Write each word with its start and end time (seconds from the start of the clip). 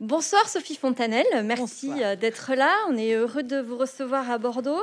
Bonsoir 0.00 0.46
Sophie 0.48 0.76
Fontanelle, 0.76 1.24
merci 1.44 1.88
Bonsoir. 1.88 2.16
d'être 2.18 2.52
là. 2.54 2.70
On 2.88 2.98
est 2.98 3.14
heureux 3.14 3.42
de 3.42 3.56
vous 3.58 3.78
recevoir 3.78 4.30
à 4.30 4.36
Bordeaux. 4.36 4.82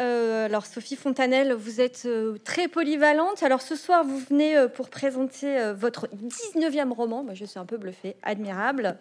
Euh, 0.00 0.46
alors 0.46 0.66
Sophie 0.66 0.96
Fontanelle, 0.96 1.52
vous 1.52 1.80
êtes 1.80 2.02
euh, 2.06 2.38
très 2.44 2.66
polyvalente. 2.66 3.42
Alors 3.44 3.62
ce 3.62 3.76
soir, 3.76 4.04
vous 4.04 4.18
venez 4.18 4.56
euh, 4.56 4.66
pour 4.66 4.88
présenter 4.88 5.60
euh, 5.60 5.74
votre 5.74 6.08
19e 6.08 6.92
roman. 6.92 7.22
Moi, 7.22 7.34
je 7.34 7.44
suis 7.44 7.60
un 7.60 7.66
peu 7.66 7.76
bluffée, 7.76 8.16
admirable. 8.24 8.96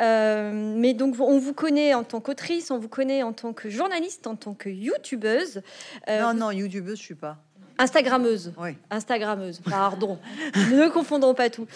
Euh, 0.00 0.50
mais 0.52 0.92
donc 0.92 1.14
on 1.20 1.38
vous 1.38 1.54
connaît 1.54 1.94
en 1.94 2.04
tant 2.04 2.20
qu'autrice, 2.20 2.70
on 2.70 2.78
vous 2.78 2.88
connaît 2.88 3.22
en 3.22 3.32
tant 3.32 3.54
que 3.54 3.70
journaliste, 3.70 4.26
en 4.26 4.36
tant 4.36 4.52
que 4.52 4.68
youtubeuse, 4.68 5.62
euh, 6.10 6.20
non, 6.20 6.34
non, 6.34 6.50
youtubeuse, 6.50 6.98
je 6.98 7.02
suis 7.02 7.14
pas. 7.14 7.38
Instagrammeuse. 7.78 8.52
Oui. 8.58 8.70
Instagrammeuse, 8.90 9.60
pardon, 9.60 10.18
ne 10.72 10.88
confondons 10.88 11.34
pas 11.34 11.50
tout. 11.50 11.66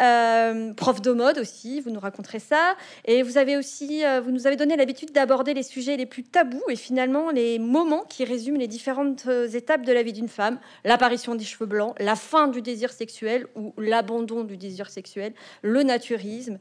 Euh, 0.00 0.72
prof 0.74 1.00
de 1.00 1.12
mode 1.12 1.38
aussi, 1.38 1.80
vous 1.80 1.90
nous 1.90 2.00
raconterez 2.00 2.38
ça. 2.38 2.74
Et 3.04 3.22
vous 3.22 3.38
avez 3.38 3.56
aussi, 3.56 4.04
euh, 4.04 4.20
vous 4.20 4.30
nous 4.30 4.46
avez 4.46 4.56
donné 4.56 4.76
l'habitude 4.76 5.12
d'aborder 5.12 5.54
les 5.54 5.62
sujets 5.62 5.96
les 5.96 6.06
plus 6.06 6.24
tabous 6.24 6.62
et 6.68 6.76
finalement 6.76 7.30
les 7.30 7.58
moments 7.58 8.04
qui 8.08 8.24
résument 8.24 8.58
les 8.58 8.68
différentes 8.68 9.24
euh, 9.26 9.48
étapes 9.48 9.82
de 9.82 9.92
la 9.92 10.02
vie 10.02 10.12
d'une 10.12 10.28
femme. 10.28 10.58
L'apparition 10.84 11.34
des 11.34 11.44
cheveux 11.44 11.66
blancs, 11.66 11.94
la 11.98 12.16
fin 12.16 12.48
du 12.48 12.62
désir 12.62 12.92
sexuel 12.92 13.46
ou 13.54 13.72
l'abandon 13.78 14.44
du 14.44 14.56
désir 14.56 14.90
sexuel, 14.90 15.34
le 15.62 15.82
naturisme. 15.82 16.58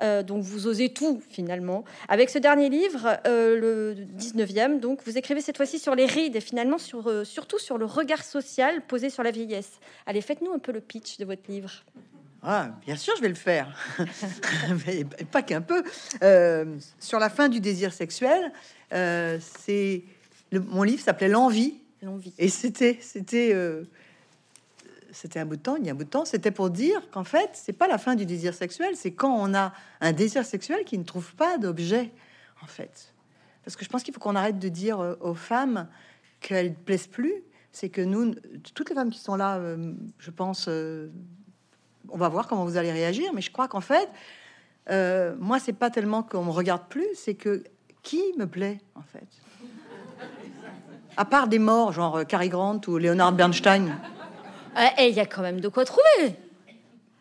Euh, 0.00 0.22
donc 0.22 0.42
vous 0.42 0.66
osez 0.66 0.90
tout 0.90 1.20
finalement. 1.28 1.84
Avec 2.08 2.30
ce 2.30 2.38
dernier 2.38 2.68
livre, 2.68 3.18
euh, 3.26 3.58
le 3.58 3.94
19e, 4.18 4.80
donc 4.80 5.00
vous 5.04 5.18
écrivez 5.18 5.40
cette 5.40 5.56
fois-ci 5.56 5.78
sur 5.78 5.94
les 5.94 6.06
rides 6.06 6.36
et 6.36 6.40
finalement 6.40 6.78
sur, 6.78 7.08
euh, 7.08 7.24
surtout 7.24 7.58
sur 7.58 7.78
le 7.78 7.84
regard 7.84 8.24
social 8.24 8.82
posé 8.86 9.10
sur 9.10 9.22
la 9.22 9.30
vieillesse. 9.30 9.80
Allez, 10.06 10.20
faites-nous 10.20 10.52
un 10.52 10.58
peu 10.58 10.72
le 10.72 10.80
pitch 10.80 11.18
de 11.18 11.24
votre 11.24 11.50
livre. 11.50 11.70
Ah, 12.42 12.70
bien 12.86 12.94
sûr, 12.94 13.14
je 13.16 13.22
vais 13.22 13.28
le 13.28 13.34
faire. 13.34 13.76
Mais 14.86 15.04
pas 15.32 15.42
qu'un 15.42 15.60
peu. 15.60 15.82
Sur 17.00 17.18
la 17.18 17.30
fin 17.30 17.48
du 17.48 17.60
désir 17.60 17.92
sexuel, 17.92 18.52
c'est 18.90 20.04
mon 20.52 20.82
livre 20.82 21.02
s'appelait 21.02 21.28
L'envie 21.28 21.74
L'envie. 22.00 22.32
et 22.38 22.48
c'était 22.48 22.98
c'était 23.02 23.52
c'était 25.10 25.40
un 25.40 25.46
bout 25.46 25.56
de 25.56 25.62
temps. 25.62 25.76
Il 25.76 25.86
y 25.86 25.88
a 25.88 25.92
un 25.92 25.94
bout 25.94 26.04
de 26.04 26.10
temps, 26.10 26.24
c'était 26.24 26.50
pour 26.50 26.70
dire 26.70 27.10
qu'en 27.10 27.24
fait, 27.24 27.50
c'est 27.54 27.72
pas 27.72 27.88
la 27.88 27.98
fin 27.98 28.14
du 28.14 28.26
désir 28.26 28.54
sexuel, 28.54 28.94
c'est 28.94 29.12
quand 29.12 29.34
on 29.34 29.54
a 29.54 29.72
un 30.00 30.12
désir 30.12 30.44
sexuel 30.44 30.84
qui 30.84 30.98
ne 30.98 31.04
trouve 31.04 31.34
pas 31.34 31.58
d'objet, 31.58 32.10
en 32.62 32.66
fait. 32.66 33.14
Parce 33.64 33.76
que 33.76 33.84
je 33.84 33.90
pense 33.90 34.02
qu'il 34.02 34.14
faut 34.14 34.20
qu'on 34.20 34.36
arrête 34.36 34.58
de 34.58 34.68
dire 34.68 35.00
euh, 35.00 35.14
aux 35.20 35.34
femmes 35.34 35.88
qu'elles 36.40 36.70
ne 36.70 36.74
plaisent 36.74 37.06
plus. 37.06 37.34
C'est 37.72 37.90
que 37.90 38.00
nous, 38.00 38.34
toutes 38.74 38.88
les 38.88 38.94
femmes 38.94 39.10
qui 39.10 39.18
sont 39.18 39.36
là, 39.36 39.58
euh, 39.58 39.92
je 40.18 40.30
pense, 40.30 40.66
euh, 40.68 41.10
on 42.08 42.16
va 42.16 42.28
voir 42.28 42.48
comment 42.48 42.64
vous 42.64 42.76
allez 42.76 42.92
réagir, 42.92 43.30
mais 43.34 43.42
je 43.42 43.50
crois 43.50 43.68
qu'en 43.68 43.82
fait, 43.82 44.08
moi, 45.38 45.58
c'est 45.58 45.74
pas 45.74 45.90
tellement 45.90 46.22
qu'on 46.22 46.44
me 46.44 46.50
regarde 46.50 46.88
plus, 46.88 47.08
c'est 47.14 47.34
que 47.34 47.62
qui 48.02 48.22
me 48.38 48.46
plaît, 48.46 48.80
en 48.94 49.02
fait. 49.02 49.28
À 51.18 51.26
part 51.26 51.46
des 51.46 51.58
morts, 51.58 51.92
genre 51.92 52.26
Cary 52.26 52.48
Grant 52.48 52.80
ou 52.86 52.96
Leonard 52.96 53.32
Bernstein. 53.32 53.94
Eh, 54.98 55.08
il 55.08 55.14
y 55.14 55.20
a 55.20 55.26
quand 55.26 55.42
même 55.42 55.60
de 55.60 55.68
quoi 55.68 55.84
trouver. 55.84 56.34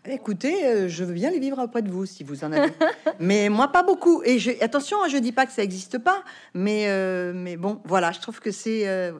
Écoutez, 0.09 0.65
euh, 0.65 0.87
je 0.87 1.03
veux 1.03 1.13
bien 1.13 1.29
les 1.31 1.39
vivre 1.39 1.61
auprès 1.61 1.81
de 1.81 1.89
vous 1.91 2.05
si 2.05 2.23
vous 2.23 2.45
en 2.45 2.51
avez. 2.53 2.71
mais 3.19 3.49
moi, 3.49 3.67
pas 3.73 3.83
beaucoup. 3.83 4.21
Et 4.23 4.39
je, 4.39 4.51
attention, 4.63 5.03
hein, 5.03 5.07
je 5.09 5.17
dis 5.17 5.33
pas 5.33 5.45
que 5.45 5.51
ça 5.51 5.61
n'existe 5.63 5.97
pas, 5.97 6.23
mais, 6.53 6.85
euh, 6.87 7.33
mais 7.35 7.57
bon, 7.57 7.81
voilà, 7.83 8.13
je 8.13 8.21
trouve 8.21 8.39
que 8.39 8.51
c'est. 8.51 8.87
euh. 8.87 9.11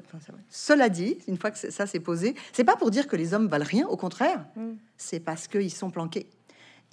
Cela 0.49 0.87
dit, 0.87 1.17
une 1.27 1.37
fois 1.37 1.51
que 1.51 1.57
ça 1.57 1.85
s'est 1.87 1.99
posé, 1.99 2.35
c'est 2.53 2.63
pas 2.63 2.77
pour 2.77 2.89
dire 2.89 3.07
que 3.09 3.17
les 3.17 3.33
hommes 3.33 3.47
valent 3.47 3.65
rien, 3.67 3.85
au 3.87 3.97
contraire, 3.97 4.45
Mm. 4.55 4.75
c'est 4.95 5.19
parce 5.19 5.47
qu'ils 5.49 5.73
sont 5.73 5.89
planqués. 5.89 6.27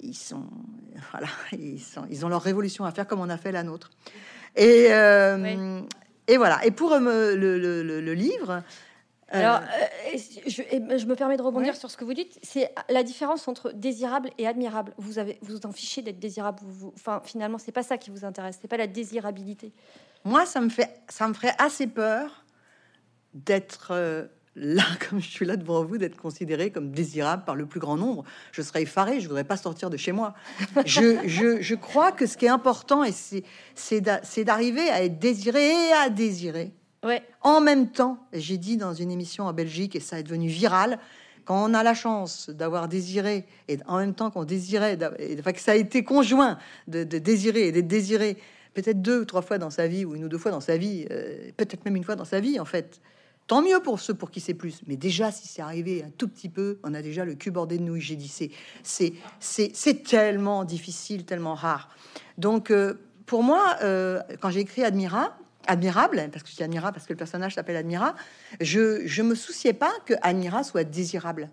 Ils 0.01 0.13
sont. 0.13 0.43
Voilà, 1.11 1.27
ils, 1.53 1.79
sont, 1.79 2.05
ils 2.09 2.25
ont 2.25 2.29
leur 2.29 2.41
révolution 2.41 2.83
à 2.83 2.91
faire 2.91 3.07
comme 3.07 3.21
on 3.21 3.29
a 3.29 3.37
fait 3.37 3.53
la 3.53 3.63
nôtre. 3.63 3.91
Et, 4.57 4.87
Oui. 4.89 5.57
et 6.27 6.35
voilà. 6.35 6.65
Et 6.65 6.71
pour 6.71 6.99
me- 6.99 7.33
le, 7.35 7.57
le- 7.57 7.81
le- 7.81 8.01
le 8.01 8.13
livre. 8.13 8.61
Euh, 9.35 9.39
Alors, 9.39 9.59
euh, 9.61 10.17
je, 10.47 10.61
et 10.61 10.97
je 10.99 11.05
me 11.05 11.15
permets 11.15 11.37
de 11.37 11.41
rebondir 11.41 11.73
Ouais. 11.73 11.79
sur 11.79 11.91
ce 11.91 11.97
que 11.97 12.05
vous 12.05 12.13
dites. 12.13 12.39
C'est 12.43 12.73
la 12.89 13.03
différence 13.03 13.47
entre 13.47 13.71
désirable 13.73 14.29
et 14.37 14.47
admirable. 14.47 14.93
Vous 14.97 15.19
avez, 15.19 15.37
vous 15.41 15.57
vous 15.57 15.65
en 15.65 15.71
fichez 15.71 16.01
d'être 16.01 16.19
désirable. 16.19 16.59
Vous, 16.61 16.71
vous- 16.71 16.93
enfin, 16.95 17.21
finalement, 17.23 17.57
c'est 17.57 17.71
pas 17.71 17.83
ça 17.83 17.97
qui 17.97 18.09
vous 18.09 18.25
intéresse. 18.25 18.57
C'est 18.61 18.67
pas 18.67 18.77
la 18.77 18.87
désirabilité. 18.87 19.73
Moi, 20.23 20.45
ça 20.45 20.61
me 20.61 20.69
fait, 20.69 21.01
ça 21.09 21.27
me 21.27 21.33
ferait 21.33 21.53
assez 21.59 21.87
peur 21.87 22.45
d'être 23.33 23.89
euh, 23.91 24.25
là, 24.55 24.83
comme 25.09 25.19
je 25.21 25.29
suis 25.29 25.45
là 25.45 25.57
devant 25.57 25.83
vous, 25.83 25.97
d'être 25.97 26.17
considéré 26.17 26.71
comme 26.71 26.91
désirable 26.91 27.43
par 27.45 27.55
le 27.55 27.65
plus 27.65 27.79
grand 27.79 27.97
nombre. 27.97 28.23
Je 28.51 28.61
serais 28.61 28.83
effaré, 28.83 29.19
je 29.19 29.27
voudrais 29.27 29.43
pas 29.43 29.57
sortir 29.57 29.89
de 29.89 29.97
chez 29.97 30.11
moi. 30.13 30.33
Je, 30.85 31.17
je, 31.27 31.61
je 31.61 31.75
crois 31.75 32.11
que 32.11 32.25
ce 32.25 32.37
qui 32.37 32.45
est 32.45 32.49
important, 32.49 33.03
et 33.03 33.11
c'est 33.75 34.01
d'arriver 34.01 34.89
à 34.89 35.03
être 35.03 35.19
désiré 35.19 35.89
et 35.89 35.93
à 35.93 36.09
désirer 36.09 36.71
En 37.41 37.61
même 37.61 37.91
temps. 37.91 38.17
J'ai 38.33 38.57
dit 38.57 38.77
dans 38.77 38.93
une 38.93 39.11
émission 39.11 39.45
en 39.45 39.53
Belgique, 39.53 39.95
et 39.95 39.99
ça 39.99 40.19
est 40.19 40.23
devenu 40.23 40.47
viral. 40.47 40.99
Quand 41.45 41.63
on 41.63 41.73
a 41.73 41.83
la 41.83 41.93
chance 41.93 42.49
d'avoir 42.49 42.87
désiré, 42.87 43.45
et 43.67 43.77
en 43.87 43.97
même 43.97 44.15
temps 44.15 44.31
qu'on 44.31 44.45
désirait, 44.45 44.97
enfin, 45.39 45.51
que 45.51 45.59
ça 45.59 45.73
a 45.73 45.75
été 45.75 46.03
conjoint 46.03 46.57
de, 46.87 47.03
désirer 47.03 47.67
et 47.67 47.71
d'être 47.71 47.87
désiré, 47.87 48.37
peut-être 48.73 49.01
deux 49.01 49.21
ou 49.21 49.25
trois 49.25 49.43
fois 49.43 49.57
dans 49.59 49.69
sa 49.69 49.87
vie, 49.87 50.05
ou 50.05 50.15
une 50.15 50.25
ou 50.25 50.29
deux 50.29 50.39
fois 50.39 50.51
dans 50.51 50.59
sa 50.59 50.77
vie, 50.77 51.05
euh, 51.11 51.51
peut-être 51.55 51.85
même 51.85 51.95
une 51.95 52.03
fois 52.03 52.15
dans 52.15 52.25
sa 52.25 52.39
vie, 52.39 52.59
en 52.59 52.65
fait. 52.65 52.99
Tant 53.47 53.61
mieux 53.61 53.79
pour 53.79 53.99
ceux 53.99 54.15
pour 54.15 54.31
qui 54.31 54.39
c'est 54.39 54.55
plus. 54.55 54.81
Mais 54.87 54.97
déjà, 54.97 55.31
si 55.31 55.47
c'est 55.47 55.61
arrivé 55.61 56.03
un 56.03 56.09
tout 56.17 56.27
petit 56.27 56.49
peu, 56.49 56.79
on 56.83 56.95
a 56.95 57.03
déjà 57.03 57.25
le 57.25 57.35
cul 57.35 57.51
bordé 57.51 57.77
de 57.77 57.83
nouilles. 57.83 58.01
J'ai 58.01 58.15
dit, 58.15 58.49
c'est 58.83 60.03
tellement 60.03 60.63
difficile, 60.63 61.25
tellement 61.25 61.53
rare. 61.53 61.89
Donc, 62.39 62.71
euh, 62.71 62.95
pour 63.27 63.43
moi, 63.43 63.75
euh, 63.83 64.19
quand 64.41 64.49
j'ai 64.49 64.61
écrit 64.61 64.83
Admira, 64.83 65.37
admirable, 65.67 66.29
parce 66.31 66.43
que 66.43 66.49
je 66.49 66.55
dis 66.55 66.63
Admira 66.63 66.91
parce 66.91 67.05
que 67.05 67.13
le 67.13 67.17
personnage 67.17 67.55
s'appelle 67.55 67.75
Admira, 67.75 68.15
je, 68.61 69.05
je 69.05 69.21
me 69.21 69.35
souciais 69.35 69.73
pas 69.73 69.91
que 70.05 70.13
Admira 70.21 70.63
soit 70.63 70.83
désirable. 70.83 71.49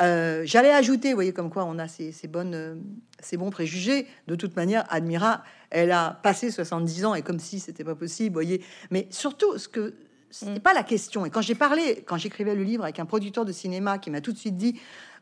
Euh, 0.00 0.42
J'allais 0.44 0.70
ajouter, 0.72 1.10
vous 1.10 1.16
voyez, 1.16 1.32
comme 1.32 1.50
quoi 1.50 1.64
on 1.64 1.78
a 1.78 1.88
ces, 1.88 2.12
ces 2.12 2.28
bonnes, 2.28 2.54
euh, 2.54 2.74
ces 3.20 3.36
bons 3.36 3.50
préjugés. 3.50 4.06
De 4.28 4.36
toute 4.36 4.54
manière, 4.54 4.84
Admira, 4.90 5.42
elle 5.70 5.90
a 5.90 6.20
passé 6.22 6.50
70 6.50 7.04
ans 7.04 7.14
et 7.14 7.22
comme 7.22 7.40
si 7.40 7.58
c'était 7.58 7.84
pas 7.84 7.96
possible, 7.96 8.28
vous 8.28 8.34
voyez. 8.34 8.64
Mais 8.90 9.06
surtout, 9.10 9.58
ce 9.58 9.68
que 9.68 9.94
c'était 10.30 10.58
Mm. 10.58 10.60
pas 10.60 10.74
la 10.74 10.82
question. 10.82 11.24
Et 11.24 11.30
quand 11.30 11.40
j'ai 11.40 11.54
parlé, 11.54 12.04
quand 12.06 12.18
j'écrivais 12.18 12.54
le 12.54 12.62
livre 12.62 12.84
avec 12.84 12.98
un 13.00 13.06
producteur 13.06 13.46
de 13.46 13.52
cinéma 13.52 13.96
qui 13.96 14.10
m'a 14.10 14.20
tout 14.20 14.32
de 14.32 14.36
suite 14.38 14.56
dit, 14.58 14.78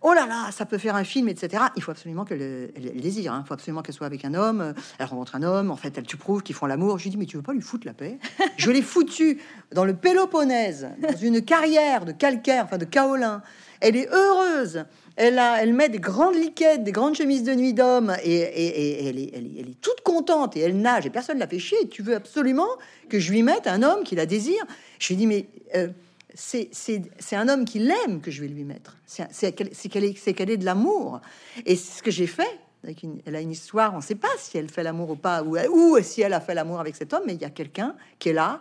oh 0.09 0.15
là 0.15 0.25
là, 0.27 0.51
ça 0.53 0.65
peut 0.67 0.79
faire 0.79 0.95
un 0.95 1.03
film, 1.05 1.29
etc. 1.29 1.65
Il 1.77 1.83
faut 1.83 1.91
absolument 1.91 2.25
qu'elle 2.25 2.41
elle, 2.77 2.87
elle 2.95 3.01
désire. 3.01 3.33
hein. 3.33 3.43
Il 3.45 3.49
faut 3.49 3.55
absolument 3.55 3.83
qu'elle 3.83 3.95
soit 3.95 4.07
avec 4.07 4.25
un 4.25 4.35
homme. 4.35 4.61
euh, 4.61 4.73
Elle 4.99 5.07
rencontre 5.07 5.35
un 5.35 5.43
homme. 5.43 5.71
En 5.71 5.77
fait, 5.77 5.97
elle 5.99 6.05
tu 6.05 6.17
prouves 6.17 6.43
qu'ils 6.43 6.55
font 6.55 6.67
l'amour. 6.67 6.99
Je 6.99 7.05
lui 7.05 7.11
dis, 7.11 7.17
mais 7.17 7.27
tu 7.27 7.37
veux 7.37 7.43
pas 7.43 7.53
lui 7.53 7.61
foutre 7.61 7.87
la 7.87 7.93
paix? 7.95 8.19
Je 8.57 8.71
l'ai 8.71 8.83
foutu 8.83 9.41
dans 9.73 9.85
le 9.85 9.95
Péloponnèse, 9.95 10.89
dans 11.01 11.17
une 11.17 11.43
carrière 11.43 12.05
de 12.05 12.13
calcaire, 12.13 12.65
enfin 12.65 12.79
de 12.79 12.85
kaolin. 12.85 13.43
Elle 13.81 13.97
est 13.97 14.09
heureuse. 14.13 14.85
Elle, 15.17 15.39
a, 15.39 15.63
elle 15.63 15.73
met 15.73 15.89
des 15.89 15.99
grandes 15.99 16.35
liquettes, 16.35 16.85
des 16.85 16.93
grandes 16.93 17.15
chemises 17.15 17.43
de 17.43 17.55
nuit 17.55 17.73
d'homme, 17.73 18.15
et, 18.23 18.33
et- 18.35 19.03
et 19.03 19.09
elle, 19.09 19.19
est, 19.19 19.31
elle, 19.35 19.47
est, 19.47 19.61
elle 19.61 19.69
est 19.71 19.81
toute 19.81 20.03
contente, 20.03 20.57
et 20.57 20.61
elle 20.61 20.77
nage, 20.79 21.07
et 21.07 21.11
personne 21.11 21.37
ne 21.37 21.41
la 21.41 21.47
fait 21.47 21.59
chier. 21.59 21.89
Tu 21.89 22.03
veux 22.03 22.15
absolument 22.15 22.69
que 23.09 23.19
je 23.19 23.33
lui 23.33 23.43
mette 23.43 23.67
un 23.67 23.83
homme 23.83 24.05
qui 24.05 24.15
la 24.15 24.27
désire? 24.27 24.63
Je 24.99 25.09
lui 25.09 25.17
dis, 25.17 25.27
mais 25.27 25.49
euh, 25.75 25.89
c'est 26.37 27.37
un 27.37 27.49
homme 27.49 27.65
qui 27.65 27.79
l'aime 27.79 28.21
que 28.21 28.31
je 28.31 28.43
vais 28.43 28.49
lui 28.49 28.65
mettre. 28.65 28.97
C'est 29.07 29.53
qu'elle 29.53 30.51
est, 30.51 30.57
de 30.57 30.65
l'amour. 30.65 31.21
Et 31.65 31.77
ce 31.77 32.03
que 32.03 32.11
j'ai 32.11 32.27
fait. 32.27 32.61
Avec 32.85 33.03
une- 33.03 33.21
elle 33.27 33.35
a 33.35 33.41
une 33.41 33.51
histoire, 33.51 33.95
on 33.95 33.97
ne 33.97 34.03
sait 34.03 34.15
pas 34.15 34.29
si 34.39 34.59
elle 34.59 34.69
fait 34.71 34.85
l'amour 34.85 35.11
ou 35.11 35.17
pas, 35.17 35.43
ou, 35.43 35.57
ou 35.69 36.01
si 36.03 36.21
elle 36.21 36.35
a 36.35 36.41
fait 36.41 36.55
l'amour 36.55 36.79
avec 36.79 36.95
cet 36.95 37.13
homme, 37.15 37.23
mais 37.27 37.35
il 37.35 37.41
y 37.41 37.45
a 37.45 37.51
quelqu'un 37.51 37.97
qui 38.21 38.29
est 38.29 38.33
là 38.33 38.61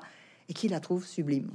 et 0.49 0.53
qui 0.53 0.67
la 0.67 0.79
trouve 0.79 1.05
sublime. 1.05 1.51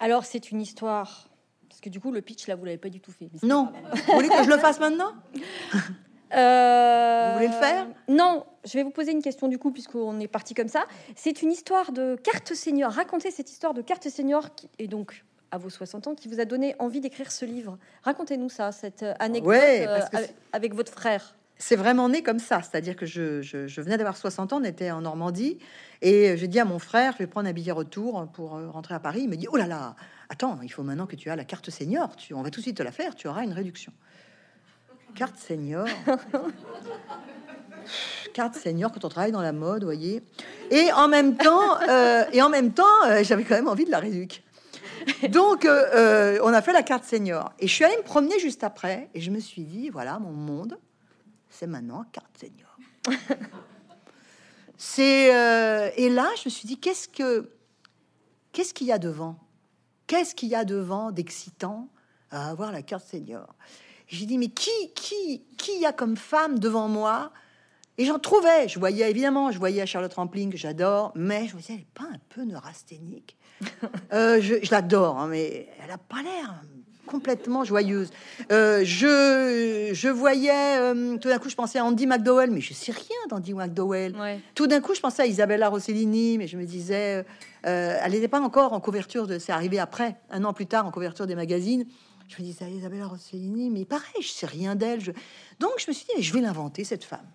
Alors, 0.00 0.26
c'est 0.26 0.50
une 0.50 0.60
histoire. 0.60 1.28
Parce 1.68 1.80
que 1.80 1.88
du 1.88 1.98
coup, 2.00 2.10
le 2.10 2.20
pitch, 2.20 2.46
là, 2.46 2.56
vous 2.56 2.64
l'avez 2.66 2.76
pas 2.78 2.90
du 2.90 3.00
tout 3.00 3.12
fait. 3.12 3.28
Mais 3.32 3.48
Non, 3.48 3.72
vous 4.06 4.12
voulez 4.14 4.28
que 4.28 4.42
je 4.44 4.50
le 4.50 4.58
fasse 4.58 4.78
maintenant? 4.80 5.14
Euh, 6.34 7.28
Vous 7.28 7.34
voulez 7.34 7.48
le 7.48 7.52
faire? 7.52 7.86
Non, 8.08 8.44
je 8.64 8.72
vais 8.74 8.82
vous 8.82 8.90
poser 8.90 9.12
une 9.12 9.22
question 9.22 9.48
du 9.48 9.58
coup, 9.58 9.70
puisqu'on 9.70 10.18
est 10.20 10.28
parti 10.28 10.54
comme 10.54 10.68
ça. 10.68 10.84
C'est 11.14 11.42
une 11.42 11.52
histoire 11.52 11.92
de 11.92 12.16
carte 12.22 12.54
senior. 12.54 12.90
Racontez 12.92 13.30
cette 13.30 13.50
histoire 13.50 13.74
de 13.74 13.82
carte 13.82 14.08
senior, 14.08 14.54
qui 14.54 14.68
est 14.78 14.88
donc 14.88 15.24
à 15.52 15.58
vos 15.58 15.70
60 15.70 16.08
ans, 16.08 16.14
qui 16.14 16.28
vous 16.28 16.40
a 16.40 16.44
donné 16.44 16.74
envie 16.78 17.00
d'écrire 17.00 17.30
ce 17.30 17.44
livre. 17.44 17.78
Racontez-nous 18.02 18.48
ça, 18.48 18.72
cette 18.72 19.02
euh, 19.04 19.14
anecdote 19.20 19.48
Ouais, 19.50 19.86
euh, 19.86 19.98
parce 19.98 20.10
que 20.10 20.16
avec, 20.16 20.34
avec 20.52 20.74
votre 20.74 20.92
frère. 20.92 21.34
C'est 21.58 21.76
vraiment 21.76 22.10
né 22.10 22.22
comme 22.22 22.38
ça, 22.40 22.60
c'est-à-dire 22.60 22.96
que 22.96 23.06
je, 23.06 23.40
je- 23.40 23.66
je 23.66 23.80
venais 23.80 23.96
d'avoir 23.96 24.16
60 24.16 24.52
ans, 24.52 24.60
on 24.60 24.64
était 24.64 24.90
en 24.90 25.00
Normandie, 25.00 25.58
et 26.02 26.36
j'ai 26.36 26.48
dit 26.48 26.60
à 26.60 26.66
mon 26.66 26.78
frère, 26.78 27.12
je 27.12 27.18
vais 27.18 27.26
prendre 27.26 27.48
un 27.48 27.52
billet 27.54 27.72
retour 27.72 28.26
pour 28.34 28.56
euh, 28.56 28.68
rentrer 28.68 28.94
à 28.94 29.00
Paris. 29.00 29.20
Il 29.22 29.30
me 29.30 29.36
dit, 29.36 29.46
oh 29.50 29.56
là 29.56 29.66
là, 29.66 29.96
attends, 30.28 30.58
il 30.62 30.68
faut 30.70 30.82
maintenant 30.82 31.06
que 31.06 31.16
tu 31.16 31.30
as 31.30 31.36
la 31.36 31.44
carte 31.46 31.70
senior, 31.70 32.14
tu, 32.16 32.34
on 32.34 32.42
va 32.42 32.50
tout 32.50 32.60
de 32.60 32.64
suite 32.64 32.76
te 32.76 32.82
la 32.82 32.92
faire, 32.92 33.14
tu 33.14 33.26
auras 33.26 33.42
une 33.42 33.54
réduction. 33.54 33.92
Carte 35.16 35.38
senior. 35.38 35.86
Carte 38.34 38.54
senior 38.54 38.92
quand 38.92 39.02
on 39.06 39.08
travaille 39.08 39.32
dans 39.32 39.40
la 39.40 39.52
mode, 39.52 39.82
voyez. 39.82 40.22
Et 40.70 40.92
en 40.92 41.08
même 41.08 41.38
temps, 41.38 41.80
euh, 41.88 42.24
et 42.32 42.42
en 42.42 42.50
même 42.50 42.74
temps, 42.74 42.84
euh, 43.06 43.24
j'avais 43.24 43.44
quand 43.44 43.54
même 43.54 43.68
envie 43.68 43.86
de 43.86 43.90
la 43.90 43.98
réduc. 43.98 44.42
Donc, 45.30 45.64
euh, 45.64 46.38
on 46.42 46.52
a 46.52 46.60
fait 46.60 46.74
la 46.74 46.82
carte 46.82 47.04
senior. 47.04 47.52
Et 47.58 47.66
je 47.66 47.72
suis 47.72 47.84
allée 47.84 47.96
me 47.96 48.02
promener 48.02 48.38
juste 48.38 48.62
après, 48.62 49.08
et 49.14 49.22
je 49.22 49.30
me 49.30 49.40
suis 49.40 49.62
dit, 49.62 49.88
voilà, 49.88 50.18
mon 50.18 50.32
monde, 50.32 50.78
c'est 51.48 51.66
maintenant 51.66 52.04
carte 52.12 52.36
senior. 52.38 52.76
c'est 54.76 55.28
et 55.96 56.10
là, 56.10 56.28
je 56.36 56.42
me 56.44 56.50
suis 56.50 56.66
dit 56.66 56.78
qu'est-ce 56.78 57.08
que 57.08 57.48
qu'est-ce 58.52 58.74
qu'il 58.74 58.88
y 58.88 58.92
a 58.92 58.98
devant? 58.98 59.38
Qu'est-ce 60.06 60.34
qu'il 60.34 60.50
y 60.50 60.54
a 60.54 60.66
devant 60.66 61.10
d'excitant 61.10 61.88
à 62.30 62.50
avoir 62.50 62.70
la 62.70 62.82
carte 62.82 63.06
senior? 63.06 63.54
J'ai 64.08 64.26
dit 64.26 64.38
mais 64.38 64.48
qui 64.48 64.70
qui 64.94 65.44
qui 65.56 65.80
y 65.80 65.86
a 65.86 65.92
comme 65.92 66.16
femme 66.16 66.58
devant 66.58 66.88
moi? 66.88 67.32
Et 67.98 68.04
j'en 68.04 68.18
trouvais. 68.18 68.68
Je 68.68 68.78
voyais 68.78 69.10
évidemment, 69.10 69.50
je 69.50 69.58
voyais 69.58 69.86
Charlotte 69.86 70.12
Rampling 70.12 70.50
que 70.50 70.58
j'adore, 70.58 71.12
mais 71.14 71.48
je 71.48 71.56
me 71.56 71.60
disais, 71.60 71.74
elle 71.74 71.80
est 71.80 71.86
pas 71.94 72.04
un 72.04 72.18
peu 72.28 72.42
neurasthénique? 72.42 73.36
euh, 74.12 74.38
je, 74.40 74.56
je 74.62 74.70
l'adore, 74.70 75.18
hein, 75.18 75.28
mais 75.28 75.68
elle 75.82 75.90
a 75.90 75.96
pas 75.96 76.22
l'air 76.22 76.62
complètement 77.06 77.64
joyeuse. 77.64 78.10
Euh, 78.52 78.82
je, 78.84 79.90
je 79.94 80.08
voyais, 80.08 80.78
euh, 80.78 81.16
tout 81.16 81.28
d'un 81.28 81.38
coup, 81.38 81.48
je 81.48 81.54
pensais 81.54 81.78
à 81.78 81.84
Andy 81.84 82.06
McDowell, 82.06 82.50
mais 82.50 82.60
je 82.60 82.74
sais 82.74 82.92
rien 82.92 83.16
d'Andy 83.30 83.54
McDowell. 83.54 84.14
Ouais. 84.16 84.40
Tout 84.54 84.66
d'un 84.66 84.80
coup, 84.80 84.94
je 84.94 85.00
pensais 85.00 85.22
à 85.22 85.26
Isabella 85.26 85.68
Rossellini, 85.68 86.36
mais 86.36 86.46
je 86.46 86.58
me 86.58 86.64
disais, 86.64 87.24
euh, 87.66 87.98
elle 88.02 88.12
n'était 88.12 88.28
pas 88.28 88.40
encore 88.40 88.72
en 88.72 88.80
couverture 88.80 89.26
de. 89.26 89.38
C'est 89.38 89.52
arrivé 89.52 89.78
après, 89.78 90.16
un 90.30 90.44
an 90.44 90.52
plus 90.52 90.66
tard, 90.66 90.86
en 90.86 90.90
couverture 90.90 91.26
des 91.26 91.36
magazines. 91.36 91.86
Je 92.28 92.42
me 92.42 92.46
disais, 92.46 92.70
Isabella 92.70 93.06
Rossellini, 93.06 93.70
mais 93.70 93.84
pareil, 93.84 94.20
je 94.20 94.28
sais 94.28 94.46
rien 94.46 94.74
d'elle. 94.74 95.00
Je... 95.00 95.12
Donc, 95.60 95.72
je 95.78 95.84
me 95.88 95.92
suis 95.92 96.06
dit, 96.14 96.22
je 96.22 96.32
vais 96.32 96.40
l'inventer, 96.40 96.84
cette 96.84 97.04
femme. 97.04 97.26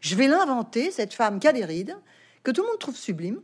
Je 0.00 0.14
vais 0.14 0.28
l'inventer, 0.28 0.90
cette 0.90 1.14
femme 1.14 1.40
qui 1.40 1.48
a 1.48 1.52
des 1.52 1.64
rides, 1.64 1.96
que 2.42 2.50
tout 2.50 2.62
le 2.62 2.68
monde 2.68 2.78
trouve 2.78 2.96
sublime. 2.96 3.40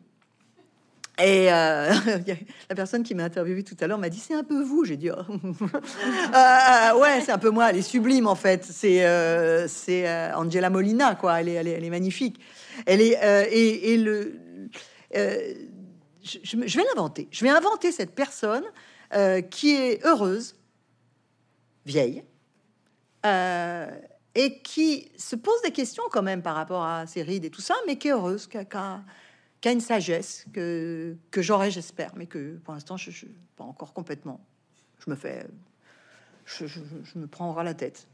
Et 1.21 1.53
euh, 1.53 1.93
la 2.69 2.77
personne 2.77 3.03
qui 3.03 3.15
m'a 3.15 3.25
interviewé 3.25 3.65
tout 3.65 3.77
à 3.81 3.89
l'heure 3.89 3.99
m'a 3.99 4.09
dit 4.09 4.21
c'est 4.21 4.35
un 4.35 4.45
peu 4.45 4.63
vous. 4.63 4.85
J'ai 4.85 4.97
dit 4.97 5.11
oh. 5.11 5.17
euh, 5.29 6.99
ouais 7.01 7.21
c'est 7.23 7.33
un 7.33 7.39
peu 7.39 7.51
moi. 7.51 7.71
Elle 7.71 7.79
est 7.79 7.83
sublime 7.83 8.29
en 8.29 8.37
fait. 8.37 8.65
C'est 8.65 9.05
euh, 9.05 9.67
c'est 9.67 10.09
euh, 10.09 10.37
Angela 10.37 10.71
Molina 10.71 11.17
quoi. 11.17 11.41
Elle 11.41 11.49
est, 11.49 11.55
elle 11.55 11.85
est, 11.85 11.91
magnifique. 11.91 12.39
Elle 12.87 13.01
est 13.01 13.19
euh, 13.21 13.45
et, 13.51 13.95
et 13.95 13.97
le 13.97 14.39
euh, 15.17 15.55
je, 16.23 16.57
vais 16.57 16.85
l'inventer. 16.95 17.29
Je 17.31 17.45
vais 17.45 17.51
inventer 17.51 17.93
cette 17.93 18.15
personne 18.15 18.65
euh, 19.15 19.41
qui 19.41 19.75
est 19.75 20.05
heureuse, 20.05 20.57
vieille, 21.89 22.23
euh, 23.27 23.91
et 24.35 24.61
qui 24.63 25.11
se 25.19 25.35
pose 25.35 25.61
des 25.63 25.73
questions 25.73 26.05
quand 26.13 26.23
même 26.23 26.43
par 26.43 26.55
rapport 26.55 26.85
à 26.85 27.07
ses 27.07 27.23
rides 27.23 27.45
et 27.45 27.51
tout 27.51 27.61
ça, 27.61 27.75
mais 27.87 27.97
qui 27.97 28.09
est 28.09 28.13
heureuse, 28.13 28.47
qui 28.47 28.57
a, 28.59 28.65
qui 28.65 28.77
a- 28.77 29.03
qui 29.61 29.69
a 29.69 29.73
une 29.73 29.81
sagesse 29.81 30.45
que, 30.53 31.17
que 31.33 31.43
j'aurai, 31.43 31.73
j'espère, 31.73 32.13
mais 32.15 32.27
que 32.27 32.57
pour 32.59 32.75
l'instant, 32.75 32.97
je 32.97 33.11
ne 33.11 33.33
pas 33.57 33.65
encore 33.65 33.93
complètement. 33.93 34.39
Je 35.05 35.11
me 35.11 35.17
fais. 35.17 35.47
Je, 36.45 36.67
je- 36.67 36.81
je 37.03 37.19
me 37.19 37.27
la 37.65 37.75
tête. 37.75 38.07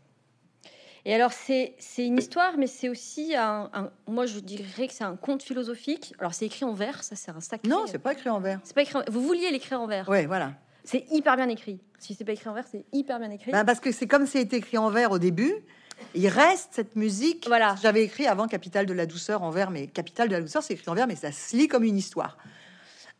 Et 1.04 1.14
alors, 1.14 1.32
c'est 1.32 1.74
une 1.98 2.16
histoire, 2.16 2.56
mais 2.56 2.66
c'est 2.66 2.88
aussi 2.88 3.34
un, 3.36 3.68
un- 3.74 3.90
Moi, 4.06 4.24
je 4.24 4.38
dirais 4.40 4.88
que 4.88 4.94
c'est 4.94 5.04
un 5.04 5.16
conte 5.16 5.42
philosophique. 5.42 6.14
Alors, 6.18 6.32
c'est 6.32 6.46
écrit 6.46 6.64
en 6.64 6.72
vers, 6.72 7.04
ça, 7.04 7.14
c'est 7.14 7.30
un 7.30 7.40
sacré. 7.40 7.68
Non, 7.68 7.84
c'est 7.86 7.98
pas 7.98 8.14
écrit 8.14 8.30
en 8.30 8.40
vers. 8.40 8.58
C'est 8.64 8.74
pas 8.74 8.80
écrit. 8.82 8.96
en- 8.96 9.04
Vous 9.10 9.20
vouliez 9.22 9.50
l'écrire 9.50 9.82
en 9.82 9.86
vers. 9.86 10.08
Ouais, 10.08 10.24
voilà. 10.24 10.54
C'est 10.84 11.06
hyper 11.10 11.36
bien 11.36 11.48
écrit. 11.48 11.80
Si 11.98 12.14
c'est 12.14 12.24
pas 12.24 12.32
écrit 12.32 12.48
en 12.48 12.54
vers, 12.54 12.66
c'est 12.70 12.84
hyper 12.92 13.18
bien 13.18 13.30
écrit. 13.30 13.50
Ben, 13.50 13.64
parce 13.64 13.80
que 13.80 13.90
c'est 13.90 14.06
comme 14.06 14.26
c'est 14.26 14.52
écrit 14.52 14.78
en 14.78 14.90
vers 14.90 15.10
au 15.10 15.18
début. 15.18 15.54
Il 16.14 16.28
reste 16.28 16.70
cette 16.72 16.96
musique. 16.96 17.46
Voilà. 17.46 17.76
J'avais 17.80 18.04
écrit 18.04 18.26
avant 18.26 18.46
Capitale 18.46 18.86
de 18.86 18.92
la 18.92 19.06
douceur 19.06 19.42
en 19.42 19.50
vers, 19.50 19.70
mais 19.70 19.86
Capitale 19.86 20.28
de 20.28 20.34
la 20.34 20.42
douceur, 20.42 20.62
c'est 20.62 20.74
écrit 20.74 20.88
en 20.90 20.94
vers, 20.94 21.06
mais 21.06 21.16
ça 21.16 21.32
se 21.32 21.56
lit 21.56 21.68
comme 21.68 21.84
une 21.84 21.96
histoire. 21.96 22.36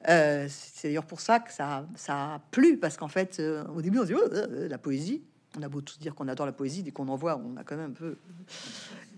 Euh, 0.09 0.47
c'est 0.51 0.89
d'ailleurs 0.89 1.07
pour 1.07 1.21
ça 1.21 1.41
que 1.41 1.51
ça, 1.53 1.87
ça 1.97 2.35
a 2.35 2.39
plu, 2.51 2.77
parce 2.77 2.97
qu'en 2.97 3.09
fait, 3.09 3.39
euh, 3.41 3.65
au 3.75 3.81
début, 3.81 3.99
on 3.99 4.03
se 4.03 4.07
dit, 4.09 4.15
Oh, 4.15 4.29
euh, 4.33 4.69
la 4.69 4.79
poésie. 4.79 5.23
On 5.57 5.63
a 5.63 5.69
beau 5.69 5.81
tous 5.81 6.01
dire 6.01 6.17
qu'on 6.17 6.27
adore 6.27 6.47
la 6.47 6.53
poésie, 6.53 6.83
dès 6.83 6.91
qu'on 6.91 7.07
en 7.07 7.17
voit, 7.17 7.37
on 7.37 7.57
a 7.57 7.63
quand 7.63 7.77
même 7.77 7.91
un 7.91 7.95
peu. 7.95 8.17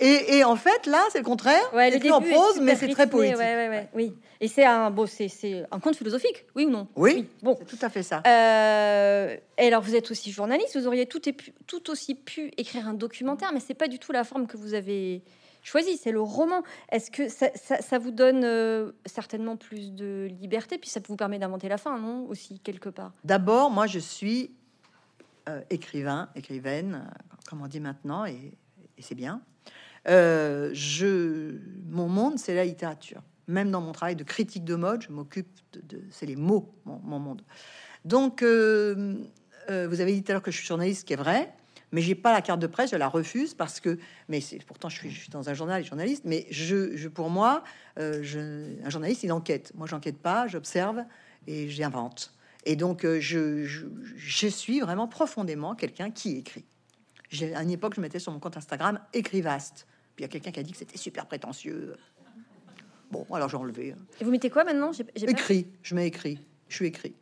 Et, 0.01 0.37
et 0.39 0.45
en 0.45 0.57
fait, 0.57 0.87
là, 0.87 1.03
c'est 1.11 1.19
le 1.19 1.25
contraire. 1.25 1.63
Ouais, 1.75 1.91
c'est 1.91 2.11
en 2.11 2.21
prose, 2.21 2.61
mais 2.61 2.75
c'est 2.77 2.89
très 2.89 3.07
poétique. 3.09 3.37
ouais, 3.39 3.69
ouais, 3.69 3.89
oui. 3.95 4.15
Et 4.41 4.49
c'est 4.49 4.65
un 4.65 4.91
bon, 4.91 5.07
c'est 5.07 5.31
un 5.71 5.81
conte 5.81 5.97
philosophique, 5.97 6.45
oui 6.55 6.67
ou 6.67 6.71
non? 6.71 6.87
Oui. 6.97 7.27
Bon. 7.43 7.57
C'est 7.59 7.65
tout 7.77 7.85
à 7.85 7.89
fait 7.89 8.03
ça. 8.03 8.23
Euh, 8.27 9.37
et 9.59 9.67
alors, 9.69 9.83
vous 9.83 9.95
êtes 9.95 10.11
aussi 10.11 10.31
journaliste. 10.31 10.77
Vous 10.77 10.87
auriez 10.87 11.07
tout, 11.07 11.23
aussi 11.91 12.15
pu 12.15 12.51
écrire 12.57 12.87
un 12.89 12.95
documentaire, 12.95 13.53
mais 13.55 13.61
c'est 13.61 13.75
pas 13.75 13.89
du 13.89 13.99
tout 13.99 14.13
la 14.13 14.25
forme 14.25 14.47
que 14.47 14.57
vous 14.59 14.75
avez 14.75 15.23
choisie. 15.63 15.97
C'est 15.97 16.13
le 16.13 16.21
roman. 16.21 16.63
Est-ce 16.93 17.11
que 17.11 17.29
ça, 17.29 17.49
ça- 17.55 17.81
ça 17.81 17.99
vous 17.99 18.11
donne 18.11 18.43
euh, 18.45 18.93
certainement 19.07 19.57
plus 19.57 19.93
de 19.93 20.29
liberté, 20.41 20.77
puis 20.79 20.91
ça 20.91 21.01
vous 21.09 21.17
permet 21.17 21.39
d'inventer 21.39 21.69
la 21.69 21.79
fin, 21.79 21.99
non 21.99 22.27
Aussi 22.29 22.61
quelque 22.61 22.91
part? 22.91 23.13
D'abord, 23.25 23.71
moi, 23.71 23.87
je 23.87 23.99
suis 23.99 24.55
euh, 25.49 25.61
écrivain, 25.71 26.29
écrivaine, 26.37 27.09
comme 27.49 27.63
on 27.63 27.67
dit 27.69 27.81
maintenant, 27.81 28.27
et, 28.27 28.53
et 28.99 29.03
c'est 29.03 29.15
bien. 29.15 29.41
Euh, 30.09 30.71
je, 30.73 31.59
mon 31.89 32.09
monde, 32.09 32.39
c'est 32.39 32.55
la 32.55 32.65
littérature. 32.65 33.23
Même 33.49 33.71
dans 33.71 33.81
mon 33.81 33.93
travail 33.93 34.17
de 34.17 34.25
critique 34.25 34.65
de 34.65 34.75
mode, 34.75 35.03
je 35.03 35.11
m'occupe 35.11 35.49
de, 35.73 36.03
c'est 36.11 36.27
les 36.27 36.37
mots, 36.37 36.75
mon, 36.85 37.01
mon 37.03 37.19
monde. 37.19 37.43
Donc, 38.05 38.43
euh, 38.43 39.15
euh, 39.71 39.89
vous 39.89 40.01
avez 40.01 40.13
dit 40.13 40.23
tout 40.23 40.33
à 40.33 40.35
l'heure 40.35 40.43
que 40.43 40.51
je 40.51 40.59
suis 40.59 40.67
journaliste, 40.67 41.01
ce 41.01 41.05
qui 41.05 41.13
est 41.13 41.17
vrai, 41.17 41.53
mais 41.93 42.03
j'ai 42.03 42.15
pas 42.15 42.33
la 42.33 42.43
carte 42.43 42.61
de 42.61 42.67
presse, 42.67 42.91
je 42.91 42.97
la 42.97 43.09
refuse 43.09 43.55
parce 43.55 43.81
que, 43.81 43.99
mais 44.29 44.41
c'est 44.41 44.65
pourtant 44.65 44.89
je 44.89 44.97
suis, 44.97 45.29
dans 45.31 45.49
un 45.49 45.55
journal, 45.55 45.85
journaliste, 45.85 46.23
mais 46.25 46.47
je, 46.51 46.97
je 46.97 47.09
pour 47.09 47.31
moi, 47.31 47.63
je, 47.97 48.85
un 48.85 48.91
journaliste, 48.91 49.23
il 49.23 49.33
enquête. 49.33 49.73
Moi, 49.75 49.87
j'enquête 49.87 50.19
pas, 50.19 50.49
j'observe 50.49 51.05
et 51.47 51.69
j'invente. 51.69 52.33
Et 52.65 52.75
donc, 52.75 53.03
je, 53.05 53.65
je, 53.65 53.87
je 54.17 54.47
suis 54.49 54.81
vraiment 54.81 55.07
profondément 55.07 55.77
quelqu'un 55.77 56.11
qui 56.11 56.37
écrit. 56.37 56.65
À 57.55 57.63
une 57.63 57.71
époque, 57.71 57.95
je 57.95 58.01
mettais 58.01 58.19
sur 58.19 58.33
mon 58.33 58.41
compte 58.41 58.57
Instagram 58.57 59.01
écrivaste. 59.13 59.87
Puis 60.17 60.23
il 60.23 60.23
y 60.23 60.25
a 60.25 60.29
quelqu'un 60.29 60.51
qui 60.51 60.61
a 60.61 60.63
dit 60.63 60.73
que 60.73 60.79
c'était 60.79 60.97
super 60.99 61.27
prétentieux. 61.27 61.95
Bon, 63.11 63.27
alors 63.33 63.49
j'ai 63.49 63.57
enlevé. 63.57 63.95
Et 64.21 64.25
vous 64.25 64.31
mettez 64.31 64.51
quoi 64.51 64.65
maintenant? 64.65 64.91
Pas- 64.93 65.31
Écrit, 65.31 65.69
je 65.83 65.95
mets 65.95 66.07
écrit. 66.07 66.41
Je 66.69 66.75
suis 66.75 66.87
écrit. 66.87 67.15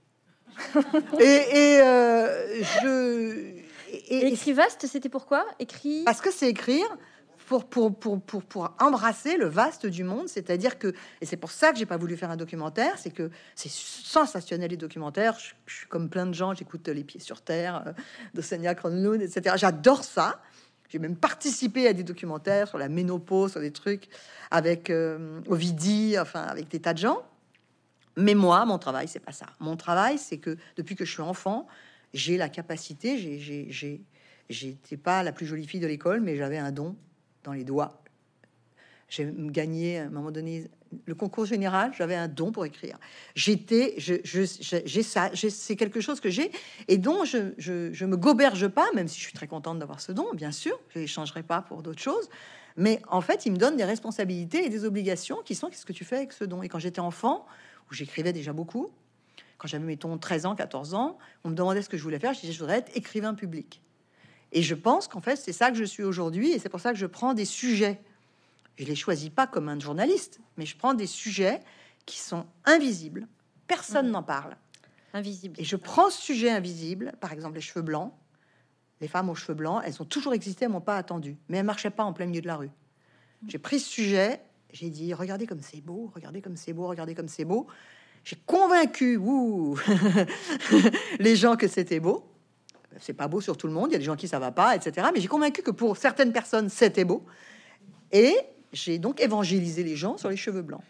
et 1.20 1.24
et 1.24 1.80
euh, 1.82 2.62
je. 2.82 3.58
et- 3.92 4.28
Écrit 4.28 4.52
vaste, 4.52 4.86
c'était 4.86 5.08
pourquoi 5.08 5.44
Écrit. 5.58 6.02
parce 6.04 6.20
que 6.20 6.30
c'est 6.32 6.48
écrire 6.48 6.86
pour, 7.46 7.66
pour, 7.68 7.94
pour, 7.94 8.22
pour, 8.22 8.42
pour 8.42 8.74
embrasser 8.80 9.36
le 9.36 9.46
vaste 9.46 9.84
du 9.86 10.02
monde. 10.04 10.28
C'est-à-dire 10.28 10.78
que, 10.78 10.94
et 11.20 11.26
c'est 11.26 11.36
pour 11.36 11.50
ça 11.50 11.72
que 11.72 11.78
j'ai 11.78 11.84
pas 11.86 11.96
voulu 11.98 12.16
faire 12.16 12.30
un 12.30 12.36
documentaire, 12.36 12.96
c'est 12.98 13.10
que 13.10 13.30
c'est 13.54 13.70
sensationnel 13.70 14.70
les 14.70 14.76
documentaires. 14.78 15.38
Je, 15.38 15.52
je 15.66 15.74
suis 15.78 15.86
comme 15.88 16.08
plein 16.08 16.24
de 16.26 16.32
gens, 16.32 16.54
j'écoute 16.54 16.88
Les 16.88 17.04
Pieds 17.04 17.20
sur 17.20 17.42
Terre, 17.42 17.84
euh, 17.88 17.92
de 18.32 18.72
Kronlund, 18.74 19.20
etc. 19.20 19.56
J'adore 19.58 20.04
ça. 20.04 20.40
J'ai 20.94 21.00
même 21.00 21.16
participé 21.16 21.88
à 21.88 21.92
des 21.92 22.04
documentaires 22.04 22.68
sur 22.68 22.78
la 22.78 22.88
ménopause, 22.88 23.50
sur 23.50 23.60
des 23.60 23.72
trucs 23.72 24.06
avec 24.52 24.90
euh, 24.90 25.40
Ovidie, 25.48 26.14
enfin 26.20 26.42
avec 26.42 26.68
des 26.68 26.78
tas 26.78 26.94
de 26.94 27.00
gens. 27.00 27.24
Mais 28.16 28.34
moi, 28.34 28.64
mon 28.64 28.78
travail, 28.78 29.08
c'est 29.08 29.18
pas 29.18 29.32
ça. 29.32 29.46
Mon 29.58 29.74
travail, 29.74 30.18
c'est 30.18 30.38
que 30.38 30.56
depuis 30.76 30.94
que 30.94 31.04
je 31.04 31.10
suis 31.10 31.20
enfant, 31.20 31.66
j'ai 32.12 32.36
la 32.36 32.48
capacité, 32.48 33.18
j'étais 34.48 34.96
pas 34.96 35.24
la 35.24 35.32
plus 35.32 35.46
jolie 35.46 35.66
fille 35.66 35.80
de 35.80 35.88
l'école, 35.88 36.20
mais 36.20 36.36
j'avais 36.36 36.58
un 36.58 36.70
don 36.70 36.94
dans 37.42 37.54
les 37.54 37.64
doigts. 37.64 38.00
J'ai 39.08 39.34
gagné 39.36 39.98
à 39.98 40.04
un 40.04 40.10
moment 40.10 40.30
donné 40.30 40.70
le 41.04 41.14
concours 41.14 41.46
général, 41.46 41.92
j'avais 41.96 42.14
un 42.14 42.28
don 42.28 42.52
pour 42.52 42.64
écrire. 42.64 42.98
J'étais, 43.34 43.96
ça, 45.02 45.30
c'est 45.34 45.76
quelque 45.76 46.00
chose 46.00 46.20
que 46.20 46.30
j'ai 46.30 46.50
et 46.88 46.98
dont 46.98 47.24
je, 47.24 47.52
je, 47.58 47.92
je 47.92 48.04
me 48.04 48.16
goberge 48.16 48.68
pas, 48.68 48.86
même 48.94 49.08
si 49.08 49.18
je 49.18 49.24
suis 49.24 49.32
très 49.32 49.46
contente 49.46 49.78
d'avoir 49.78 50.00
ce 50.00 50.12
don, 50.12 50.26
bien 50.34 50.52
sûr, 50.52 50.78
je 50.90 51.00
l'échangerai 51.00 51.42
pas 51.42 51.62
pour 51.62 51.82
d'autres 51.82 52.02
choses. 52.02 52.28
Mais 52.76 53.00
en 53.08 53.20
fait, 53.20 53.46
il 53.46 53.52
me 53.52 53.56
donne 53.56 53.76
des 53.76 53.84
responsabilités 53.84 54.64
et 54.64 54.68
des 54.68 54.84
obligations 54.84 55.38
qui 55.44 55.54
sont 55.54 55.68
qu'est-ce 55.68 55.86
que 55.86 55.92
tu 55.92 56.04
fais 56.04 56.16
avec 56.16 56.32
ce 56.32 56.44
don? 56.44 56.62
Et 56.62 56.68
quand 56.68 56.78
j'étais 56.78 57.00
enfant, 57.00 57.46
où 57.90 57.94
j'écrivais 57.94 58.32
déjà 58.32 58.52
beaucoup, 58.52 58.90
quand 59.58 59.68
j'avais, 59.68 59.84
mettons, 59.84 60.18
13 60.18 60.46
ans, 60.46 60.54
14 60.54 60.94
ans, 60.94 61.18
on 61.44 61.50
me 61.50 61.54
demandait 61.54 61.82
ce 61.82 61.88
que 61.88 61.96
je 61.96 62.02
voulais 62.02 62.18
faire. 62.18 62.34
Je 62.34 62.40
disais, 62.40 62.52
je 62.52 62.58
voudrais 62.58 62.78
être 62.78 62.96
écrivain 62.96 63.34
public. 63.34 63.80
Et 64.52 64.62
je 64.62 64.74
pense 64.74 65.08
qu'en 65.08 65.20
fait, 65.20 65.36
c'est 65.36 65.52
ça 65.52 65.70
que 65.70 65.76
je 65.76 65.84
suis 65.84 66.02
aujourd'hui. 66.02 66.52
Et 66.52 66.58
c'est 66.58 66.68
pour 66.68 66.80
ça 66.80 66.92
que 66.92 66.98
je 66.98 67.06
prends 67.06 67.34
des 67.34 67.44
sujets. 67.44 68.00
Je 68.76 68.84
les 68.84 68.94
choisis 68.94 69.30
pas 69.30 69.46
comme 69.46 69.68
un 69.68 69.78
journaliste, 69.78 70.40
mais 70.56 70.66
je 70.66 70.76
prends 70.76 70.94
des 70.94 71.06
sujets 71.06 71.60
qui 72.06 72.18
sont 72.18 72.46
invisibles. 72.64 73.28
Personne 73.66 74.10
n'en 74.10 74.22
parle. 74.22 74.56
Invisible. 75.12 75.60
Et 75.60 75.64
je 75.64 75.76
prends 75.76 76.10
ce 76.10 76.20
sujet 76.20 76.50
invisible, 76.50 77.12
par 77.20 77.32
exemple 77.32 77.54
les 77.54 77.60
cheveux 77.60 77.82
blancs. 77.82 78.12
Les 79.00 79.08
femmes 79.08 79.30
aux 79.30 79.34
cheveux 79.34 79.54
blancs, 79.54 79.82
elles 79.84 80.00
ont 80.00 80.04
toujours 80.04 80.34
existé, 80.34 80.64
elles 80.64 80.70
m'ont 80.70 80.80
pas 80.80 80.96
attendu, 80.96 81.36
mais 81.48 81.58
elles 81.58 81.64
marchaient 81.64 81.90
pas 81.90 82.04
en 82.04 82.12
plein 82.12 82.26
milieu 82.26 82.40
de 82.40 82.46
la 82.46 82.56
rue. 82.56 82.70
J'ai 83.48 83.58
pris 83.58 83.78
ce 83.78 83.88
sujet, 83.88 84.40
j'ai 84.72 84.90
dit 84.90 85.12
regardez 85.14 85.46
comme 85.46 85.60
c'est 85.60 85.80
beau, 85.80 86.10
regardez 86.14 86.40
comme 86.40 86.56
c'est 86.56 86.72
beau, 86.72 86.88
regardez 86.88 87.14
comme 87.14 87.28
c'est 87.28 87.44
beau. 87.44 87.66
J'ai 88.24 88.36
convaincu 88.46 89.16
ouh, 89.18 89.78
les 91.18 91.36
gens 91.36 91.56
que 91.56 91.68
c'était 91.68 92.00
beau. 92.00 92.24
C'est 93.00 93.12
pas 93.12 93.28
beau 93.28 93.40
sur 93.40 93.56
tout 93.56 93.66
le 93.66 93.72
monde, 93.72 93.90
il 93.90 93.92
y 93.92 93.96
a 93.96 93.98
des 93.98 94.04
gens 94.04 94.16
qui 94.16 94.28
ça 94.28 94.38
va 94.38 94.52
pas, 94.52 94.74
etc. 94.74 95.08
Mais 95.12 95.20
j'ai 95.20 95.28
convaincu 95.28 95.62
que 95.62 95.70
pour 95.70 95.96
certaines 95.96 96.32
personnes 96.32 96.68
c'était 96.68 97.04
beau. 97.04 97.24
Et 98.10 98.34
j'ai 98.74 98.98
donc 98.98 99.20
évangélisé 99.20 99.82
les 99.82 99.96
gens 99.96 100.16
sur 100.18 100.28
les 100.28 100.36
cheveux 100.36 100.62
blancs. 100.62 100.82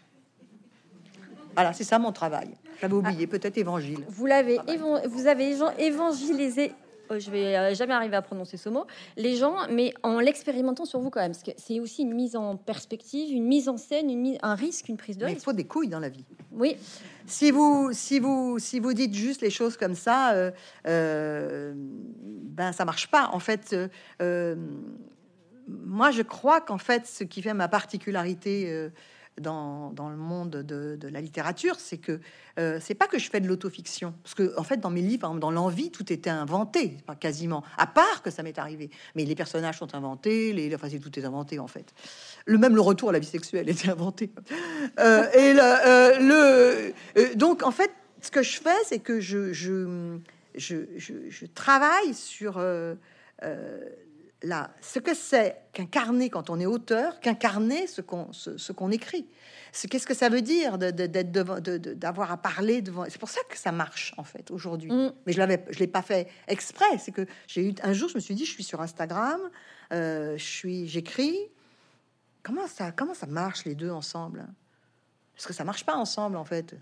Voilà, 1.53 1.71
c'est 1.73 1.83
ça 1.85 1.99
mon 1.99 2.11
travail. 2.11 2.49
J'avais 2.81 2.93
oublié, 2.93 3.27
peut-être 3.27 3.57
évangile. 3.57 3.99
Vous 4.09 4.25
l'avez, 4.25 4.57
évan- 4.67 5.07
vous 5.07 5.27
avez 5.27 5.53
évan- 5.55 5.73
évangélisé 5.77 6.73
euh, 7.11 7.19
je 7.19 7.29
vais 7.29 7.55
euh, 7.55 7.75
jamais 7.75 7.93
arriver 7.93 8.15
à 8.15 8.23
prononcer 8.23 8.57
ce 8.57 8.67
mot, 8.67 8.85
les 9.15 9.35
gens, 9.35 9.55
mais 9.69 9.93
en 10.01 10.19
l'expérimentant 10.19 10.85
sur 10.85 10.99
vous 10.99 11.11
quand 11.11 11.19
même, 11.21 11.33
parce 11.33 11.43
que 11.43 11.51
c'est 11.55 11.79
aussi 11.79 12.01
une 12.01 12.15
mise 12.15 12.35
en 12.35 12.55
perspective, 12.57 13.31
une 13.31 13.45
mise 13.45 13.69
en 13.69 13.77
scène, 13.77 14.09
une 14.09 14.21
mise, 14.21 14.37
un 14.41 14.55
risque, 14.55 14.89
une 14.89 14.97
prise 14.97 15.15
de 15.15 15.23
Mais 15.25 15.31
il 15.31 15.33
risque. 15.35 15.45
faut 15.45 15.53
des 15.53 15.65
couilles 15.65 15.87
dans 15.87 15.99
la 15.99 16.09
vie. 16.09 16.25
Oui, 16.51 16.75
Si 17.27 17.51
vous, 17.51 17.91
si 17.93 18.19
vous, 18.19 18.57
si 18.57 18.79
vous 18.79 18.93
dites 18.93 19.13
juste 19.13 19.41
les 19.43 19.51
choses 19.51 19.77
comme 19.77 19.93
ça, 19.93 20.31
euh, 20.33 20.49
euh, 20.87 21.73
ben 21.75 22.71
ça 22.71 22.85
marche 22.85 23.07
pas. 23.11 23.29
En 23.33 23.39
fait, 23.39 23.69
euh, 23.73 23.87
euh, 24.23 24.55
moi 25.67 26.11
je 26.11 26.21
crois 26.21 26.61
qu'en 26.61 26.77
fait, 26.77 27.05
ce 27.07 27.23
qui 27.23 27.41
fait 27.41 27.53
ma 27.53 27.67
particularité 27.67 28.65
euh, 28.71 28.89
dans, 29.41 29.91
dans 29.91 30.07
le 30.09 30.15
monde 30.15 30.51
de, 30.51 30.95
de 30.95 31.07
la 31.09 31.19
littérature, 31.19 31.75
c'est 31.77 31.97
que 31.97 32.21
euh, 32.57 32.79
c'est 32.81 32.93
pas 32.95 33.07
que 33.07 33.19
je 33.19 33.29
fais 33.29 33.41
de 33.41 33.47
l'autofiction, 33.49 34.13
parce 34.23 34.33
que 34.33 34.57
en 34.57 34.63
fait, 34.63 34.77
dans 34.77 34.89
mes 34.89 35.01
livres, 35.01 35.25
exemple, 35.27 35.39
dans 35.41 35.51
l'envie, 35.51 35.91
tout 35.91 36.13
était 36.13 36.29
inventé, 36.29 36.97
quasiment, 37.19 37.61
à 37.77 37.85
part 37.85 38.21
que 38.21 38.31
ça 38.31 38.43
m'est 38.43 38.57
arrivé. 38.57 38.89
Mais 39.15 39.25
les 39.25 39.35
personnages 39.35 39.77
sont 39.79 39.93
inventés, 39.93 40.53
les, 40.53 40.73
enfin, 40.73 40.87
c'est- 40.89 40.99
tout 40.99 41.19
est 41.19 41.25
inventé 41.25 41.59
en 41.59 41.67
fait. 41.67 41.93
Le 42.45 42.57
même 42.57 42.75
le 42.75 42.81
retour 42.81 43.09
à 43.09 43.11
la 43.11 43.19
vie 43.19 43.27
sexuelle 43.27 43.67
était 43.75 43.89
inventé. 43.89 44.31
Euh, 44.99 45.23
et 45.33 45.53
euh, 45.59 46.93
le- 47.17 47.35
donc 47.35 47.63
en 47.63 47.71
fait, 47.71 47.91
ce 48.21 48.31
que 48.31 48.41
je 48.41 48.57
fais, 48.61 48.69
c'est 48.85 48.99
que 48.99 49.19
je, 49.19 49.51
je, 49.51 50.17
je, 50.55 50.77
je- 50.97 51.45
travaille 51.47 52.13
sur 52.13 52.57
la, 54.43 54.69
ce 54.81 54.99
que 54.99 55.13
c'est 55.15 55.57
qu'incarner 55.73 56.29
quand 56.29 56.49
on 56.49 56.59
est 56.59 56.65
auteur, 56.65 57.19
qu'incarner 57.19 57.87
ce 57.87 58.01
qu'on 58.01 58.31
ce, 58.33 58.57
ce 58.57 58.71
qu'on 58.71 58.91
écrit. 58.91 59.27
Qu'est-ce 59.89 60.05
que 60.07 60.13
ça 60.13 60.29
veut 60.29 60.41
dire 60.41 60.77
d'être 60.77 61.31
devant, 61.31 61.59
de- 61.59 61.77
de- 61.77 61.93
d'avoir 61.93 62.31
à 62.31 62.37
parler 62.37 62.81
devant? 62.81 63.05
C'est 63.09 63.19
pour 63.19 63.29
ça 63.29 63.41
que 63.49 63.57
ça 63.57 63.71
marche 63.73 64.13
en 64.17 64.23
fait 64.23 64.49
aujourd'hui. 64.51 64.91
Mm. 64.91 65.11
Mais 65.25 65.33
je 65.33 65.37
l'avais, 65.39 65.65
je 65.69 65.79
l'ai 65.79 65.87
pas 65.87 66.01
fait 66.01 66.27
exprès. 66.47 66.97
C'est 66.97 67.11
que 67.11 67.25
j'ai 67.47 67.67
eu 67.69 67.73
un 67.83 67.91
jour, 67.93 68.07
je 68.09 68.15
me 68.15 68.19
suis 68.19 68.35
dit, 68.35 68.45
je 68.45 68.51
suis 68.51 68.63
sur 68.63 68.81
Instagram, 68.81 69.39
euh, 69.91 70.37
je 70.37 70.43
suis, 70.43 70.87
j'écris. 70.87 71.37
Comment 72.43 72.67
ça, 72.67 72.91
comment 72.91 73.13
ça 73.15 73.25
marche 73.25 73.65
les 73.65 73.75
deux 73.75 73.89
ensemble? 73.89 74.45
Parce 75.35 75.47
que 75.47 75.53
ça 75.53 75.63
marche 75.65 75.85
pas 75.85 75.95
ensemble 75.95 76.37
en 76.37 76.45
fait. 76.45 76.75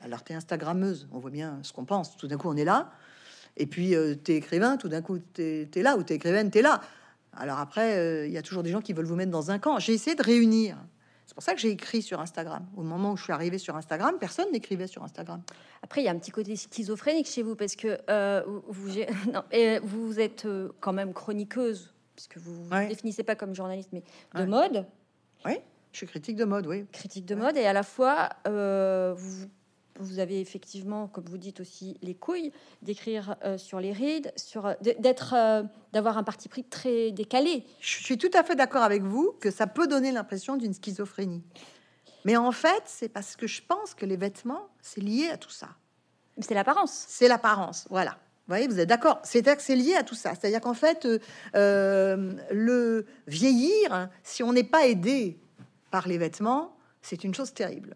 Alors 0.00 0.22
tu 0.24 0.32
es 0.32 0.36
Instagrammeuse, 0.36 1.08
on 1.12 1.18
voit 1.18 1.30
bien 1.32 1.58
ce 1.62 1.72
qu'on 1.72 1.84
pense. 1.84 2.16
Tout 2.16 2.28
d'un 2.28 2.38
coup, 2.38 2.48
on 2.48 2.56
est 2.56 2.64
là. 2.64 2.90
Et 3.58 3.66
puis 3.66 3.94
euh, 3.94 4.14
tu 4.22 4.32
es 4.32 4.36
écrivain, 4.36 4.76
tout 4.76 4.88
d'un 4.88 5.02
coup, 5.02 5.18
tu 5.34 5.42
es, 5.42 5.82
là. 5.82 5.96
Ou 5.96 6.02
tu 6.02 6.12
es 6.12 6.16
écrivaine, 6.16 6.50
tu 6.50 6.58
es 6.58 6.62
là. 6.62 6.80
Alors 7.36 7.58
après, 7.58 7.96
euh, 7.98 8.26
il 8.26 8.32
y 8.32 8.38
a 8.38 8.42
toujours 8.42 8.62
des 8.62 8.70
gens 8.70 8.80
qui 8.80 8.92
veulent 8.92 9.04
vous 9.06 9.16
mettre 9.16 9.30
dans 9.30 9.50
un 9.50 9.58
camp. 9.58 9.78
J'ai 9.78 9.92
essayé 9.94 10.16
de 10.16 10.22
réunir. 10.22 10.76
C'est 11.26 11.34
pour 11.34 11.42
ça 11.42 11.52
que 11.54 11.60
j'ai 11.60 11.68
écrit 11.70 12.00
sur 12.00 12.20
Instagram. 12.20 12.66
Au 12.76 12.82
moment 12.82 13.12
où 13.12 13.16
je 13.16 13.24
suis 13.24 13.32
arrivée 13.34 13.58
sur 13.58 13.76
Instagram, 13.76 14.14
personne 14.18 14.50
n'écrivait 14.50 14.86
sur 14.86 15.04
Instagram. 15.04 15.42
Après, 15.82 16.00
il 16.00 16.04
y 16.04 16.08
a 16.08 16.10
un 16.10 16.18
petit 16.18 16.30
côté 16.30 16.56
schizophrénique 16.56 17.26
chez 17.28 17.42
vous 17.42 17.54
parce 17.54 17.76
que 17.76 17.98
euh, 18.08 18.42
vous, 18.68 18.88
non, 19.32 19.42
et 19.52 19.78
vous 19.80 20.18
êtes 20.20 20.46
euh, 20.46 20.70
quand 20.80 20.94
même 20.94 21.12
chroniqueuse, 21.12 21.92
puisque 22.16 22.38
vous 22.38 22.64
ne 22.64 22.70
Ouais. 22.70 22.82
vous 22.84 22.88
définissez 22.88 23.22
pas 23.24 23.34
comme 23.36 23.54
journaliste, 23.54 23.90
mais 23.92 24.02
de 24.34 24.40
Ouais. 24.40 24.46
mode, 24.46 24.86
Oui, 25.44 25.58
je 25.92 25.98
suis 25.98 26.06
critique 26.06 26.36
de 26.36 26.44
mode, 26.46 26.66
oui. 26.66 26.86
critique 26.92 27.26
de 27.26 27.34
mode, 27.34 27.56
et 27.58 27.66
à 27.66 27.74
la 27.74 27.82
fois, 27.82 28.30
euh, 28.48 29.12
vous, 29.16 29.46
vous 29.98 30.18
avez 30.18 30.40
effectivement, 30.40 31.08
comme 31.08 31.24
vous 31.24 31.38
dites 31.38 31.60
aussi, 31.60 31.96
les 32.02 32.14
couilles 32.14 32.52
d'écrire 32.82 33.36
euh, 33.44 33.58
sur 33.58 33.80
les 33.80 33.92
rides, 33.92 34.32
sur 34.36 34.74
d- 34.80 34.96
d'être, 34.98 35.34
euh, 35.36 35.62
d'avoir 35.92 36.18
un 36.18 36.24
parti 36.24 36.48
pris 36.48 36.64
très 36.64 37.10
décalé. 37.12 37.64
Je 37.80 38.02
suis 38.02 38.18
tout 38.18 38.30
à 38.34 38.42
fait 38.42 38.54
d'accord 38.56 38.82
avec 38.82 39.02
vous 39.02 39.32
que 39.40 39.50
ça 39.50 39.66
peut 39.66 39.86
donner 39.86 40.12
l'impression 40.12 40.56
d'une 40.56 40.74
schizophrénie. 40.74 41.42
Mais 42.24 42.36
en 42.36 42.52
fait, 42.52 42.82
c'est 42.86 43.08
parce 43.08 43.36
que 43.36 43.46
je 43.46 43.62
pense 43.62 43.94
que 43.94 44.04
les 44.06 44.16
vêtements, 44.16 44.68
c'est 44.82 45.00
lié 45.00 45.28
à 45.32 45.36
tout 45.36 45.50
ça. 45.50 45.68
C'est 46.40 46.54
l'apparence. 46.54 47.04
C'est 47.08 47.28
l'apparence, 47.28 47.86
voilà. 47.90 48.12
Vous 48.12 48.54
voyez, 48.54 48.66
vous 48.66 48.80
êtes 48.80 48.88
d'accord 48.88 49.20
c'est 49.24 49.42
lié 49.76 49.94
à 49.94 50.02
tout 50.02 50.14
ça. 50.14 50.30
C'est-à-dire 50.34 50.60
qu'en 50.62 50.72
fait, 50.74 51.04
euh, 51.04 51.18
euh, 51.54 52.32
le 52.50 53.04
vieillir, 53.26 54.08
si 54.22 54.42
on 54.42 54.52
n'est 54.54 54.64
pas 54.64 54.86
aidé 54.86 55.38
par 55.90 56.08
les 56.08 56.16
vêtements, 56.16 56.74
c'est 57.02 57.24
une 57.24 57.34
chose 57.34 57.52
terrible. 57.52 57.94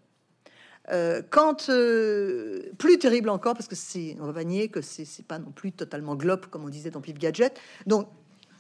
Euh, 0.91 1.23
quand 1.31 1.69
euh, 1.69 2.73
plus 2.77 2.99
terrible 2.99 3.29
encore, 3.29 3.55
parce 3.55 3.69
que 3.69 3.77
c'est, 3.77 4.17
on 4.21 4.27
va 4.27 4.33
pas 4.33 4.45
nier 4.45 4.69
que 4.69 4.81
c'est, 4.81 5.07
pas 5.27 5.39
non 5.39 5.53
plus 5.53 5.73
totalement 5.73 6.17
globe 6.17 6.47
comme 6.47 6.65
on 6.65 6.69
disait 6.69 6.91
dans 6.91 7.01
Pif 7.01 7.19
Gadget. 7.19 7.59
Donc 7.87 8.09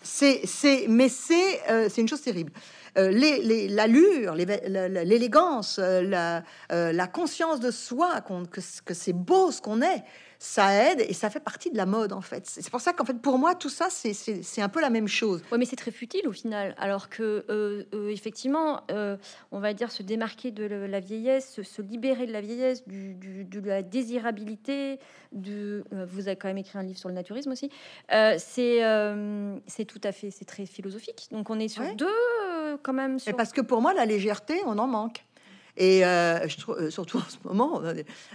c'est, 0.02 0.40
c'est, 0.44 0.86
mais 0.88 1.08
c'est, 1.08 1.60
euh, 1.70 1.88
c'est 1.88 2.00
une 2.00 2.08
chose 2.08 2.22
terrible. 2.22 2.52
L'allure, 2.94 4.34
les 4.34 4.44
l'élégance, 5.04 5.78
la, 5.78 6.42
la 6.68 7.06
conscience 7.06 7.58
de 7.58 7.70
soi, 7.70 8.20
que, 8.20 8.60
que 8.84 8.94
c'est 8.94 9.14
beau 9.14 9.50
ce 9.50 9.62
qu'on 9.62 9.80
est, 9.80 10.04
ça 10.44 10.72
aide 10.90 11.04
et 11.08 11.12
ça 11.14 11.30
fait 11.30 11.38
partie 11.38 11.70
de 11.70 11.76
la 11.76 11.86
mode 11.86 12.12
en 12.12 12.20
fait. 12.20 12.46
C'est 12.46 12.68
pour 12.68 12.80
ça 12.80 12.92
qu'en 12.92 13.04
fait 13.04 13.14
pour 13.20 13.38
moi 13.38 13.54
tout 13.54 13.68
ça 13.68 13.86
c'est, 13.90 14.12
un 14.60 14.68
peu 14.68 14.80
la 14.80 14.90
même 14.90 15.06
chose. 15.06 15.40
Oui, 15.52 15.58
mais 15.58 15.64
c'est 15.66 15.76
très 15.76 15.92
futile 15.92 16.26
au 16.26 16.32
final. 16.32 16.74
Alors 16.78 17.08
que, 17.08 17.44
euh, 17.48 17.84
euh, 17.94 18.08
effectivement, 18.10 18.80
euh, 18.90 19.16
on 19.52 19.60
va 19.60 19.72
dire 19.72 19.92
se 19.92 20.02
démarquer 20.02 20.50
de 20.50 20.64
la 20.64 20.98
vieillesse, 20.98 21.48
se, 21.52 21.62
se 21.62 21.80
libérer 21.80 22.26
de 22.26 22.32
la 22.32 22.40
vieillesse, 22.40 22.86
du, 22.88 23.14
du- 23.14 23.44
de 23.44 23.60
la 23.68 23.82
désirabilité. 23.82 24.98
Du, 25.30 25.82
vous 25.92 26.26
avez 26.26 26.36
quand 26.36 26.48
même 26.48 26.58
écrit 26.58 26.76
un 26.78 26.82
livre 26.82 26.98
sur 26.98 27.08
le 27.08 27.14
naturisme 27.14 27.52
aussi. 27.52 27.70
C'est, 28.10 29.84
tout 29.86 30.00
à 30.04 30.12
fait, 30.12 30.30
c'est 30.30 30.44
très 30.44 30.66
philosophique. 30.66 31.28
Donc 31.30 31.50
on 31.50 31.58
est 31.60 31.68
sur 31.68 31.82
Ouais. 31.82 31.94
deux, 31.94 32.76
quand 32.82 32.92
même. 32.92 33.18
Et 33.26 33.32
parce 33.32 33.52
que 33.52 33.60
pour 33.60 33.80
moi, 33.80 33.94
la 33.94 34.04
légèreté, 34.06 34.60
on 34.66 34.76
en 34.78 34.86
manque. 34.86 35.24
Et 35.76 36.04
euh, 36.04 36.46
je 36.48 36.58
trouve, 36.58 36.76
euh, 36.78 36.90
surtout 36.90 37.18
en 37.18 37.28
ce 37.28 37.36
moment, 37.44 37.80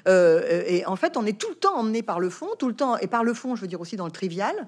euh, 0.07 0.63
et 0.65 0.85
en 0.85 0.95
fait, 0.95 1.17
on 1.17 1.25
est 1.25 1.39
tout 1.39 1.49
le 1.49 1.55
temps 1.55 1.77
emmené 1.77 2.01
par 2.01 2.19
le 2.19 2.29
fond, 2.29 2.47
tout 2.57 2.67
le 2.67 2.75
temps, 2.75 2.97
et 2.97 3.07
par 3.07 3.23
le 3.23 3.33
fond, 3.33 3.55
je 3.55 3.61
veux 3.61 3.67
dire 3.67 3.81
aussi 3.81 3.95
dans 3.95 4.05
le 4.05 4.11
trivial. 4.11 4.67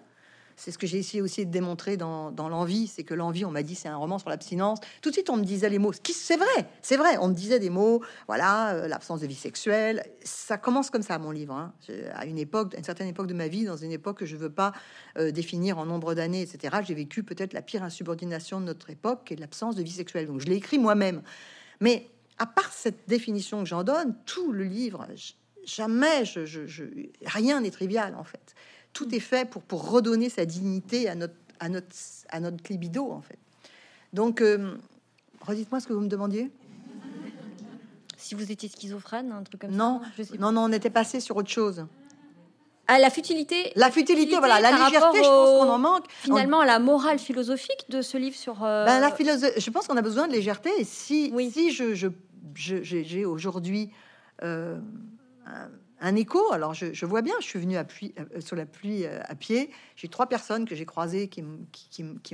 C'est 0.56 0.72
ce 0.72 0.78
que 0.78 0.86
j'ai 0.86 0.98
essayé 0.98 1.22
aussi 1.22 1.46
de 1.46 1.52
démontrer 1.52 1.96
dans, 1.96 2.34
l'envie, 2.38 2.88
c'est 2.88 3.06
que 3.06 3.14
l'envie, 3.14 3.46
on 3.46 3.50
m'a 3.50 3.64
dit, 3.64 3.76
c'est 3.76 3.88
un 3.88 3.96
roman 3.96 4.20
sur 4.20 4.30
l'abstinence. 4.30 4.80
Tout 5.02 5.08
de 5.08 5.14
suite, 5.14 5.30
on 5.30 5.38
me 5.38 5.46
disait 5.46 5.70
les 5.70 5.80
mots. 5.80 5.94
C'est 6.04 6.36
vrai, 6.36 6.70
c'est 6.82 6.98
vrai. 6.98 7.18
On 7.22 7.30
me 7.30 7.34
disait 7.34 7.60
des 7.60 7.70
mots, 7.70 8.04
voilà, 8.28 8.86
l'absence 8.90 9.22
de 9.22 9.28
vie 9.28 9.36
sexuelle. 9.36 10.04
Ça 10.22 10.58
commence 10.58 10.90
comme 10.90 11.02
ça, 11.02 11.18
mon 11.18 11.32
livre. 11.32 11.54
hein. 11.54 11.74
À 12.14 12.26
une 12.26 12.38
époque, 12.38 12.76
à 12.76 12.78
une 12.78 12.84
certaine 12.84 13.08
époque 13.08 13.28
de 13.28 13.34
ma 13.34 13.48
vie, 13.48 13.64
dans 13.64 13.78
une 13.78 13.94
époque 13.94 14.18
que 14.18 14.26
je 14.26 14.36
veux 14.36 14.50
pas 14.50 14.74
définir 15.18 15.78
en 15.78 15.86
nombre 15.86 16.14
d'années, 16.14 16.42
etc. 16.42 16.76
J'ai 16.86 16.94
vécu 16.94 17.24
peut-être 17.24 17.54
la 17.54 17.62
pire 17.62 17.82
insubordination 17.82 18.60
de 18.60 18.66
notre 18.66 18.90
époque, 18.90 19.22
qui 19.28 19.36
est 19.36 19.38
l'absence 19.38 19.78
de 19.78 19.82
vie 19.82 19.92
sexuelle. 19.92 20.28
Donc, 20.28 20.42
je 20.42 20.48
l'ai 20.48 20.58
écrit 20.58 20.78
moi-même. 20.78 21.22
Mais 21.80 22.10
à 22.40 22.46
part 22.46 22.72
cette 22.74 23.08
définition 23.08 23.60
que 23.60 23.66
j'en 23.70 23.84
donne, 23.84 24.16
tout 24.26 24.52
le 24.52 24.64
livre, 24.64 25.06
jamais, 25.66 26.26
je, 26.26 26.46
je- 26.46 26.66
je- 26.66 26.84
rien 27.26 27.62
n'est 27.62 27.72
trivial 27.72 28.16
en 28.16 28.24
fait. 28.24 28.56
Tout 28.94 29.14
est 29.14 29.20
fait 29.20 29.48
pour, 29.48 29.62
pour 29.62 29.90
redonner 29.92 30.30
sa 30.30 30.46
dignité 30.46 31.08
à 31.10 31.16
notre, 31.16 31.36
à 31.60 31.70
notre, 31.70 31.96
à 32.30 32.40
notre 32.40 32.64
libido 32.72 33.12
en 33.12 33.22
fait. 33.22 33.38
Donc, 34.14 34.42
euh, 34.42 34.74
redites-moi 35.42 35.80
ce 35.80 35.88
que 35.88 35.94
vous 35.94 36.02
me 36.02 36.08
demandiez. 36.08 36.50
Si 38.18 38.36
vous 38.36 38.52
étiez 38.52 38.68
schizophrène, 38.70 39.32
un 39.32 39.44
truc 39.44 39.62
comme 39.62 39.72
Non, 39.72 40.02
ça. 40.04 40.08
Je 40.18 40.24
sais 40.24 40.38
pas. 40.38 40.42
non, 40.44 40.52
non, 40.52 40.64
on 40.64 40.72
était 40.72 40.90
passé 40.90 41.20
sur 41.20 41.38
autre 41.38 41.50
chose. 41.50 41.86
Ah, 42.88 42.98
la 43.00 43.10
futilité. 43.12 43.72
La 43.76 43.92
futilité, 43.92 44.38
voilà, 44.38 44.60
la 44.60 44.72
légèreté, 44.72 44.98
rapport 44.98 45.16
je 45.16 45.20
pense 45.22 45.50
au- 45.50 45.60
qu'on 45.66 45.70
en 45.72 45.78
manque. 45.78 46.06
Finalement, 46.10 46.64
la 46.64 46.80
morale 46.80 47.20
philosophique 47.20 47.86
de 47.90 48.02
ce 48.02 48.18
livre 48.18 48.36
sur. 48.36 48.64
euh, 48.64 48.86
Ben, 48.86 49.00
la 49.00 49.12
philosophie, 49.12 49.62
je 49.62 49.70
pense 49.70 49.88
qu'on 49.88 49.96
a 49.98 50.02
besoin 50.02 50.28
de 50.28 50.34
légèreté. 50.34 50.72
Et 50.80 50.84
si, 50.84 51.30
Oui. 51.34 51.52
si 51.52 51.72
je, 51.72 51.90
je, 51.94 51.96
je- 51.96 52.08
j'ai, 52.56 53.26
aujourd'hui 53.26 53.92
euh, 54.44 54.80
un, 56.00 56.16
écho, 56.16 56.52
alors 56.52 56.74
je, 56.74 57.06
vois 57.06 57.22
bien, 57.22 57.34
je 57.40 57.46
suis 57.46 57.60
venue 57.60 57.78
à 57.78 57.84
pluie- 57.84 58.14
euh, 58.20 58.40
sur 58.40 58.56
la 58.56 58.66
pluie 58.66 59.06
euh, 59.06 59.20
à 59.26 59.36
pied. 59.36 59.72
J'ai 59.96 60.08
trois 60.08 60.28
personnes 60.28 60.66
que 60.66 60.76
j'ai 60.76 60.86
croisées 60.86 61.28
qui, 61.28 61.44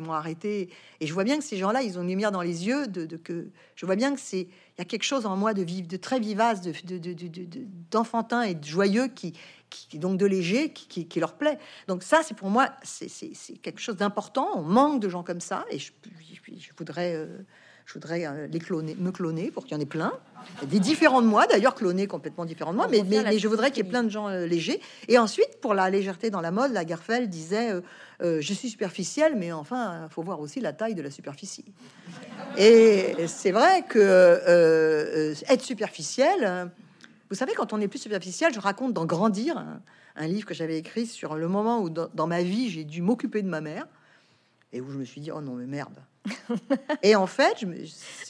m'ont 0.01 0.13
arrêté. 0.13 0.69
Et 1.00 1.07
je 1.07 1.13
vois 1.13 1.24
bien 1.24 1.38
que 1.38 1.43
ces 1.43 1.57
gens-là, 1.57 1.81
ils 1.81 1.97
ont 1.97 2.01
une 2.01 2.09
lumière 2.09 2.31
dans 2.31 2.41
les 2.41 2.67
yeux. 2.67 2.88
De, 2.88 3.05
que 3.17 3.47
je 3.75 3.85
vois 3.85 3.95
bien 3.95 4.13
que 4.13 4.19
c'est 4.19 4.47
il 4.77 4.79
y 4.79 4.81
a 4.81 4.85
quelque 4.85 5.03
chose 5.03 5.25
en 5.25 5.38
moi 5.38 5.53
de 5.53 5.62
vivre, 5.63 5.88
de 5.88 5.95
très 5.95 6.19
vivace, 6.19 6.59
de, 6.62 6.74
de, 6.97 7.13
de- 7.13 7.67
d'enfantin 7.91 8.41
et 8.41 8.55
de 8.55 8.65
joyeux 8.65 9.07
qui, 9.07 9.33
qui 9.69 10.00
donc 10.00 10.17
de 10.17 10.25
léger, 10.25 10.74
qui, 10.74 11.19
leur 11.19 11.35
plaît. 11.35 11.57
Donc 11.88 12.03
ça, 12.03 12.21
c'est 12.24 12.35
pour 12.35 12.50
moi, 12.50 12.69
c'est, 12.83 13.07
quelque 13.62 13.79
chose 13.79 13.95
d'important. 13.95 14.50
On 14.55 14.63
manque 14.63 15.01
de 15.01 15.09
gens 15.09 15.24
comme 15.24 15.39
ça, 15.39 15.65
et 15.71 15.79
je, 15.79 15.91
voudrais, 16.77 17.27
je 17.86 17.94
voudrais 17.94 18.25
euh, 18.25 18.48
les 18.48 18.60
cloner, 18.60 18.96
me 18.96 19.12
cloner 19.12 19.51
pour 19.51 19.65
qu'il 19.65 19.75
y 19.75 19.77
en 19.77 19.82
ait 19.82 19.86
plein, 19.86 20.13
des 20.63 20.80
différents 20.80 21.22
de 21.22 21.27
moi, 21.27 21.48
d'ailleurs 21.48 21.75
clonés 21.75 22.08
complètement 22.08 22.46
différents 22.46 22.72
de 22.72 22.77
moi, 22.77 22.88
On 22.88 23.04
mais, 23.06 23.38
je 23.38 23.48
voudrais 23.48 23.72
qu'il 23.72 23.84
y 23.84 23.88
ait 23.88 23.89
plein 23.89 24.04
de 24.04 24.10
gens 24.10 24.27
euh, 24.27 24.46
légers. 24.46 24.82
Et 25.08 25.18
ensuite, 25.18 25.60
pour 25.62 25.74
la 25.74 25.89
légèreté 25.89 26.30
dans 26.30 26.42
la 26.42 26.51
mode, 26.51 26.72
la 26.72 26.86
Garfeld 26.86 27.30
disait, 27.30 27.72
euh, 27.72 27.82
euh, 28.22 28.42
je 28.42 28.54
suis 28.54 28.70
superficielle, 28.70 29.36
mais 29.36 29.51
enfin, 29.51 30.06
il 30.06 30.13
faut 30.13 30.24
voir 30.24 30.39
aussi 30.39 30.60
la 30.62 30.74
taille 30.74 30.96
de 30.96 31.01
la 31.01 31.12
superficie. 31.12 31.65
Et 32.58 33.15
c'est 33.27 33.51
vrai 33.51 33.84
que 33.88 35.34
être 35.48 35.62
superficiel, 35.62 36.72
vous 37.30 37.36
savez, 37.36 37.54
quand 37.54 37.74
on 37.74 37.82
est 37.82 37.88
plus 37.88 38.00
superficiel, 38.00 38.54
je 38.54 38.60
raconte 38.60 38.94
dans 38.94 39.06
Grandir, 39.06 39.58
un, 39.58 39.82
un 40.15 40.27
livre 40.27 40.48
que 40.48 40.54
j'avais 40.54 40.77
écrit 40.77 41.06
sur 41.06 41.36
le 41.36 41.48
moment 41.48 41.82
où 41.82 41.89
dans, 41.89 42.08
dans 42.13 42.27
ma 42.27 42.42
vie 42.44 42.70
j'ai 42.70 42.84
dû 42.86 43.01
m'occuper 43.01 43.42
de 43.42 43.50
ma 43.50 43.60
mère 43.60 43.88
et 44.72 44.80
où 44.80 44.89
je 44.89 44.98
me 44.98 45.04
suis 45.04 45.20
dit 45.20 45.32
oh 45.32 45.42
non 45.42 45.56
mais 45.56 45.65
merde. 45.65 46.00
Et 47.03 47.15
en 47.15 47.27
fait, 47.27 47.65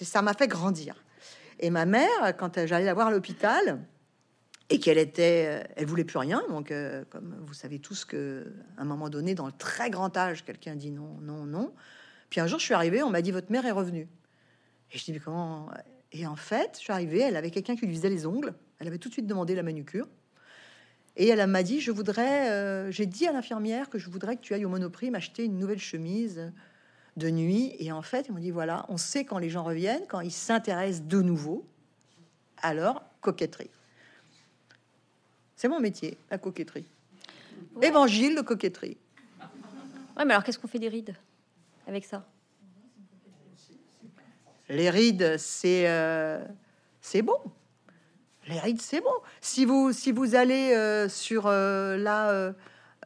ça 0.01 0.21
m'a 0.21 0.33
fait 0.33 0.47
grandir. 0.47 0.95
Et 1.59 1.69
ma 1.69 1.85
mère, 1.85 2.35
quand 2.37 2.65
j'allais 2.65 2.85
la 2.85 2.93
voir 2.93 3.07
à 3.07 3.11
l'hôpital, 3.11 3.79
et 4.69 4.79
qu'elle 4.79 4.97
était, 4.97 5.45
euh, 5.47 5.73
elle 5.75 5.85
voulait 5.85 6.03
plus 6.03 6.17
rien. 6.17 6.43
Donc, 6.49 6.71
euh, 6.71 7.03
comme 7.09 7.35
vous 7.45 7.53
savez 7.53 7.79
tous 7.79 8.05
que, 8.05 8.51
à 8.77 8.81
un 8.81 8.85
moment 8.85 9.09
donné, 9.09 9.35
dans 9.35 9.45
le 9.45 9.51
très 9.51 9.89
grand 9.89 10.15
âge, 10.17 10.43
quelqu'un 10.43 10.75
dit 10.75 10.91
non, 10.91 11.17
non, 11.21 11.45
non. 11.45 11.73
Puis 12.29 12.41
un 12.41 12.47
jour, 12.47 12.59
je 12.59 12.65
suis 12.65 12.73
arrivée, 12.73 13.03
on 13.03 13.09
m'a 13.09 13.21
dit 13.21 13.31
votre 13.31 13.51
mère 13.51 13.65
est 13.65 13.71
revenue. 13.71 14.07
Et 14.91 14.97
je 14.97 15.03
dis 15.03 15.13
mais 15.13 15.19
comment 15.19 15.69
Et 16.11 16.25
en 16.25 16.35
fait, 16.35 16.71
je 16.77 16.79
suis 16.79 16.93
arrivée, 16.93 17.19
elle 17.19 17.35
avait 17.35 17.51
quelqu'un 17.51 17.75
qui 17.75 17.85
lui 17.85 17.95
faisait 17.95 18.09
les 18.09 18.25
ongles. 18.25 18.53
Elle 18.79 18.87
avait 18.87 18.97
tout 18.97 19.09
de 19.09 19.13
suite 19.13 19.27
demandé 19.27 19.55
la 19.55 19.63
manucure. 19.63 20.07
Et 21.15 21.27
elle 21.27 21.45
m'a 21.47 21.63
dit 21.63 21.79
je 21.79 21.91
voudrais, 21.91 22.49
euh, 22.49 22.91
j'ai 22.91 23.05
dit 23.05 23.27
à 23.27 23.31
l'infirmière 23.31 23.89
que 23.89 23.99
je 23.99 24.09
voudrais 24.09 24.35
que 24.35 24.41
tu 24.41 24.53
ailles 24.53 24.65
au 24.65 24.69
Monoprix 24.69 25.11
m'acheter 25.11 25.45
une 25.45 25.59
nouvelle 25.59 25.79
chemise 25.79 26.51
de 27.17 27.29
nuit. 27.29 27.75
Et 27.79 27.91
en 27.91 28.01
fait, 28.01 28.27
ils 28.27 28.31
m'ont 28.33 28.39
dit 28.39 28.51
voilà, 28.51 28.85
on 28.89 28.97
sait 28.97 29.25
quand 29.25 29.37
les 29.37 29.49
gens 29.49 29.63
reviennent, 29.63 30.05
quand 30.07 30.21
ils 30.21 30.31
s'intéressent 30.31 31.07
de 31.07 31.21
nouveau. 31.21 31.65
Alors, 32.61 33.03
coquetterie. 33.21 33.69
C'est 35.55 35.67
mon 35.67 35.79
métier, 35.79 36.17
la 36.29 36.37
coquetterie. 36.37 36.85
Évangile 37.81 38.35
de 38.35 38.41
coquetterie. 38.41 38.97
Ouais, 40.17 40.25
mais 40.25 40.33
alors 40.33 40.43
qu'est-ce 40.43 40.59
qu'on 40.59 40.67
fait 40.67 40.79
des 40.79 40.89
rides 40.89 41.15
avec 41.87 42.05
ça? 42.05 42.25
Les 44.69 44.89
rides, 44.89 45.37
c'est 45.37 45.87
euh, 45.87 46.43
c'est 47.01 47.21
bon. 47.21 47.37
Les 48.47 48.59
rides, 48.59 48.81
c'est 48.81 49.01
bon. 49.01 49.13
Si 49.41 49.65
vous 49.65 49.91
si 49.91 50.11
vous 50.11 50.35
allez 50.35 50.73
euh, 50.73 51.07
sur 51.09 51.45
euh, 51.47 51.97
là 51.97 52.29
euh, 52.31 52.51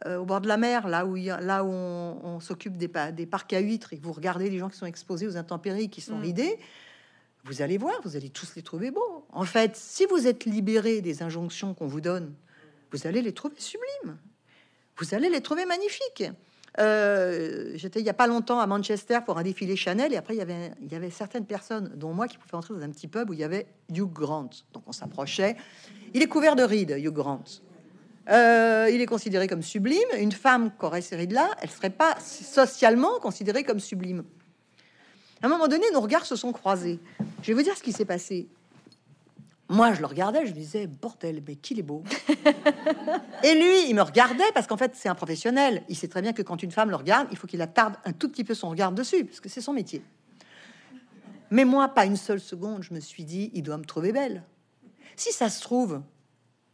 au 0.06 0.26
bord 0.26 0.42
de 0.42 0.48
la 0.48 0.58
mer, 0.58 0.88
là 0.88 1.06
où 1.06 1.18
il 1.18 1.24
y 1.24 1.30
a- 1.30 1.42
là 1.42 1.64
où 1.64 1.70
on, 1.70 2.18
on 2.24 2.40
s'occupe 2.40 2.78
des, 2.78 2.90
des 3.14 3.26
parcs 3.26 3.52
à 3.54 3.60
huîtres 3.60 3.94
et 3.94 3.98
que 3.98 4.04
vous 4.04 4.14
regardez 4.14 4.50
les 4.50 4.58
gens 4.60 4.70
qui 4.70 4.78
sont 4.78 4.86
exposés 4.86 5.28
aux 5.28 5.36
intempéries, 5.38 5.90
qui 5.90 6.02
sont 6.02 6.18
Mm. 6.18 6.22
ridés, 6.22 6.60
vous 7.46 7.62
allez 7.62 7.78
voir, 7.78 7.96
vous 8.04 8.16
allez 8.16 8.30
tous 8.30 8.56
les 8.56 8.62
trouver 8.62 8.92
beaux. 8.92 9.26
En 9.32 9.46
fait, 9.46 9.76
si 9.76 10.06
vous 10.06 10.28
êtes 10.28 10.46
libéré 10.46 11.02
des 11.02 11.24
injonctions 11.24 11.74
qu'on 11.74 11.88
vous 11.88 12.02
donne, 12.02 12.34
vous 12.92 13.08
allez 13.08 13.22
les 13.22 13.34
trouver 13.34 13.56
sublimes. 13.60 14.18
Vous 14.98 15.14
allez 15.14 15.30
les 15.30 15.42
trouver 15.42 15.66
magnifiques. 15.66 16.24
Euh, 16.80 17.72
J'étais 17.76 18.00
il 18.00 18.06
y 18.06 18.10
a 18.10 18.14
pas 18.14 18.28
longtemps 18.28 18.60
à 18.60 18.68
Manchester 18.68 19.20
pour 19.26 19.38
un 19.38 19.44
défilé 19.44 19.76
Chanel 19.76 20.14
et 20.14 20.18
après 20.18 20.36
il 20.36 20.38
y 20.38 20.42
avait 20.42 20.72
il 20.82 20.92
y 20.92 20.96
avait 20.96 21.10
certaines 21.10 21.46
personnes, 21.46 21.92
dont 21.96 22.14
moi, 22.14 22.28
qui 22.28 22.38
pouvaient 22.38 22.56
entrer 22.56 22.74
dans 22.76 22.82
un 22.82 22.90
petit 22.90 23.08
pub 23.08 23.30
où 23.30 23.34
il 23.34 23.40
y 23.40 23.44
avait 23.44 23.68
Hugh 23.92 24.12
Grant. 24.12 24.50
Donc 24.74 24.84
on 24.86 24.92
s'approchait. 24.92 25.56
Il 26.14 26.22
est 26.22 26.28
couvert 26.28 26.56
de 26.56 26.64
rides, 26.64 26.96
Hugh 26.98 27.10
Grant. 27.14 27.44
Euh, 28.30 28.90
il 28.92 29.02
est 29.02 29.06
considéré 29.06 29.48
comme 29.48 29.64
sublime. 29.64 30.08
Une 30.18 30.32
femme 30.32 30.72
qui 30.78 30.86
aurait 30.86 31.02
ces 31.02 31.16
rides-là, 31.16 31.50
elle 31.62 31.70
serait 31.70 31.90
pas 31.90 32.16
socialement 32.20 33.20
considérée 33.20 33.64
comme 33.64 33.80
sublime. 33.80 34.24
À 35.42 35.48
un 35.48 35.50
moment 35.50 35.68
donné, 35.68 35.86
nos 35.94 36.02
regards 36.02 36.26
se 36.26 36.36
sont 36.36 36.52
croisés. 36.52 37.00
Je 37.42 37.48
vais 37.48 37.54
vous 37.54 37.64
dire 37.64 37.76
ce 37.76 37.84
qui 37.84 37.92
s'est 37.92 38.06
passé. 38.06 38.48
Moi, 39.72 39.94
je 39.94 40.00
le 40.00 40.08
regardais, 40.08 40.46
je 40.46 40.52
me 40.52 40.56
disais, 40.56 40.88
bordel, 40.88 41.44
mais 41.48 41.56
qu'il 41.56 41.80
est 41.80 41.84
beau. 41.84 42.04
Et 43.44 43.54
lui, 43.54 43.88
il 43.88 43.96
me 43.96 44.02
regardait 44.02 44.52
parce 44.54 44.66
qu'en 44.66 44.78
fait, 44.78 44.94
c'est 44.96 45.10
un 45.10 45.16
professionnel. 45.16 45.84
Il 45.88 45.96
sait 45.96 46.08
très 46.08 46.24
bien 46.24 46.34
que 46.34 46.42
quand 46.42 46.62
une 46.64 46.72
femme 46.72 46.90
le 46.90 46.96
regarde, 46.96 47.28
il 47.32 47.38
faut 47.38 47.46
qu'il 47.46 47.62
attarde 47.62 47.96
un 48.04 48.12
tout 48.12 48.30
petit 48.30 48.44
peu 48.44 48.56
son 48.56 48.70
regard 48.70 48.92
dessus, 48.92 49.26
parce 49.26 49.40
que 49.40 49.48
c'est 49.48 49.62
son 49.62 49.74
métier. 49.74 50.04
Mais 51.52 51.66
moi, 51.66 51.88
pas 51.88 52.06
une 52.06 52.18
seule 52.18 52.40
seconde, 52.40 52.84
je 52.84 52.94
me 52.94 53.00
suis 53.00 53.24
dit, 53.24 53.52
il 53.54 53.62
doit 53.62 53.78
me 53.78 53.86
trouver 53.86 54.12
belle. 54.12 54.44
Si 55.16 55.32
ça 55.32 55.50
se 55.50 55.62
trouve, 55.62 56.02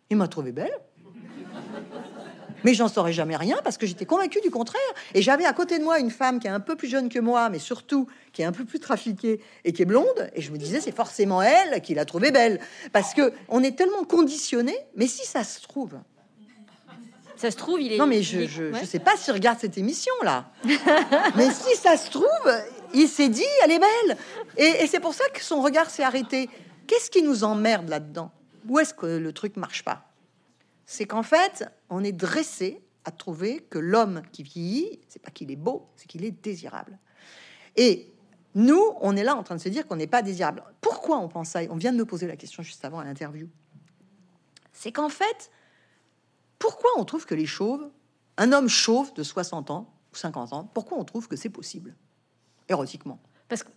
il 0.10 0.16
m'a 0.16 0.30
trouvé 0.30 0.54
belle. 0.54 0.74
Mais 2.66 2.74
j'en 2.74 2.88
saurais 2.88 3.14
jamais 3.14 3.36
rien 3.36 3.58
parce 3.64 3.78
que 3.78 3.86
j'étais 3.86 4.06
convaincue 4.08 4.42
du 4.42 4.50
contraire. 4.50 4.82
Et 5.14 5.22
j'avais 5.22 5.46
à 5.46 5.54
côté 5.54 5.78
de 5.78 5.84
moi 5.84 6.00
une 6.00 6.10
femme 6.10 6.40
qui 6.40 6.48
est 6.48 6.50
un 6.50 6.60
peu 6.60 6.76
plus 6.76 6.88
jeune 6.88 7.10
que 7.10 7.20
moi, 7.20 7.48
mais 7.50 7.60
surtout 7.60 8.08
qui 8.34 8.42
est 8.42 8.46
un 8.46 8.52
peu 8.52 8.66
plus 8.66 8.80
trafiquée 8.80 9.40
et 9.66 9.72
qui 9.72 9.84
est 9.84 9.86
blonde. 9.86 10.32
Et 10.34 10.42
je 10.42 10.52
me 10.52 10.58
disais, 10.58 10.82
c'est 10.82 10.92
forcément 10.96 11.44
elle 11.44 11.80
qui 11.82 11.94
l'a 11.94 12.06
trouvée 12.06 12.32
belle. 12.32 12.60
Parce 12.92 13.14
que 13.14 13.32
on 13.50 13.62
est 13.62 13.78
tellement 13.78 14.04
conditionné. 14.04 14.76
Mais 14.96 15.06
si 15.06 15.28
ça 15.28 15.44
se 15.44 15.62
trouve, 15.62 15.94
Ça 17.36 17.52
se 17.52 17.56
trouve, 17.56 17.80
il 17.80 17.94
est. 17.94 17.98
non, 17.98 18.08
mais 18.08 18.24
je, 18.24 18.48
je, 18.48 18.64
ouais. 18.64 18.80
je 18.82 18.86
sais 18.86 18.98
pas 18.98 19.16
s'il 19.16 19.34
regarde 19.34 19.60
cette 19.60 19.78
émission 19.78 20.14
là. 20.24 20.46
mais 21.36 21.52
si 21.52 21.76
ça 21.76 21.98
se 21.98 22.10
trouve, 22.10 22.26
il 22.96 23.08
s'est 23.08 23.30
dit, 23.30 23.44
elle 23.64 23.74
est 23.74 23.80
belle. 23.80 24.18
Et, 24.58 24.84
et 24.84 24.88
c'est 24.88 25.00
pour 25.02 25.14
ça 25.14 25.26
que 25.32 25.44
son 25.44 25.62
regard 25.62 25.92
s'est 25.92 26.02
arrêté. 26.04 26.50
Qu'est-ce 26.88 27.12
qui 27.12 27.22
nous 27.22 27.44
emmerde 27.44 27.90
là-dedans? 27.90 28.32
Où 28.68 28.80
est-ce 28.80 28.96
que 28.96 29.06
le 29.06 29.34
truc 29.34 29.56
marche 29.56 29.84
pas? 29.84 30.08
C'est 30.86 31.06
qu'en 31.06 31.24
fait, 31.24 31.66
on 31.90 32.04
est 32.04 32.12
dressé 32.12 32.84
à 33.06 33.12
trouver 33.12 33.62
que 33.62 33.80
l'homme 33.80 34.22
qui 34.32 34.44
vieillit, 34.44 35.00
c'est 35.08 35.22
pas 35.22 35.32
qu'il 35.32 35.52
est 35.52 35.56
beau, 35.56 35.88
c'est 35.96 36.08
qu'il 36.08 36.26
est 36.26 36.32
désirable. 36.32 37.00
Et 37.76 38.12
nous, 38.56 38.82
on 39.02 39.16
est 39.16 39.24
là 39.24 39.36
en 39.36 39.44
train 39.44 39.56
de 39.56 39.62
se 39.62 39.70
dire 39.70 39.88
qu'on 39.88 39.96
n'est 39.96 40.08
pas 40.08 40.22
désirable. 40.22 40.64
Pourquoi 40.82 41.20
on 41.20 41.28
pense 41.28 41.50
ça? 41.50 41.62
On 41.70 41.76
vient 41.76 41.92
de 41.92 41.98
me 41.98 42.06
poser 42.06 42.28
la 42.28 42.36
question 42.36 42.64
juste 42.64 42.84
avant 42.86 43.00
à 43.00 43.04
l'interview. 43.04 43.50
C'est 44.74 44.92
qu'en 44.92 45.10
fait, 45.10 45.52
pourquoi 46.58 46.90
on 46.98 47.06
trouve 47.06 47.26
que 47.26 47.36
les 47.36 47.46
chauves, 47.46 47.90
un 48.38 48.52
homme 48.54 48.70
chauve 48.70 49.14
de 49.14 49.24
60 49.24 49.72
ans 49.72 49.94
ou 50.14 50.16
50 50.16 50.54
ans, 50.54 50.64
pourquoi 50.74 50.98
on 50.98 51.04
trouve 51.04 51.28
que 51.28 51.36
c'est 51.36 51.50
possible? 51.50 51.96
Érotiquement 52.70 53.20
Parce 53.48 53.64
que 53.64 53.70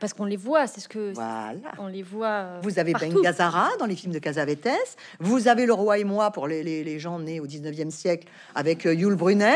parce 0.00 0.12
qu'on 0.14 0.24
les 0.24 0.36
voit, 0.36 0.66
c'est 0.66 0.80
ce 0.80 0.88
que 0.88 1.12
Voilà. 1.14 1.54
on 1.78 1.86
les 1.86 2.02
voit. 2.02 2.26
euh, 2.26 2.60
Vous 2.62 2.78
avez 2.78 2.92
Ben. 2.92 3.12
Gazzara 3.22 3.68
dans 3.78 3.86
les 3.86 3.96
films 3.96 4.12
de 4.12 4.18
Casavetes. 4.18 4.68
Vous 5.20 5.48
avez 5.48 5.66
Le 5.66 5.72
Roi 5.72 5.98
et 5.98 6.04
moi 6.04 6.30
pour 6.30 6.46
les, 6.48 6.62
les- 6.62 6.84
les 6.84 6.98
gens 6.98 7.18
nés 7.18 7.40
au 7.40 7.46
19e 7.46 7.90
siècle 7.90 8.28
avec 8.54 8.86
euh, 8.86 8.94
Yul 8.94 9.14
Brunner, 9.14 9.54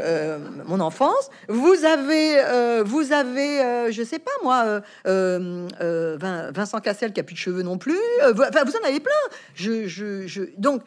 euh, 0.00 0.38
mon 0.66 0.80
enfance. 0.80 1.30
Vous 1.48 1.84
avez, 1.84 2.38
euh, 2.38 2.82
vous 2.84 3.12
avez, 3.12 3.60
euh, 3.62 3.90
je 3.92 4.02
sais 4.02 4.18
pas 4.18 4.30
moi, 4.42 4.80
Vin- 5.04 6.50
Vincent 6.52 6.80
Cassel 6.80 7.12
qui 7.12 7.20
a 7.20 7.22
plus 7.22 7.34
de 7.34 7.38
cheveux 7.40 7.62
non 7.62 7.78
plus. 7.78 7.98
Vous, 8.34 8.42
enfin, 8.42 8.64
vous 8.64 8.74
en 8.76 8.86
avez 8.86 9.00
plein. 9.00 9.12
Je, 9.54 9.86
je, 9.86 10.26
je- 10.26 10.42
donc, 10.58 10.82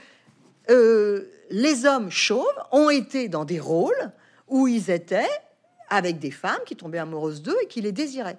les 0.70 1.86
hommes 1.86 2.10
chauves 2.10 2.46
ont 2.72 2.90
été 2.90 3.28
dans 3.28 3.46
des 3.46 3.60
rôles 3.60 4.12
où 4.48 4.68
ils 4.68 4.90
étaient 4.90 5.30
avec 5.90 6.20
des 6.20 6.32
femmes 6.32 6.60
qui 6.66 6.76
tombaient 6.76 7.00
amoureuses 7.00 7.42
d'eux 7.42 7.58
et 7.64 7.68
qui 7.68 7.82
les 7.82 7.92
désiraient. 7.92 8.38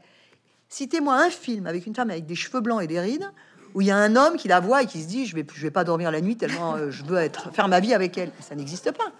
Citez-moi 0.73 1.15
un 1.15 1.29
film 1.29 1.67
avec 1.67 1.87
une 1.87 1.95
femme 1.95 2.09
avec 2.09 2.25
des 2.25 2.35
cheveux 2.35 2.63
blancs 2.63 2.83
et 2.83 2.87
des 2.87 2.99
rides 2.99 3.31
où 3.75 3.83
il 3.83 3.89
y 3.89 3.91
a 3.91 3.97
un 3.99 4.17
homme 4.17 4.39
qui 4.39 4.49
la 4.49 4.59
voit 4.59 4.83
et 4.83 4.87
qui 4.87 5.03
se 5.03 5.07
dit 5.07 5.27
je 5.27 5.37
vais 5.37 5.45
je 5.53 5.61
vais 5.61 5.71
pas 5.71 5.85
dormir 5.85 6.11
la 6.11 6.23
nuit 6.23 6.35
tellement 6.39 6.77
euh, 6.77 6.91
je 6.91 7.05
veux 7.05 7.19
être 7.19 7.53
faire 7.53 7.69
ma 7.69 7.79
vie 7.79 7.93
avec 7.93 8.17
elle. 8.17 8.31
Ça 8.41 8.55
n'existe 8.55 8.91
pas. 8.93 9.13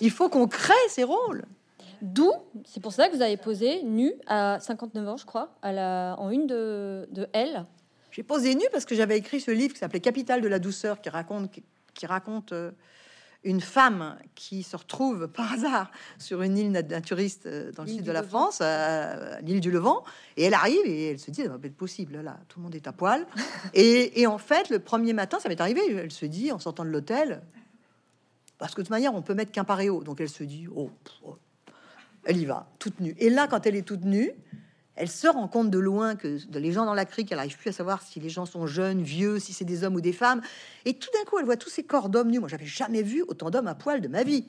Il 0.00 0.12
faut 0.12 0.28
qu'on 0.28 0.46
crée 0.46 0.72
ces 0.88 1.02
rôles. 1.02 1.44
D'où, 2.02 2.32
c'est 2.64 2.80
pour 2.80 2.92
ça 2.92 3.08
que 3.08 3.16
vous 3.16 3.20
avez 3.20 3.36
posé 3.36 3.82
nu 3.82 4.12
à 4.28 4.60
59 4.60 5.08
ans, 5.08 5.16
je 5.16 5.26
crois, 5.26 5.56
à 5.60 5.72
la, 5.72 6.14
en 6.20 6.30
une 6.30 6.46
de, 6.46 7.08
de 7.10 7.26
Elle. 7.32 7.66
J'ai 8.12 8.22
posé 8.22 8.54
nu 8.54 8.64
parce 8.70 8.84
que 8.84 8.94
j'avais 8.94 9.18
écrit 9.18 9.40
ce 9.40 9.50
livre 9.50 9.72
qui 9.74 9.80
s'appelait 9.80 9.98
Capital 9.98 10.40
de 10.40 10.46
la 10.46 10.60
douceur 10.60 11.00
qui 11.00 11.08
raconte 11.08 11.50
qui 11.94 12.06
raconte 12.06 12.52
euh, 12.52 12.70
une 13.42 13.60
femme 13.60 14.16
qui 14.34 14.62
se 14.62 14.76
retrouve 14.76 15.28
par 15.32 15.52
hasard 15.52 15.90
sur 16.18 16.42
une 16.42 16.58
île 16.58 16.70
naturiste 16.70 17.46
euh, 17.46 17.72
dans 17.72 17.84
le 17.84 17.88
sud 17.88 18.02
de 18.02 18.12
la 18.12 18.20
Levant. 18.20 18.50
France, 18.50 18.58
euh, 18.62 19.38
l'île 19.42 19.60
du 19.60 19.70
Levant, 19.70 20.04
et 20.36 20.44
elle 20.44 20.54
arrive 20.54 20.84
et 20.84 21.10
elle 21.10 21.18
se 21.18 21.30
dit, 21.30 21.42
ça 21.42 21.48
va 21.48 21.58
pas 21.58 21.66
être 21.66 21.76
possible, 21.76 22.20
là, 22.20 22.38
tout 22.48 22.58
le 22.58 22.64
monde 22.64 22.74
est 22.74 22.86
à 22.86 22.92
poil. 22.92 23.26
et, 23.74 24.20
et 24.20 24.26
en 24.26 24.38
fait, 24.38 24.68
le 24.70 24.78
premier 24.78 25.12
matin, 25.12 25.38
ça 25.40 25.48
m'est 25.48 25.60
arrivé, 25.60 25.80
elle 25.90 26.12
se 26.12 26.26
dit, 26.26 26.52
en 26.52 26.58
sortant 26.58 26.84
de 26.84 26.90
l'hôtel, 26.90 27.42
parce 28.58 28.74
que 28.74 28.82
de 28.82 28.86
toute 28.86 28.90
manière, 28.90 29.14
on 29.14 29.22
peut 29.22 29.34
mettre 29.34 29.52
qu'un 29.52 29.64
paréo, 29.64 30.02
donc 30.02 30.20
elle 30.20 30.28
se 30.28 30.44
dit, 30.44 30.66
oh, 30.74 30.90
oh. 31.24 31.36
elle 32.24 32.36
y 32.36 32.44
va, 32.44 32.70
toute 32.78 33.00
nue. 33.00 33.14
Et 33.18 33.30
là, 33.30 33.48
quand 33.48 33.66
elle 33.66 33.76
est 33.76 33.82
toute 33.82 34.04
nue, 34.04 34.32
elle 35.00 35.10
se 35.10 35.26
rend 35.28 35.48
compte 35.48 35.70
de 35.70 35.78
loin 35.78 36.14
que 36.14 36.36
les 36.52 36.72
gens 36.72 36.84
dans 36.84 36.92
la 36.92 37.06
crique, 37.06 37.32
elle 37.32 37.38
arrive 37.38 37.56
plus 37.56 37.70
à 37.70 37.72
savoir 37.72 38.02
si 38.02 38.20
les 38.20 38.28
gens 38.28 38.44
sont 38.44 38.66
jeunes, 38.66 39.00
vieux, 39.00 39.38
si 39.38 39.54
c'est 39.54 39.64
des 39.64 39.82
hommes 39.82 39.94
ou 39.94 40.02
des 40.02 40.12
femmes. 40.12 40.42
Et 40.84 40.92
tout 40.92 41.08
d'un 41.14 41.24
coup, 41.24 41.38
elle 41.38 41.46
voit 41.46 41.56
tous 41.56 41.70
ces 41.70 41.84
corps 41.84 42.10
d'hommes 42.10 42.30
nus. 42.30 42.38
Moi, 42.38 42.50
j'avais 42.50 42.66
jamais 42.66 43.02
vu 43.02 43.24
autant 43.26 43.48
d'hommes 43.48 43.66
à 43.66 43.74
poil 43.74 44.02
de 44.02 44.08
ma 44.08 44.24
vie. 44.24 44.44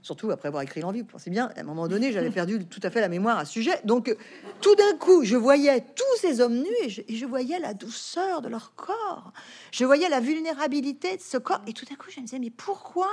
Surtout 0.00 0.30
après 0.30 0.48
avoir 0.48 0.62
écrit 0.62 0.80
l'envie. 0.80 1.02
Vous 1.02 1.08
pensez 1.08 1.28
bien, 1.28 1.50
à 1.54 1.60
un 1.60 1.64
moment 1.64 1.86
donné, 1.86 2.12
j'avais 2.12 2.30
perdu 2.30 2.64
tout 2.64 2.80
à 2.82 2.88
fait 2.88 3.02
la 3.02 3.10
mémoire 3.10 3.36
à 3.36 3.44
ce 3.44 3.52
sujet. 3.52 3.78
Donc, 3.84 4.16
tout 4.62 4.74
d'un 4.74 4.96
coup, 4.96 5.22
je 5.22 5.36
voyais 5.36 5.82
tous 5.82 6.20
ces 6.22 6.40
hommes 6.40 6.56
nus 6.56 6.76
et 6.84 6.88
je, 6.88 7.02
et 7.06 7.16
je 7.16 7.26
voyais 7.26 7.58
la 7.58 7.74
douceur 7.74 8.40
de 8.40 8.48
leur 8.48 8.74
corps. 8.74 9.34
Je 9.70 9.84
voyais 9.84 10.08
la 10.08 10.20
vulnérabilité 10.20 11.18
de 11.18 11.22
ce 11.22 11.36
corps. 11.36 11.60
Et 11.66 11.74
tout 11.74 11.84
d'un 11.84 11.96
coup, 11.96 12.10
je 12.10 12.20
me 12.20 12.24
disais, 12.24 12.38
mais 12.38 12.50
pourquoi 12.50 13.10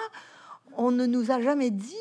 on 0.78 0.92
ne 0.92 1.06
nous 1.06 1.32
a 1.32 1.42
jamais 1.42 1.70
dit 1.70 1.96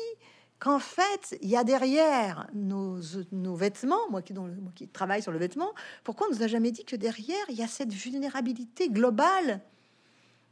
qu'en 0.59 0.79
fait, 0.79 1.37
il 1.41 1.49
y 1.49 1.57
a 1.57 1.63
derrière 1.63 2.47
nos, 2.53 2.97
nos 3.31 3.55
vêtements, 3.55 4.09
moi 4.09 4.21
qui, 4.21 4.87
travaille 4.87 5.21
sur 5.21 5.31
le 5.31 5.37
vêtement, 5.37 5.73
pourquoi 6.03 6.27
on 6.27 6.35
nous 6.35 6.43
a 6.43 6.47
jamais 6.47 6.71
dit 6.71 6.85
que 6.85 6.95
derrière, 6.95 7.45
il 7.49 7.55
y 7.55 7.63
a 7.63 7.67
cette 7.67 7.93
vulnérabilité 7.93 8.89
globale 8.89 9.61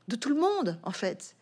de 0.08 0.16
tout 0.16 0.30
le 0.30 0.36
monde, 0.36 0.80
en 0.84 0.92
fait? 0.92 1.36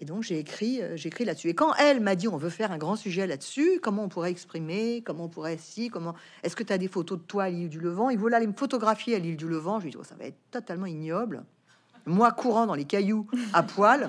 Et 0.00 0.04
donc, 0.04 0.22
j'ai 0.22 0.38
écrit, 0.38 0.80
euh, 0.80 0.96
j'ai 0.96 1.08
écrit 1.08 1.24
là-dessus. 1.24 1.48
Et 1.48 1.54
quand 1.54 1.74
elle 1.74 2.00
m'a 2.00 2.14
dit, 2.14 2.28
on 2.28 2.36
veut 2.36 2.50
faire 2.50 2.70
un 2.70 2.78
grand 2.78 2.94
sujet 2.94 3.26
là-dessus, 3.26 3.80
comment 3.82 4.04
on 4.04 4.08
pourrait 4.08 4.30
exprimer, 4.30 5.02
comment 5.04 5.24
on 5.24 5.28
pourrait 5.28 5.58
si, 5.58 5.88
comment, 5.88 6.14
est-ce 6.44 6.54
que 6.54 6.62
tu 6.62 6.72
as 6.72 6.78
des 6.78 6.86
photos 6.86 7.18
de 7.18 7.24
toi 7.24 7.44
à 7.44 7.50
l'île 7.50 7.68
du 7.68 7.80
Levant? 7.80 8.08
Il 8.08 8.18
voulait 8.18 8.36
aller 8.36 8.46
me 8.46 8.52
photographier 8.52 9.16
à 9.16 9.18
l'île 9.18 9.36
du 9.36 9.48
Levant. 9.48 9.80
Je 9.80 9.86
lui 9.86 9.90
dit, 9.90 9.96
oh, 10.00 10.04
ça 10.04 10.14
va 10.14 10.26
être 10.26 10.38
totalement 10.52 10.86
ignoble. 10.86 11.44
Moi, 12.06 12.30
courant 12.30 12.66
dans 12.66 12.74
les 12.74 12.84
cailloux 12.84 13.26
à 13.52 13.64
poil. 13.64 14.08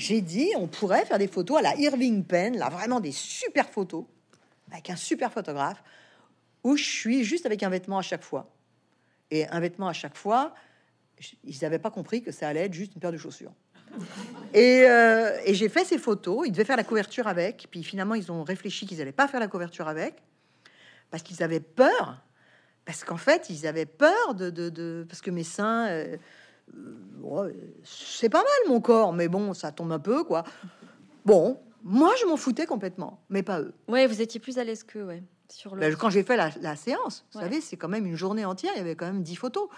J'ai 0.00 0.22
dit, 0.22 0.48
on 0.56 0.66
pourrait 0.66 1.04
faire 1.04 1.18
des 1.18 1.28
photos 1.28 1.58
à 1.58 1.60
la 1.60 1.76
Irving 1.76 2.24
Penn, 2.24 2.56
là, 2.56 2.70
vraiment 2.70 3.00
des 3.00 3.12
super 3.12 3.68
photos, 3.68 4.06
avec 4.72 4.88
un 4.88 4.96
super 4.96 5.30
photographe, 5.30 5.82
où 6.64 6.74
je 6.74 6.82
suis 6.82 7.22
juste 7.22 7.44
avec 7.44 7.62
un 7.62 7.68
vêtement 7.68 7.98
à 7.98 8.02
chaque 8.02 8.24
fois. 8.24 8.50
Et 9.30 9.46
un 9.48 9.60
vêtement 9.60 9.88
à 9.88 9.92
chaque 9.92 10.16
fois, 10.16 10.54
ils 11.44 11.58
n'avaient 11.60 11.78
pas 11.78 11.90
compris 11.90 12.22
que 12.22 12.32
ça 12.32 12.48
allait 12.48 12.64
être 12.64 12.72
juste 12.72 12.94
une 12.94 13.00
paire 13.02 13.12
de 13.12 13.18
chaussures. 13.18 13.52
Et, 14.54 14.84
euh, 14.86 15.38
et 15.44 15.52
j'ai 15.52 15.68
fait 15.68 15.84
ces 15.84 15.98
photos. 15.98 16.46
Ils 16.46 16.52
devaient 16.52 16.64
faire 16.64 16.78
la 16.78 16.84
couverture 16.84 17.28
avec. 17.28 17.66
Puis 17.70 17.82
finalement, 17.82 18.14
ils 18.14 18.32
ont 18.32 18.42
réfléchi 18.42 18.86
qu'ils 18.86 18.96
n'allaient 18.96 19.12
pas 19.12 19.28
faire 19.28 19.40
la 19.40 19.48
couverture 19.48 19.86
avec 19.86 20.14
parce 21.10 21.22
qu'ils 21.22 21.42
avaient 21.42 21.60
peur. 21.60 22.22
Parce 22.86 23.04
qu'en 23.04 23.18
fait, 23.18 23.50
ils 23.50 23.66
avaient 23.66 23.84
peur 23.84 24.34
de, 24.34 24.48
de, 24.48 25.04
parce 25.06 25.20
que 25.20 25.30
mes 25.30 25.44
seins, 25.44 25.88
euh, 25.88 26.16
c'est 27.84 28.28
pas 28.28 28.38
mal 28.38 28.68
mon 28.68 28.80
corps, 28.80 29.12
mais 29.12 29.28
bon, 29.28 29.54
ça 29.54 29.72
tombe 29.72 29.92
un 29.92 29.98
peu 29.98 30.24
quoi. 30.24 30.44
Bon, 31.24 31.58
moi 31.82 32.12
je 32.20 32.26
m'en 32.26 32.36
foutais 32.36 32.66
complètement, 32.66 33.20
mais 33.28 33.42
pas 33.42 33.60
eux. 33.60 33.72
Ouais, 33.88 34.06
vous 34.06 34.20
étiez 34.22 34.40
plus 34.40 34.58
à 34.58 34.64
l'aise 34.64 34.82
que 34.84 34.98
ouais 34.98 35.22
sur 35.48 35.74
le. 35.74 35.80
Ben, 35.80 35.96
quand 35.96 36.10
j'ai 36.10 36.22
fait 36.22 36.36
la, 36.36 36.50
la 36.60 36.76
séance, 36.76 37.24
vous 37.32 37.38
Ouais. 37.40 37.44
savez, 37.44 37.60
c'est 37.60 37.76
quand 37.76 37.88
même 37.88 38.06
une 38.06 38.16
journée 38.16 38.44
entière. 38.44 38.72
Il 38.76 38.78
y 38.78 38.80
avait 38.80 38.94
quand 38.96 39.06
même 39.06 39.22
dix 39.22 39.36
photos. 39.36 39.68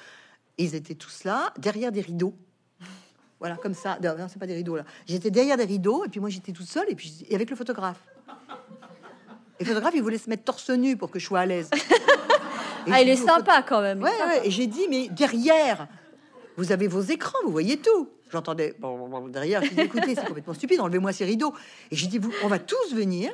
Ils 0.58 0.74
étaient 0.74 0.94
tous 0.94 1.24
là, 1.24 1.52
derrière 1.58 1.92
des 1.92 2.02
rideaux. 2.02 2.34
Voilà, 3.40 3.56
comme 3.56 3.74
ça. 3.74 3.98
Non, 4.00 4.28
c'est 4.28 4.38
pas 4.38 4.46
des 4.46 4.54
rideaux 4.54 4.76
là. 4.76 4.84
J'étais 5.04 5.30
derrière 5.32 5.56
des 5.56 5.64
rideaux, 5.64 6.04
et 6.04 6.08
puis 6.08 6.20
moi 6.20 6.28
j'étais 6.28 6.52
toute 6.52 6.68
seule, 6.68 6.88
et 6.88 6.94
puis 6.94 7.26
et 7.28 7.34
avec 7.34 7.50
le 7.50 7.56
photographe. 7.56 8.00
Et 9.58 9.64
le 9.64 9.68
photographe, 9.68 9.94
il 9.96 10.02
voulait 10.02 10.18
se 10.18 10.30
mettre 10.30 10.44
torse 10.44 10.70
nu 10.70 10.96
pour 10.96 11.10
que 11.10 11.18
je 11.18 11.26
sois 11.26 11.40
à 11.40 11.46
l'aise. 11.46 11.68
Ah, 12.90 13.00
il 13.00 13.08
est 13.08 13.14
sympa 13.16 13.62
quand 13.62 13.80
même. 13.80 14.02
Ouais, 14.02 14.10
ouais, 14.10 14.48
et 14.48 14.50
j'ai 14.50 14.66
dit, 14.66 14.88
mais 14.90 15.08
derrière, 15.08 15.86
vous 16.56 16.72
avez 16.72 16.88
vos 16.88 17.00
écrans, 17.00 17.38
vous 17.44 17.52
voyez 17.52 17.78
tout. 17.78 18.08
J'entendais 18.30 18.74
bon, 18.78 19.28
derrière, 19.28 19.62
j'ai 19.62 19.74
dit, 19.74 19.80
écoutez, 19.80 20.14
c'est 20.14 20.26
complètement 20.26 20.54
stupide, 20.54 20.80
enlevez-moi 20.80 21.12
ces 21.12 21.24
rideaux. 21.24 21.54
Et 21.90 21.96
j'ai 21.96 22.06
dit, 22.06 22.18
vous, 22.18 22.32
on 22.42 22.48
va 22.48 22.58
tous 22.58 22.94
venir. 22.94 23.30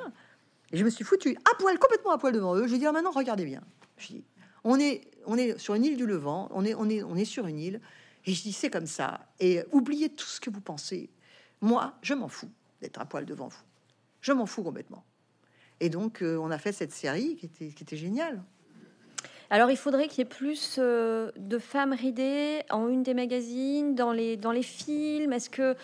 Et 0.73 0.77
je 0.77 0.85
me 0.85 0.91
suis 0.91 1.05
foutu 1.05 1.37
à 1.51 1.55
poil, 1.57 1.79
complètement 1.79 2.11
à 2.13 2.19
poil 2.19 2.33
devant 2.33 2.55
eux. 2.57 2.67
J'ai 2.67 2.79
dit, 2.79 2.87
ah, 2.87 2.93
maintenant, 2.93 3.11
regardez 3.11 3.45
bien. 3.45 3.63
Je 3.97 4.09
dis, 4.09 4.25
on 4.65 4.79
est, 4.79 5.59
sur 5.59 5.75
une 5.75 5.85
île 5.85 5.97
du 5.97 6.07
Levant, 6.07 6.49
on 6.53 6.65
est, 6.65 7.25
sur 7.25 7.47
une 7.47 7.59
île. 7.59 7.81
Et 8.27 8.35
je 8.35 8.43
dis, 8.43 8.53
c'est 8.53 8.71
comme 8.71 8.87
ça. 8.87 9.27
Et 9.41 9.63
oubliez 9.73 10.09
tout 10.09 10.27
ce 10.27 10.41
que 10.41 10.51
vous 10.51 10.61
pensez. 10.61 11.11
Moi, 11.61 11.95
je 12.03 12.15
m'en 12.15 12.29
fous 12.29 12.51
d'être 12.81 13.01
à 13.01 13.05
poil 13.05 13.25
devant 13.25 13.49
vous. 13.49 13.63
Je 14.21 14.33
m'en 14.33 14.47
fous 14.47 14.63
complètement. 14.63 15.05
Et 15.81 15.89
donc, 15.89 16.23
euh, 16.23 16.37
on 16.39 16.51
a 16.51 16.59
fait 16.59 16.73
cette 16.73 16.93
série 16.93 17.37
qui 17.37 17.47
était, 17.47 17.69
qui 17.69 17.85
était 17.85 17.97
géniale. 17.97 18.43
Alors, 19.51 19.71
il 19.71 19.77
faudrait 19.77 20.09
qu'il 20.09 20.19
y 20.19 20.23
ait 20.23 20.25
plus 20.25 20.77
euh, 20.79 21.31
de 21.37 21.59
femmes 21.59 21.95
ridées 21.95 22.63
en 22.71 22.89
une 22.89 23.03
des 23.03 23.15
magazines, 23.15 23.95
dans 23.95 24.13
les, 24.13 24.37
dans 24.37 24.53
les 24.53 24.63
films. 24.63 25.33
Est-ce 25.33 25.49
que 25.49 25.75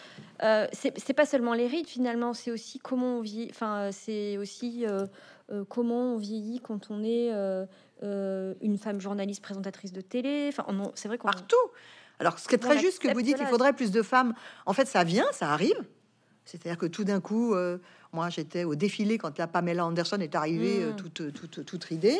euh, 0.42 0.66
c'est 0.72 0.98
c'est 0.98 1.14
pas 1.14 1.27
seulement 1.27 1.55
les 1.55 1.66
rides 1.66 1.87
finalement, 1.87 2.35
c'est 2.35 2.50
aussi 2.50 2.79
comment 2.79 3.18
on 3.18 3.20
vit. 3.20 3.48
Enfin, 3.50 3.90
c'est 3.92 4.37
aussi 4.37 4.85
euh, 4.87 5.07
euh, 5.50 5.64
comment 5.68 6.14
on 6.14 6.16
vieillit 6.18 6.61
quand 6.61 6.90
on 6.90 7.03
est 7.03 7.31
une 8.03 8.79
femme 8.79 9.00
journaliste 9.00 9.42
présentatrice 9.42 9.92
de 9.92 10.00
télé. 10.00 10.48
Enfin, 10.48 10.66
c'est 10.94 11.09
vrai 11.09 11.18
qu'on. 11.18 11.29
partout. 11.29 11.57
Alors, 12.18 12.38
ce 12.38 12.46
qui 12.46 12.55
est 12.55 12.59
très 12.59 12.79
juste 12.79 13.00
que 13.00 13.12
vous 13.12 13.22
dites, 13.22 13.38
il 13.40 13.46
faudrait 13.46 13.72
plus 13.72 13.90
de 13.90 14.03
femmes. 14.03 14.35
En 14.66 14.72
fait, 14.72 14.87
ça 14.87 15.05
vient, 15.05 15.27
ça 15.33 15.50
arrive. 15.50 15.83
C'est-à-dire 16.44 16.77
que 16.77 16.87
tout 16.87 17.05
d'un 17.05 17.20
coup, 17.20 17.57
moi, 18.14 18.31
j'étais 18.31 18.64
au 18.64 18.74
défilé 18.77 19.18
quand 19.18 19.37
la 19.38 19.46
Pamela 19.46 19.85
Anderson 19.85 20.18
est 20.20 20.35
arrivée, 20.35 20.79
Mm. 20.79 20.88
euh, 20.88 20.92
toute, 20.92 21.33
toute, 21.33 21.64
toute 21.66 21.85
ridée. 21.85 22.18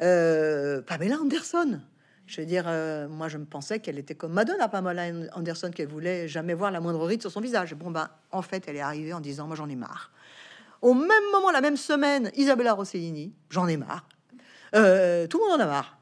Euh, 0.00 0.80
Pamela 0.82 1.16
Anderson. 1.20 1.80
Je 2.26 2.40
veux 2.40 2.46
dire, 2.46 2.64
euh, 2.66 3.06
moi, 3.06 3.28
je 3.28 3.36
me 3.36 3.44
pensais 3.44 3.80
qu'elle 3.80 3.98
était 3.98 4.14
comme 4.14 4.32
Madonna, 4.32 4.68
Pamela 4.68 5.02
Anderson, 5.34 5.70
qu'elle 5.74 5.88
voulait 5.88 6.26
jamais 6.26 6.54
voir 6.54 6.70
la 6.70 6.80
moindre 6.80 7.04
ride 7.04 7.20
sur 7.20 7.30
son 7.30 7.42
visage. 7.42 7.74
Bon, 7.74 7.90
ben, 7.90 8.08
en 8.32 8.40
fait, 8.40 8.64
elle 8.66 8.76
est 8.76 8.80
arrivée 8.80 9.12
en 9.12 9.20
disant, 9.20 9.46
moi, 9.46 9.56
j'en 9.56 9.68
ai 9.68 9.76
marre. 9.76 10.10
Au 10.80 10.94
même 10.94 11.24
moment, 11.32 11.50
la 11.50 11.60
même 11.60 11.76
semaine, 11.76 12.30
Isabella 12.34 12.72
Rossellini, 12.72 13.32
j'en 13.50 13.68
ai 13.68 13.76
marre. 13.76 14.06
Euh, 14.74 15.26
tout 15.26 15.38
le 15.38 15.44
monde 15.50 15.60
en 15.60 15.64
a 15.64 15.66
marre. 15.66 15.98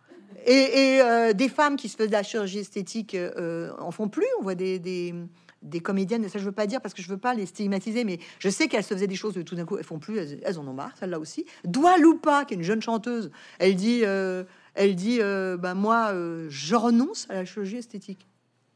Et, 0.46 0.52
et, 0.96 1.02
euh, 1.02 1.33
des 1.33 1.48
femmes 1.48 1.76
qui 1.76 1.88
se 1.88 1.96
faisaient 1.96 2.09
de 2.09 2.12
la 2.12 2.22
chirurgie 2.22 2.61
esthétique 2.61 3.14
euh, 3.14 3.70
en 3.78 3.90
font 3.90 4.09
plus. 4.09 4.26
On 4.38 4.42
voit 4.42 4.55
des, 4.55 4.78
des, 4.78 5.14
des 5.62 5.81
comédiennes, 5.81 6.29
ça 6.29 6.38
je 6.38 6.44
veux 6.44 6.53
pas 6.53 6.66
dire 6.66 6.81
parce 6.81 6.94
que 6.94 7.03
je 7.03 7.09
veux 7.09 7.18
pas 7.18 7.35
les 7.35 7.46
stigmatiser, 7.46 8.05
mais 8.05 8.18
je 8.38 8.48
sais 8.48 8.68
qu'elles 8.68 8.85
se 8.85 8.94
faisaient 8.94 9.07
des 9.07 9.16
choses 9.16 9.38
tout 9.44 9.55
d'un 9.55 9.64
coup, 9.64 9.79
elles 9.79 9.85
font 9.85 9.98
plus, 9.98 10.18
elles, 10.18 10.59
en 10.59 10.66
ont 10.66 10.72
marre, 10.72 10.92
celle-là 10.98 11.18
aussi. 11.18 11.46
Doua 11.64 11.98
Lupa, 11.98 12.44
qui 12.44 12.55
est 12.55 12.57
une 12.57 12.62
jeune 12.62 12.83
chanteuse, 12.83 13.31
elle 13.59 13.77
dit, 13.77 14.03
euh, 14.05 14.44
elle 14.75 14.94
dit, 14.94 15.18
euh, 15.20 15.57
ben 15.57 15.75
moi, 15.75 16.11
euh, 16.12 16.46
je 16.48 16.75
renonce 16.75 17.27
à 17.29 17.35
la 17.35 17.44
chirurgie 17.44 17.77
esthétique. 17.77 18.27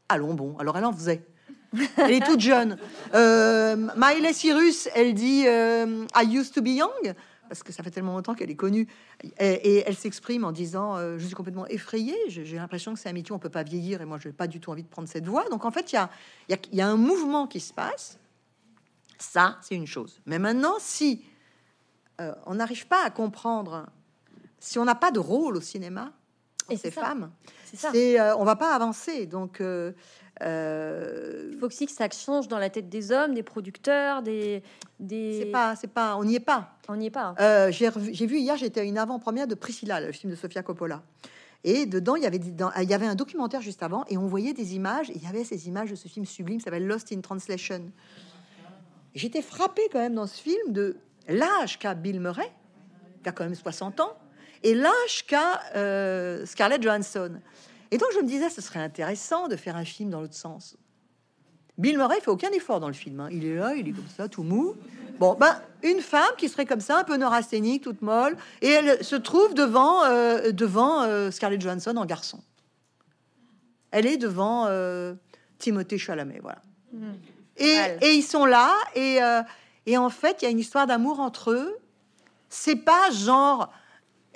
Allons 0.09 0.33
bon, 0.33 0.55
alors 0.57 0.77
elle 0.77 0.85
en 0.85 0.93
faisait. 0.93 1.25
Elle 1.97 2.13
est 2.13 2.25
toute 2.25 2.39
jeune. 2.39 2.77
Euh, 3.13 3.75
Miley 3.97 4.31
Cyrus, 4.31 4.87
elle 4.95 5.13
dit 5.13 5.43
I 5.43 6.23
used 6.23 6.53
to 6.53 6.61
be 6.61 6.69
young 6.69 7.13
parce 7.47 7.63
que 7.63 7.71
ça 7.73 7.81
fait 7.83 7.91
tellement 7.91 8.13
longtemps 8.15 8.35
qu'elle 8.35 8.51
est 8.51 8.55
connue 8.55 8.87
et, 9.39 9.45
et 9.77 9.83
elle 9.87 9.95
s'exprime 9.95 10.43
en 10.45 10.51
disant 10.51 10.95
euh, 10.97 11.17
je 11.17 11.25
suis 11.25 11.35
complètement 11.35 11.65
effrayée. 11.67 12.17
J'ai 12.27 12.55
l'impression 12.57 12.93
que 12.93 12.99
c'est 12.99 13.09
un 13.09 13.13
métier 13.13 13.33
on 13.33 13.39
peut 13.39 13.49
pas 13.49 13.63
vieillir 13.63 14.01
et 14.01 14.05
moi 14.05 14.17
je 14.19 14.27
n'ai 14.27 14.33
pas 14.33 14.47
du 14.47 14.59
tout 14.59 14.71
envie 14.71 14.83
de 14.83 14.87
prendre 14.87 15.07
cette 15.07 15.25
voie. 15.27 15.47
Donc 15.49 15.65
en 15.65 15.71
fait 15.71 15.91
il 15.91 15.95
y 15.95 15.97
a, 15.97 16.09
y 16.49 16.53
a- 16.53 16.57
y 16.73 16.81
a 16.81 16.87
un 16.87 16.97
mouvement 16.97 17.47
qui 17.47 17.59
se 17.59 17.73
passe. 17.73 18.19
Ça 19.17 19.57
c'est 19.61 19.75
une 19.75 19.87
chose. 19.87 20.19
Mais 20.25 20.39
maintenant 20.39 20.75
si 20.79 21.23
euh, 22.21 22.33
on 22.45 22.55
n'arrive 22.55 22.87
pas 22.87 23.03
à 23.05 23.09
comprendre, 23.09 23.87
si 24.59 24.79
on 24.79 24.85
n'a 24.85 24.95
pas 24.95 25.11
de 25.11 25.19
rôle 25.19 25.55
au 25.57 25.61
cinéma 25.61 26.11
Et 26.69 26.77
ces 26.77 26.91
ça. 26.91 27.01
femmes, 27.01 27.31
C'est 27.73 28.19
euh, 28.19 28.35
on 28.37 28.43
va 28.43 28.55
pas 28.55 28.73
avancer. 28.75 29.25
Donc 29.25 29.61
euh, 30.41 31.49
Il 31.51 31.57
faut 31.59 31.67
aussi 31.67 31.85
que 31.85 31.91
ça 31.91 32.09
change 32.09 32.47
dans 32.47 32.59
la 32.59 32.69
tête 32.69 32.89
des 32.89 33.11
hommes, 33.11 33.33
des 33.33 33.43
producteurs, 33.43 34.21
des. 34.21 34.63
des... 34.99 35.39
c'est 35.41 35.51
pas, 35.51 35.75
c'est 35.75 35.87
pas, 35.91 36.15
on 36.17 36.23
n'y 36.23 36.35
est 36.35 36.39
pas. 36.39 36.71
On 36.87 36.95
n'y 36.95 37.07
est 37.07 37.11
pas. 37.11 37.35
Euh, 37.39 37.71
j'ai 37.71 38.25
vu 38.25 38.37
hier, 38.39 38.57
j'étais 38.57 38.81
à 38.81 38.83
une 38.83 38.97
avant-première 38.97 39.47
de 39.47 39.55
Priscilla, 39.55 39.99
le 39.99 40.11
film 40.11 40.31
de 40.31 40.37
Sofia 40.37 40.63
Coppola. 40.63 41.01
Et 41.63 41.85
dedans, 41.85 42.15
il 42.15 42.23
y 42.23 42.25
avait, 42.27 42.39
des- 42.39 42.51
dans- 42.51 42.71
il 42.79 42.87
y 42.89 42.93
avait 42.93 43.07
un 43.07 43.15
documentaire 43.15 43.61
juste 43.61 43.81
avant, 43.83 44.05
et 44.09 44.17
on 44.17 44.27
voyait 44.27 44.53
des 44.53 44.75
images. 44.75 45.09
Il 45.13 45.21
y 45.23 45.27
avait 45.27 45.43
ces 45.43 45.67
images 45.67 45.89
de 45.89 45.95
ce 45.95 46.07
film 46.07 46.25
sublime, 46.25 46.59
qui 46.59 46.63
s'appelle 46.63 46.85
Lost 46.85 47.11
in 47.11 47.19
Translation. 47.21 47.91
J'étais 49.15 49.41
frappée 49.41 49.87
quand 49.91 49.99
même 49.99 50.13
dans 50.15 50.27
ce 50.27 50.39
film 50.39 50.71
de 50.71 50.97
l'âge 51.27 51.79
qu'a 51.79 51.95
Bill 51.95 52.19
Murray, 52.19 52.51
qui 53.23 53.29
a 53.29 53.31
quand 53.31 53.43
même 53.43 53.55
60 53.55 53.99
ans, 53.99 54.15
et 54.63 54.75
l'âge 54.75 55.25
qu'a 55.27 55.59
euh, 55.75 56.45
Scarlett 56.45 56.81
Johansson. 56.81 57.39
Et 57.91 57.97
donc 57.97 58.09
je 58.13 58.19
me 58.19 58.27
disais, 58.27 58.49
ce 58.49 58.61
serait 58.61 58.79
intéressant 58.79 59.47
de 59.47 59.55
faire 59.55 59.75
un 59.75 59.85
film 59.85 60.09
dans 60.09 60.21
l'autre 60.21 60.35
sens. 60.35 60.75
Bill 61.77 61.97
Murray 61.97 62.19
fait 62.21 62.31
aucun 62.31 62.49
effort 62.51 62.79
dans 62.79 62.87
le 62.87 62.93
film. 62.93 63.19
hein. 63.19 63.29
Il 63.31 63.45
est 63.45 63.55
là, 63.55 63.75
il 63.75 63.87
est 63.87 63.91
comme 63.91 64.07
ça, 64.15 64.27
tout 64.27 64.43
mou. 64.43 64.75
Bon, 65.19 65.35
ben, 65.39 65.59
une 65.83 65.99
femme 66.01 66.29
qui 66.37 66.47
serait 66.49 66.65
comme 66.65 66.79
ça, 66.79 66.99
un 66.99 67.03
peu 67.03 67.17
neurasthénique, 67.17 67.83
toute 67.83 68.01
molle, 68.01 68.37
et 68.61 68.69
elle 68.69 69.03
se 69.03 69.15
trouve 69.15 69.53
devant, 69.53 70.03
euh, 70.05 70.51
devant 70.51 71.01
euh, 71.03 71.31
Scarlett 71.31 71.61
Johansson 71.61 71.95
en 71.97 72.05
garçon. 72.05 72.39
Elle 73.91 74.05
est 74.05 74.17
devant 74.17 74.65
euh, 74.67 75.13
Timothée 75.59 75.97
Chalamet, 75.97 76.39
voilà. 76.41 76.61
Et, 77.57 77.75
Mal. 77.75 77.97
et 78.01 78.13
ils 78.13 78.23
sont 78.23 78.45
là, 78.45 78.73
et, 78.95 79.21
euh, 79.23 79.41
et 79.87 79.97
en 79.97 80.09
fait, 80.09 80.37
il 80.41 80.45
y 80.45 80.47
a 80.47 80.51
une 80.51 80.59
histoire 80.59 80.85
d'amour 80.85 81.19
entre 81.19 81.51
eux. 81.51 81.75
C'est 82.49 82.75
pas 82.75 83.09
genre, 83.11 83.71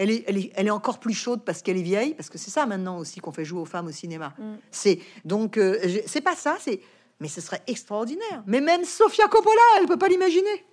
elle 0.02 0.10
est, 0.10 0.24
elle 0.28 0.38
est, 0.38 0.52
elle 0.56 0.66
est 0.66 0.72
encore 0.72 1.00
plus 1.00 1.14
chaude 1.14 1.44
parce 1.46 1.62
qu'elle 1.62 1.78
est 1.78 1.84
vieille, 1.84 2.16
parce 2.16 2.30
que 2.30 2.40
c'est 2.40 2.50
ça 2.50 2.66
maintenant 2.66 2.98
aussi 2.98 3.20
qu'on 3.20 3.32
fait 3.32 3.46
jouer 3.46 3.62
aux 3.62 3.66
femmes 3.66 3.86
au 3.86 3.92
cinéma. 3.92 4.34
Mm. 4.40 4.54
C'est 4.72 5.00
donc, 5.26 5.58
euh, 5.58 5.78
c'est 6.08 6.22
pas 6.22 6.36
ça, 6.36 6.58
c'est, 6.60 6.82
mais 7.20 7.28
ce 7.28 7.40
serait 7.40 7.62
extraordinaire. 7.68 8.44
Mais 8.48 8.62
même 8.62 8.84
Sofia 8.84 9.28
Coppola, 9.28 9.62
elle 9.80 9.86
peut 9.86 9.98
pas 9.98 10.08
l'imaginer. 10.08 10.66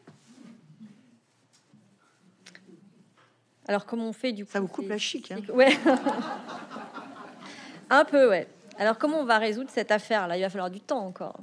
Alors, 3.66 3.84
comment 3.84 4.08
on 4.08 4.14
fait 4.14 4.32
du 4.32 4.46
coup 4.46 4.50
Ça 4.50 4.60
vous 4.60 4.66
coupe 4.66 4.88
la 4.88 4.96
chic, 4.96 5.30
hein. 5.30 5.40
Ouais. 5.52 5.78
Un 7.90 8.04
peu, 8.06 8.30
ouais. 8.30 8.48
Alors, 8.78 8.96
comment 8.96 9.20
on 9.20 9.26
va 9.26 9.36
résoudre 9.36 9.68
cette 9.70 9.90
affaire-là? 9.90 10.38
Il 10.38 10.40
va 10.40 10.48
falloir 10.48 10.70
du 10.70 10.80
temps 10.80 11.04
encore. 11.04 11.38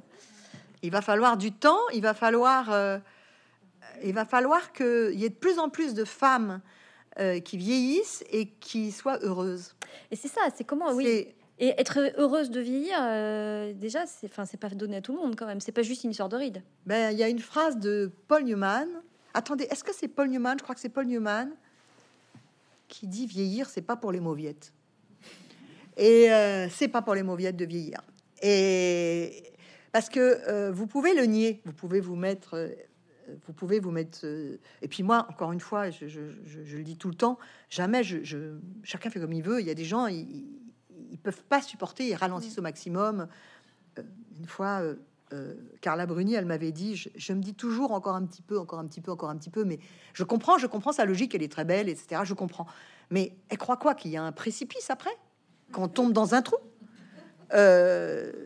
Il 0.81 0.89
va 0.89 1.01
falloir 1.01 1.37
du 1.37 1.51
temps, 1.51 1.81
il 1.93 2.01
va 2.01 2.15
falloir, 2.15 2.71
euh, 2.71 2.97
il 4.03 4.13
va 4.13 4.25
falloir 4.25 4.73
qu'il 4.73 5.19
y 5.19 5.25
ait 5.25 5.29
de 5.29 5.35
plus 5.35 5.59
en 5.59 5.69
plus 5.69 5.93
de 5.93 6.03
femmes 6.03 6.61
euh, 7.19 7.39
qui 7.39 7.57
vieillissent 7.57 8.23
et 8.31 8.47
qui 8.47 8.91
soient 8.91 9.19
heureuses. 9.21 9.75
Et 10.11 10.15
c'est 10.15 10.27
ça, 10.27 10.41
c'est 10.55 10.63
comment, 10.63 10.91
oui. 10.93 11.27
Et 11.57 11.69
être 11.79 11.99
heureuse 12.17 12.49
de 12.49 12.59
vieillir, 12.59 12.97
euh, 12.99 13.71
déjà, 13.73 14.05
c'est, 14.05 14.27
enfin, 14.27 14.45
c'est 14.45 14.57
pas 14.57 14.69
donné 14.69 14.97
à 14.97 15.01
tout 15.01 15.13
le 15.13 15.19
monde 15.19 15.37
quand 15.37 15.45
même. 15.45 15.61
C'est 15.61 15.71
pas 15.71 15.83
juste 15.83 16.03
une 16.03 16.11
histoire 16.11 16.27
de 16.27 16.35
ride. 16.35 16.61
Ben, 16.85 17.11
il 17.11 17.17
y 17.17 17.23
a 17.23 17.29
une 17.29 17.39
phrase 17.39 17.77
de 17.77 18.11
Paul 18.27 18.43
Newman. 18.43 18.87
Attendez, 19.33 19.65
est-ce 19.71 19.83
que 19.83 19.93
c'est 19.93 20.09
Paul 20.09 20.27
Newman? 20.27 20.57
Je 20.57 20.63
crois 20.63 20.75
que 20.75 20.81
c'est 20.81 20.89
Paul 20.89 21.05
Newman 21.05 21.51
qui 22.87 23.07
dit 23.07 23.25
vieillir, 23.25 23.69
c'est 23.69 23.81
pas 23.81 23.95
pour 23.95 24.11
les 24.11 24.19
mauviettes. 24.19 24.73
Et 25.97 26.31
euh, 26.31 26.67
c'est 26.69 26.89
pas 26.89 27.01
pour 27.01 27.15
les 27.15 27.23
mauviettes 27.23 27.55
de 27.55 27.65
vieillir. 27.65 28.01
Et 28.41 29.43
parce 29.93 30.09
que 30.09 30.19
euh, 30.49 30.71
vous 30.71 30.87
pouvez 30.87 31.13
le 31.13 31.23
nier, 31.23 31.61
vous 31.65 31.73
pouvez 31.73 32.01
vous 32.01 32.17
mettre, 32.17 32.69
vous 33.45 33.53
pouvez 33.53 33.79
vous 33.79 33.91
mettre. 33.91 34.19
euh, 34.23 34.57
et 34.81 34.87
puis 34.87 35.03
moi, 35.03 35.25
encore 35.29 35.51
une 35.51 35.59
fois, 35.59 35.89
je, 35.89 36.07
je- 36.07 36.31
je- 36.45 36.63
je 36.63 36.77
le 36.77 36.83
dis 36.83 36.97
tout 36.97 37.09
le 37.09 37.15
temps, 37.15 37.37
jamais. 37.69 38.03
Je, 38.03 38.55
chacun 38.83 39.09
fait 39.09 39.19
comme 39.19 39.33
il 39.33 39.43
veut. 39.43 39.59
Il 39.61 39.67
y 39.67 39.71
a 39.71 39.73
des 39.75 39.85
gens, 39.85 40.07
ils, 40.07 40.19
ils- 41.11 41.17
peuvent 41.19 41.43
pas 41.45 41.61
supporter, 41.61 42.07
ils 42.07 42.15
ralentissent 42.15 42.57
au 42.59 42.61
maximum. 42.61 43.27
Euh, 43.99 44.03
une 44.39 44.47
fois. 44.47 44.81
euh, 44.81 44.95
Carla 45.81 46.05
Bruni, 46.05 46.35
elle 46.35 46.45
m'avait 46.45 46.71
dit, 46.71 46.95
je, 46.95 47.33
me 47.33 47.41
dis 47.41 47.55
toujours 47.55 47.91
encore 47.91 48.15
un 48.15 48.25
petit 48.25 48.43
peu, 48.43 48.59
encore 48.59 48.77
un 48.79 48.85
petit 48.87 49.01
peu, 49.01 49.11
encore 49.11 49.31
un 49.31 49.35
petit 49.37 49.49
peu, 49.49 49.65
mais 49.65 49.79
je 50.13 50.23
comprends, 50.23 50.57
je 50.59 50.67
comprends 50.67 50.91
sa 50.93 51.03
logique, 51.03 51.33
elle 51.33 51.41
est 51.41 51.51
très 51.51 51.65
belle, 51.65 51.89
etc. 51.89 52.21
Je 52.23 52.35
comprends. 52.35 52.67
Mais 53.09 53.35
elle 53.49 53.57
croit 53.57 53.75
quoi 53.75 53.95
Qu'il 53.95 54.11
y 54.11 54.17
a 54.17 54.23
un 54.23 54.31
précipice 54.31 54.89
après 54.91 55.09
Qu'on 55.71 55.87
tombe 55.87 56.13
dans 56.13 56.35
un 56.35 56.41
trou? 56.43 56.57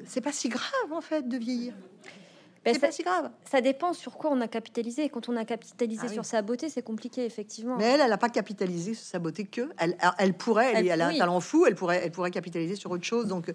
C'est 0.06 0.22
pas 0.22 0.32
si 0.32 0.50
grave 0.50 0.92
en 0.94 1.02
fait 1.02 1.28
de 1.28 1.38
vieillir. 1.38 1.74
Ben, 2.69 2.73
c'est 2.73 2.79
pas 2.88 2.91
si 2.91 3.03
grave. 3.03 3.29
ça 3.49 3.62
dépend 3.62 3.93
sur 3.93 4.17
quoi 4.17 4.29
on 4.32 4.39
a 4.41 4.47
capitalisé. 4.47 5.03
Et 5.05 5.10
quand 5.10 5.29
on 5.29 5.36
a 5.36 5.45
capitalisé 5.45 6.01
Ah 6.03 6.08
oui. 6.10 6.13
sur 6.13 6.25
sa 6.25 6.41
beauté, 6.41 6.69
c'est 6.69 6.82
compliqué, 6.82 7.25
effectivement. 7.25 7.77
Mais 7.77 7.86
elle, 7.86 8.01
elle 8.01 8.10
n'a 8.10 8.17
pas 8.17 8.29
capitalisé 8.29 8.93
sur 8.93 9.05
sa 9.05 9.19
beauté 9.19 9.45
que. 9.45 9.69
Elle, 9.77 9.97
elle 10.17 10.34
pourrait, 10.34 10.71
elle, 10.73 10.86
Elle- 10.86 10.91
elle 10.93 11.01
a 11.01 11.08
un 11.08 11.17
talent 11.17 11.39
fou, 11.39 11.65
elle 11.65 11.75
pourrait, 11.75 12.01
elle 12.03 12.12
pourrait 12.12 12.32
capitaliser 12.32 12.75
sur 12.75 12.91
autre 12.91 13.03
chose. 13.03 13.27
Donc, 13.27 13.51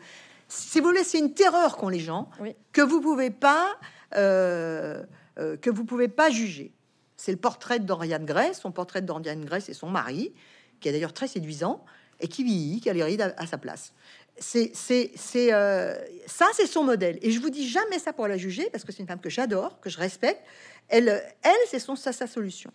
si 0.48 0.80
vous 0.80 0.86
voulez, 0.88 1.04
c'est 1.04 1.18
une 1.18 1.32
terreur 1.34 1.76
qu'ont 1.76 1.88
les 1.88 2.00
gens 2.00 2.28
Oui. 2.40 2.54
que 2.72 2.82
vous 2.82 3.00
pouvez 3.00 3.30
pas, 3.30 3.68
euh, 4.16 5.02
euh, 5.38 5.56
que 5.56 5.70
vous 5.70 5.84
pouvez 5.84 6.08
pas 6.08 6.30
juger. 6.30 6.72
C'est 7.16 7.32
le 7.32 7.38
portrait 7.38 7.78
de 7.78 7.84
Dorian 7.84 8.20
Gray. 8.22 8.54
Son 8.54 8.70
portrait 8.72 9.00
de 9.00 9.06
Dorian 9.06 9.36
Gray, 9.40 9.60
c'est 9.60 9.74
son 9.74 9.88
mari, 9.88 10.32
qui 10.80 10.88
est 10.88 10.92
d'ailleurs 10.92 11.12
très 11.12 11.26
séduisant 11.28 11.84
et 12.20 12.28
qui 12.28 12.44
vieillit, 12.44 12.80
qui 12.80 12.90
a 12.90 12.92
les 12.92 13.02
rides 13.02 13.22
à, 13.22 13.34
à 13.36 13.46
sa 13.46 13.58
place. 13.58 13.92
C'est, 14.38 14.72
c'est, 14.74 15.12
c'est, 15.14 15.52
euh, 15.52 15.96
ça, 16.26 16.46
c'est 16.54 16.66
son 16.66 16.82
modèle. 16.82 17.18
Et 17.22 17.30
je 17.30 17.40
vous 17.40 17.50
dis 17.50 17.68
jamais 17.68 17.98
ça 17.98 18.12
pour 18.12 18.26
la 18.26 18.36
juger, 18.36 18.68
parce 18.70 18.84
que 18.84 18.92
c'est 18.92 19.00
une 19.02 19.08
femme 19.08 19.20
que 19.20 19.30
j'adore, 19.30 19.80
que 19.80 19.90
je 19.90 19.98
respecte. 19.98 20.42
Elle, 20.88 21.08
elle, 21.42 21.52
c'est 21.68 21.78
son, 21.78 21.96
sa, 21.96 22.12
sa 22.12 22.26
solution. 22.26 22.72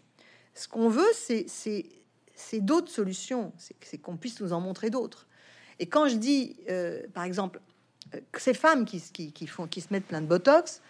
Ce 0.54 0.68
qu'on 0.68 0.90
veut, 0.90 1.12
c'est, 1.14 1.46
c'est, 1.48 1.86
c'est 2.36 2.60
d'autres 2.60 2.92
solutions. 2.92 3.52
C'est, 3.58 3.76
c'est 3.82 3.98
qu'on 3.98 4.18
puisse 4.18 4.40
nous 4.40 4.54
en 4.54 4.62
montrer 4.62 4.90
d'autres. 4.90 5.28
Et 5.80 5.86
quand 5.86 6.08
je 6.08 6.16
dis, 6.16 6.58
euh, 6.70 7.02
par 7.14 7.24
exemple, 7.24 7.62
euh, 8.14 8.20
que 8.32 8.42
ces 8.42 8.54
femmes 8.54 8.86
qui, 8.86 9.02
qui, 9.02 9.32
qui 9.32 9.48
font, 9.48 9.68
qui 9.68 9.82
se 9.82 9.88
mettent 9.92 10.06
plein 10.06 10.22
de 10.22 10.28
botox 10.28 10.82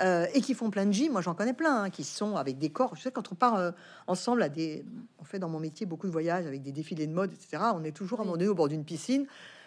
euh, 0.00 0.26
et 0.32 0.40
qui 0.40 0.54
font 0.54 0.70
plein 0.70 0.86
de 0.86 0.92
gym, 0.92 1.12
moi 1.12 1.20
j'en 1.20 1.34
connais 1.34 1.52
plein, 1.52 1.84
hein, 1.84 1.90
qui 1.90 2.04
sont 2.04 2.36
avec 2.36 2.58
des 2.58 2.70
corps. 2.70 2.96
Je 2.96 3.02
sais 3.02 3.10
quand 3.10 3.32
on 3.32 3.34
part 3.34 3.72
ensemble 4.06 4.42
à 4.42 4.48
des, 4.48 4.84
on 5.18 5.24
fait 5.24 5.38
dans 5.38 5.48
mon 5.48 5.60
métier 5.60 5.86
beaucoup 5.86 6.06
de 6.06 6.12
voyages 6.12 6.46
avec 6.46 6.62
des 6.62 6.72
défilés 6.72 7.06
de 7.06 7.12
mode, 7.12 7.32
etc. 7.32 7.62
On 7.74 7.84
est 7.84 7.92
toujours 7.92 8.20
à 8.20 8.22
un 8.22 8.24
moment 8.24 8.36
donné 8.36 8.48
au 8.48 8.54
bord 8.54 8.68
d'une 8.68 8.84
piscine. 8.84 9.26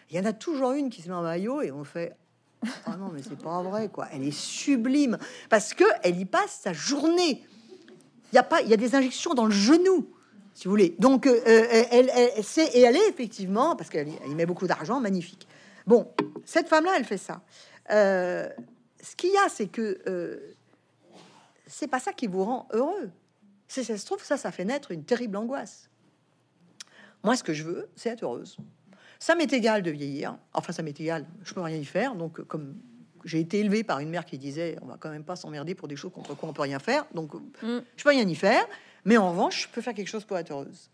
Il 0.10 0.18
y 0.18 0.20
en 0.20 0.26
a 0.26 0.34
toujours 0.34 0.72
une 0.74 0.90
qui 0.90 1.02
se 1.02 1.08
met 1.10 1.14
en 1.16 1.22
maillot 1.22 1.62
et 1.62 1.72
on 1.72 1.84
fait. 1.84 2.16
Ah 2.86 2.96
non, 2.98 3.10
mais 3.14 3.22
c'est 3.24 3.38
pas 3.42 3.62
vrai, 3.64 3.90
quoi. 3.90 4.08
Elle 4.12 4.24
est 4.28 4.32
sublime 4.38 5.18
parce 5.50 5.74
que 5.74 5.84
elle 6.04 6.20
y 6.20 6.26
passe 6.26 6.60
sa 6.64 6.74
journée. 6.74 7.44
Il 8.32 8.36
y 8.36 8.38
a 8.38 8.44
pas, 8.44 8.62
il 8.62 8.70
y 8.70 8.74
a 8.74 8.78
des 8.78 8.94
injections 8.96 9.34
dans 9.34 9.46
le 9.46 9.52
genou, 9.52 10.08
si 10.54 10.66
vous 10.66 10.72
voulez. 10.72 10.96
Donc, 11.00 11.26
euh, 11.28 11.32
euh, 11.48 11.84
elle, 11.92 12.10
elle, 12.14 12.30
et 12.74 12.80
elle 12.82 12.96
est 12.96 13.10
effectivement 13.10 13.76
parce 13.76 13.90
qu'elle 13.90 14.10
y- 14.10 14.36
met 14.36 14.46
beaucoup 14.46 14.68
d'argent, 14.68 15.00
magnifique. 15.02 15.48
Bon, 15.88 16.12
cette 16.46 16.68
femme-là, 16.68 16.94
elle 16.98 17.04
fait 17.06 17.18
ça. 17.18 17.42
Euh, 17.90 18.48
ce 19.02 19.16
qu'il 19.16 19.32
y 19.32 19.38
a, 19.38 19.50
c'est 19.50 19.68
que 19.68 20.00
c'est 21.66 21.88
pas 21.88 22.00
ça 22.00 22.14
qui 22.14 22.28
vous 22.28 22.44
rend 22.44 22.68
heureux. 22.74 23.10
C'est 23.68 23.84
ça 23.84 23.98
se 23.98 24.06
trouve 24.06 24.24
ça, 24.24 24.38
ça 24.38 24.52
fait 24.52 24.66
naître 24.66 24.92
une 24.92 25.04
terrible 25.04 25.38
angoisse. 25.38 25.90
Moi, 27.24 27.36
ce 27.36 27.44
que 27.44 27.54
je 27.54 27.64
veux, 27.64 27.90
c'est 27.96 28.10
être 28.10 28.24
heureuse. 28.24 28.58
Ça 29.22 29.36
m'est 29.36 29.54
égal 29.54 29.84
de 29.84 29.92
vieillir. 29.92 30.36
Enfin, 30.52 30.74
ça 30.74 30.82
m'est 30.82 31.00
égal. 31.00 31.28
Je 31.44 31.54
peux 31.54 31.62
rien 31.62 31.78
y 31.78 31.86
faire. 31.86 32.16
Donc, 32.16 32.40
euh, 32.40 32.44
comme 32.44 32.76
j'ai 33.24 33.40
été 33.40 33.60
élevée 33.60 33.84
par 33.84 34.00
une 34.00 34.10
mère 34.10 34.26
qui 34.26 34.40
disait, 34.40 34.78
on 34.82 34.88
va 34.88 34.98
quand 35.00 35.12
même 35.12 35.24
pas 35.24 35.36
s'emmerder 35.36 35.76
pour 35.76 35.88
des 35.88 35.96
choses 35.96 36.12
contre 36.12 36.34
quoi 36.34 36.50
on 36.50 36.54
peut 36.54 36.64
rien 36.64 36.80
faire. 36.80 37.06
Donc, 37.14 37.36
euh, 37.36 37.40
Mm. 37.80 37.84
je 37.96 38.04
peux 38.04 38.10
rien 38.10 38.28
y 38.28 38.34
faire. 38.34 38.66
Mais 39.06 39.18
en 39.18 39.30
revanche, 39.30 39.64
je 39.64 39.70
peux 39.70 39.82
faire 39.82 39.94
quelque 39.94 40.08
chose 40.08 40.26
pour 40.26 40.40
être 40.40 40.50
heureuse. 40.50 40.90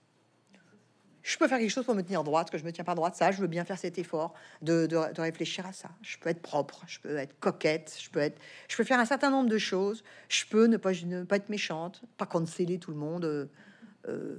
Je 1.24 1.38
peux 1.38 1.48
faire 1.48 1.58
quelque 1.58 1.70
chose 1.72 1.86
pour 1.86 1.96
me 1.96 2.04
tenir 2.04 2.24
droite, 2.26 2.50
que 2.52 2.58
je 2.58 2.66
me 2.66 2.72
tiens 2.74 2.84
pas 2.84 2.96
droite. 2.96 3.16
Ça, 3.16 3.32
je 3.32 3.40
veux 3.40 3.48
bien 3.48 3.64
faire 3.64 3.78
cet 3.80 3.98
effort 3.98 4.34
de, 4.62 4.88
de- 4.88 5.14
de 5.14 5.22
réfléchir 5.22 5.66
à 5.66 5.72
ça. 5.72 5.90
Je 6.02 6.18
peux 6.18 6.30
être 6.30 6.42
propre, 6.42 6.84
je 6.88 7.00
peux 7.00 7.16
être 7.18 7.38
coquette, 7.40 7.98
je 8.02 8.10
peux 8.10 8.20
être, 8.20 8.40
je 8.68 8.76
peux 8.76 8.84
faire 8.84 9.00
un 9.00 9.06
certain 9.06 9.30
nombre 9.30 9.50
de 9.50 9.58
choses. 9.58 10.04
Je 10.28 10.46
peux 10.46 10.66
ne 10.68 10.76
pas, 10.78 10.92
ne 11.06 11.24
pas 11.24 11.38
être 11.38 11.48
méchante, 11.50 12.02
pas 12.18 12.26
canceller 12.26 12.78
tout 12.78 12.92
le 12.92 12.98
monde 12.98 13.50
euh, 14.08 14.36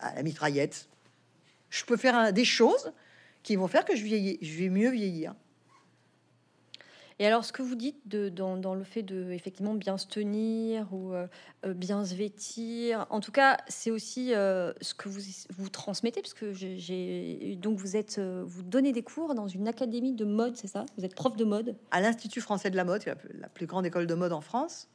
à 0.00 0.14
la 0.16 0.22
mitraillette. 0.24 0.88
Je 1.72 1.86
peux 1.86 1.96
faire 1.96 2.34
des 2.34 2.44
choses 2.44 2.92
qui 3.42 3.56
vont 3.56 3.66
faire 3.66 3.86
que 3.86 3.96
je, 3.96 4.04
vieillis, 4.04 4.38
je 4.42 4.58
vais 4.58 4.68
mieux 4.68 4.90
vieillir. 4.90 5.34
Et 7.18 7.26
alors, 7.26 7.46
ce 7.46 7.52
que 7.52 7.62
vous 7.62 7.76
dites 7.76 8.06
de, 8.06 8.28
dans, 8.28 8.58
dans 8.58 8.74
le 8.74 8.84
fait 8.84 9.02
de 9.02 9.30
effectivement 9.32 9.74
bien 9.74 9.96
se 9.96 10.06
tenir 10.06 10.92
ou 10.92 11.14
euh, 11.14 11.26
euh, 11.64 11.72
bien 11.72 12.04
se 12.04 12.14
vêtir, 12.14 13.06
en 13.08 13.20
tout 13.20 13.32
cas, 13.32 13.56
c'est 13.68 13.90
aussi 13.90 14.34
euh, 14.34 14.74
ce 14.82 14.92
que 14.92 15.08
vous 15.08 15.20
vous 15.50 15.68
transmettez, 15.70 16.20
parce 16.20 16.34
que 16.34 16.52
j'ai- 16.52 17.56
donc 17.56 17.78
vous 17.78 17.96
êtes 17.96 18.18
vous 18.18 18.62
donnez 18.62 18.92
des 18.92 19.02
cours 19.02 19.34
dans 19.34 19.48
une 19.48 19.66
académie 19.66 20.12
de 20.12 20.26
mode, 20.26 20.56
c'est 20.56 20.66
ça? 20.66 20.84
Vous 20.98 21.06
êtes 21.06 21.14
prof 21.14 21.36
de 21.36 21.44
mode? 21.44 21.74
À 21.90 22.02
l'Institut 22.02 22.42
français 22.42 22.70
de 22.70 22.76
la 22.76 22.84
mode, 22.84 23.02
la 23.40 23.48
plus 23.48 23.66
grande 23.66 23.86
école 23.86 24.06
de 24.06 24.14
mode 24.14 24.32
en 24.32 24.42
France, 24.42 24.88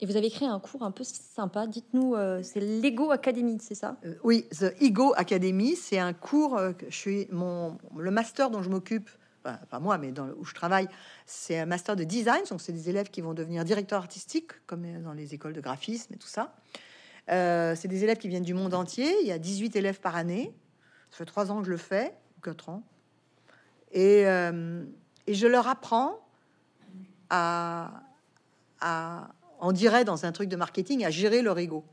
et 0.00 0.06
vous 0.06 0.16
avez 0.16 0.30
créé 0.30 0.46
un 0.46 0.60
cours 0.60 0.82
un 0.82 0.90
peu 0.90 1.04
sympa. 1.04 1.66
Dites-nous, 1.66 2.14
euh, 2.14 2.42
c'est 2.42 2.60
Lego 2.60 3.10
Academy, 3.10 3.58
c'est 3.60 3.74
ça? 3.74 3.96
Euh, 4.04 4.14
oui, 4.24 4.46
The 4.50 4.74
Ego 4.80 5.14
Academy, 5.16 5.74
c'est 5.74 5.98
un 5.98 6.12
cours 6.12 6.56
euh, 6.56 6.72
que 6.72 6.86
je 6.90 6.96
suis 6.96 7.28
mon 7.30 7.78
le 7.96 8.10
master 8.10 8.50
dont 8.50 8.62
je 8.62 8.68
m'occupe, 8.68 9.08
enfin, 9.42 9.58
pas 9.70 9.80
moi, 9.80 9.96
mais 9.96 10.12
dans, 10.12 10.28
où 10.28 10.44
je 10.44 10.54
travaille, 10.54 10.88
c'est 11.24 11.58
un 11.58 11.66
master 11.66 11.96
de 11.96 12.04
design. 12.04 12.42
Donc 12.50 12.60
c'est 12.60 12.72
des 12.72 12.90
élèves 12.90 13.08
qui 13.08 13.22
vont 13.22 13.32
devenir 13.32 13.64
directeurs 13.64 14.00
artistiques, 14.00 14.52
comme 14.66 15.02
dans 15.02 15.14
les 15.14 15.32
écoles 15.32 15.54
de 15.54 15.62
graphisme 15.62 16.12
et 16.12 16.18
tout 16.18 16.28
ça. 16.28 16.54
C'est 17.28 17.88
des 17.88 18.04
élèves 18.04 18.18
qui 18.18 18.28
viennent 18.28 18.44
du 18.44 18.54
monde 18.54 18.74
entier. 18.74 19.12
Il 19.22 19.26
y 19.26 19.32
a 19.32 19.38
18 19.38 19.74
élèves 19.76 19.98
par 19.98 20.14
année. 20.14 20.54
Ça 21.10 21.18
fait 21.18 21.24
trois 21.24 21.50
ans 21.50 21.58
que 21.58 21.66
je 21.66 21.70
le 21.70 21.76
fais, 21.76 22.14
ou 22.36 22.40
quatre 22.40 22.68
ans. 22.68 22.82
Et, 23.90 24.20
et 24.22 25.34
je 25.34 25.46
leur 25.46 25.66
apprends 25.66 26.20
à, 27.30 28.02
à, 28.80 29.30
on 29.60 29.72
dirait 29.72 30.04
dans 30.04 30.24
un 30.24 30.32
truc 30.32 30.48
de 30.48 30.56
marketing, 30.56 31.04
à 31.04 31.10
gérer 31.10 31.42
leur 31.42 31.58
ego. 31.58 31.84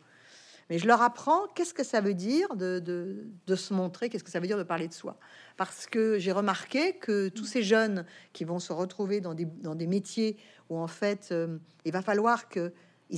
Mais 0.69 0.79
je 0.79 0.87
leur 0.87 1.01
apprends 1.01 1.47
qu'est-ce 1.55 1.73
que 1.73 1.83
ça 1.83 1.99
veut 1.99 2.13
dire 2.13 2.55
de, 2.55 2.79
de, 2.79 3.27
de 3.47 3.55
se 3.55 3.73
montrer, 3.73 4.09
qu'est-ce 4.09 4.23
que 4.23 4.31
ça 4.31 4.39
veut 4.39 4.47
dire 4.47 4.57
de 4.57 4.63
parler 4.63 4.87
de 4.87 4.93
soi. 4.93 5.17
Parce 5.57 5.87
que 5.87 6.17
j'ai 6.19 6.31
remarqué 6.31 6.93
que 6.93 7.27
tous 7.27 7.45
ces 7.45 7.63
jeunes 7.63 8.05
qui 8.31 8.45
vont 8.45 8.59
se 8.59 8.71
retrouver 8.71 9.19
dans 9.19 9.33
des, 9.33 9.45
dans 9.45 9.75
des 9.75 9.87
métiers 9.87 10.37
où 10.69 10.77
en 10.77 10.87
fait 10.87 11.29
euh, 11.31 11.57
il 11.83 11.91
va 11.91 12.01
falloir 12.01 12.47
qu'ils 12.47 12.71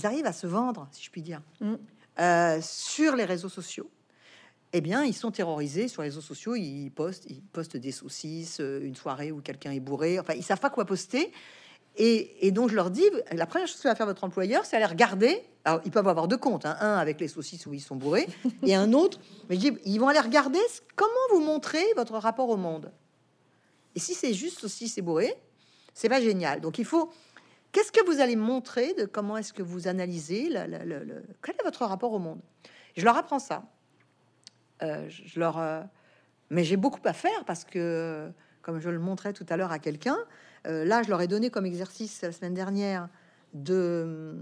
arrivent 0.04 0.26
à 0.26 0.34
se 0.34 0.48
vendre, 0.48 0.88
si 0.92 1.04
je 1.04 1.12
puis 1.12 1.22
dire, 1.22 1.42
Mm. 1.62 1.76
euh, 2.20 2.60
sur 2.62 3.16
les 3.16 3.26
réseaux 3.26 3.50
sociaux. 3.50 3.90
Eh 4.74 4.82
bien, 4.82 5.04
ils 5.06 5.14
sont 5.14 5.32
terrorisés 5.32 5.88
sur 5.88 6.02
les 6.02 6.10
réseaux 6.10 6.22
sociaux. 6.22 6.56
Ils 6.56 6.90
postent, 6.90 7.26
ils 7.30 7.42
postent 7.42 7.78
des 7.78 7.94
saucisses, 7.94 8.60
euh, 8.60 8.82
une 8.84 8.96
soirée 8.96 9.32
où 9.32 9.40
quelqu'un 9.40 9.72
est 9.72 9.80
bourré. 9.80 10.20
Enfin, 10.20 10.34
ils 10.34 10.44
savent 10.44 10.60
pas 10.60 10.72
quoi 10.72 10.84
poster. 10.84 11.32
Et, 11.98 12.46
et 12.48 12.52
donc, 12.52 12.70
je 12.70 12.76
leur 12.76 12.90
dis, 12.90 13.04
la 13.32 13.46
première 13.46 13.68
chose 13.68 13.82
que 13.82 13.88
va 13.88 13.96
faire 13.96 14.06
votre 14.06 14.24
employeur, 14.24 14.66
c'est 14.66 14.76
aller 14.76 14.86
regarder. 14.86 15.42
Alors, 15.64 15.82
ils 15.86 15.92
peuvent 15.92 16.08
avoir 16.08 16.28
deux 16.28 16.38
comptes, 16.38 16.66
hein, 16.66 16.76
un 16.82 16.98
avec 16.98 17.20
les 17.22 17.28
saucisses 17.28 17.66
où 17.66 17.74
ils 17.74 17.80
sont 17.82 17.96
bourrés, 17.96 18.28
et 18.64 18.76
un 18.76 18.92
autre. 18.94 19.20
Mais 19.50 19.56
je 19.56 19.62
dis, 19.62 19.78
ils 19.86 19.98
vont 20.00 20.08
aller 20.10 20.20
regarder 20.20 20.60
comment 20.96 21.12
vous 21.32 21.40
montrez 21.42 21.84
votre 21.96 22.14
rapport 22.18 22.50
au 22.50 22.58
monde. 22.58 22.92
Et 23.96 24.00
si 24.00 24.14
c'est 24.14 24.34
juste 24.34 24.60
saucisses 24.60 24.98
et 24.98 25.02
bourré, 25.02 25.34
c'est 25.94 26.10
pas 26.10 26.20
génial. 26.22 26.60
Donc, 26.62 26.80
il 26.80 26.86
faut. 26.86 27.10
Qu'est-ce 27.72 27.92
que 27.92 28.06
vous 28.06 28.20
allez 28.22 28.36
montrer 28.38 28.94
de 28.94 29.06
comment 29.06 29.38
est-ce 29.38 29.52
que 29.54 29.64
vous 29.64 29.88
analysez 29.88 30.50
le- 30.50 31.24
quel 31.44 31.56
est 31.60 31.64
votre 31.64 31.86
rapport 31.86 32.12
au 32.14 32.20
monde? 32.20 32.40
Je 32.96 33.04
leur 33.04 33.18
apprends 33.18 33.40
ça. 33.40 33.64
Euh, 34.82 35.06
je 35.10 35.40
leur, 35.40 35.58
euh, 35.60 35.82
mais 36.50 36.64
j'ai 36.64 36.78
beaucoup 36.78 37.02
à 37.06 37.14
faire 37.14 37.44
parce 37.46 37.64
que, 37.66 38.30
comme 38.62 38.80
je 38.80 38.90
le 38.90 39.00
montrais 39.00 39.34
tout 39.34 39.46
à 39.50 39.58
l'heure 39.58 39.72
à 39.72 39.80
quelqu'un, 39.80 40.18
là, 40.66 41.04
je 41.04 41.10
leur 41.10 41.22
ai 41.22 41.28
donné 41.28 41.50
comme 41.50 41.66
exercice 41.66 42.22
la 42.22 42.32
semaine 42.32 42.54
dernière 42.54 43.10
de. 43.54 44.36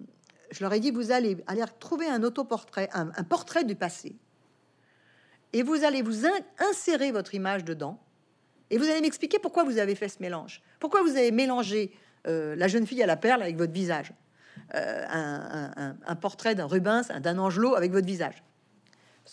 Je 0.52 0.64
leur 0.64 0.72
ai 0.74 0.80
dit, 0.80 0.92
vous 0.92 1.12
allez 1.12 1.38
aller 1.48 1.64
trouver 1.80 2.08
un 2.08 2.22
autoportrait, 2.24 2.88
un, 2.94 3.08
portrait 3.24 3.64
du 3.64 3.76
passé, 3.76 4.16
et 5.52 5.64
vous 5.64 5.84
allez 5.84 6.02
vous 6.04 6.26
in- 6.28 6.46
insérer 6.70 7.12
votre 7.12 7.34
image 7.34 7.64
dedans, 7.64 8.00
et 8.70 8.78
vous 8.78 8.86
allez 8.86 9.02
m'expliquer 9.02 9.40
pourquoi 9.40 9.64
vous 9.64 9.80
avez 9.80 9.96
fait 9.96 10.10
ce 10.10 10.18
mélange, 10.22 10.62
pourquoi 10.80 11.02
vous 11.02 11.12
avez 11.18 11.32
mélangé 11.32 11.92
euh, 12.28 12.56
la 12.56 12.68
jeune 12.68 12.86
fille 12.86 13.02
à 13.02 13.08
la 13.08 13.18
perle 13.18 13.42
avec 13.42 13.58
votre 13.58 13.74
visage, 13.74 14.14
euh, 14.76 15.06
un, 16.06 16.16
portrait 16.16 16.54
d'un 16.56 16.68
Rubens, 16.68 17.10
un- 17.10 17.20
d'un 17.20 17.40
Angelot 17.40 17.76
avec 17.76 17.92
votre 17.92 18.06
visage. 18.06 18.44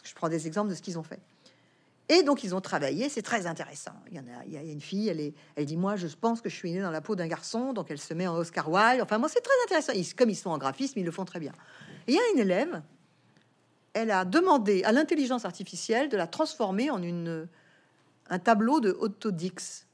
Je 0.02 0.14
prends 0.14 0.28
des 0.28 0.46
exemples 0.46 0.70
de 0.70 0.74
ce 0.74 0.82
qu'ils 0.82 0.98
ont 0.98 1.02
fait. 1.02 1.20
Et 2.12 2.24
donc 2.24 2.42
ils 2.42 2.56
ont 2.56 2.60
travaillé, 2.60 3.08
c'est 3.08 3.22
très 3.22 3.46
intéressant. 3.46 3.92
Il 4.10 4.16
y 4.16 4.18
en 4.18 4.24
a, 4.24 4.44
il 4.44 4.52
y 4.52 4.56
a 4.56 4.62
une 4.62 4.80
fille, 4.80 5.08
elle, 5.08 5.20
est, 5.20 5.32
elle 5.54 5.64
dit 5.64 5.76
moi 5.76 5.94
je 5.94 6.08
pense 6.08 6.40
que 6.40 6.48
je 6.48 6.56
suis 6.56 6.72
née 6.72 6.80
dans 6.80 6.90
la 6.90 7.00
peau 7.00 7.14
d'un 7.14 7.28
garçon, 7.28 7.72
donc 7.72 7.88
elle 7.88 8.00
se 8.00 8.12
met 8.14 8.26
en 8.26 8.34
Oscar 8.36 8.68
Wilde. 8.68 9.00
Enfin 9.00 9.18
moi 9.18 9.28
c'est 9.28 9.40
très 9.40 9.54
intéressant. 9.64 9.92
Ils- 9.92 10.12
comme 10.16 10.28
ils 10.28 10.34
sont 10.34 10.50
en 10.50 10.58
graphisme, 10.58 10.98
ils 10.98 11.04
le 11.04 11.12
font 11.12 11.24
très 11.24 11.38
bien. 11.38 11.52
Et 12.08 12.12
il 12.12 12.14
y 12.16 12.18
a 12.18 12.22
une 12.34 12.40
élève, 12.40 12.82
elle 13.92 14.10
a 14.10 14.24
demandé 14.24 14.82
à 14.82 14.90
l'intelligence 14.90 15.44
artificielle 15.44 16.08
de 16.08 16.16
la 16.16 16.26
transformer 16.26 16.90
en 16.90 17.00
une, 17.00 17.46
un 18.28 18.38
tableau 18.40 18.80
de 18.80 18.90
Autodix. 18.90 19.86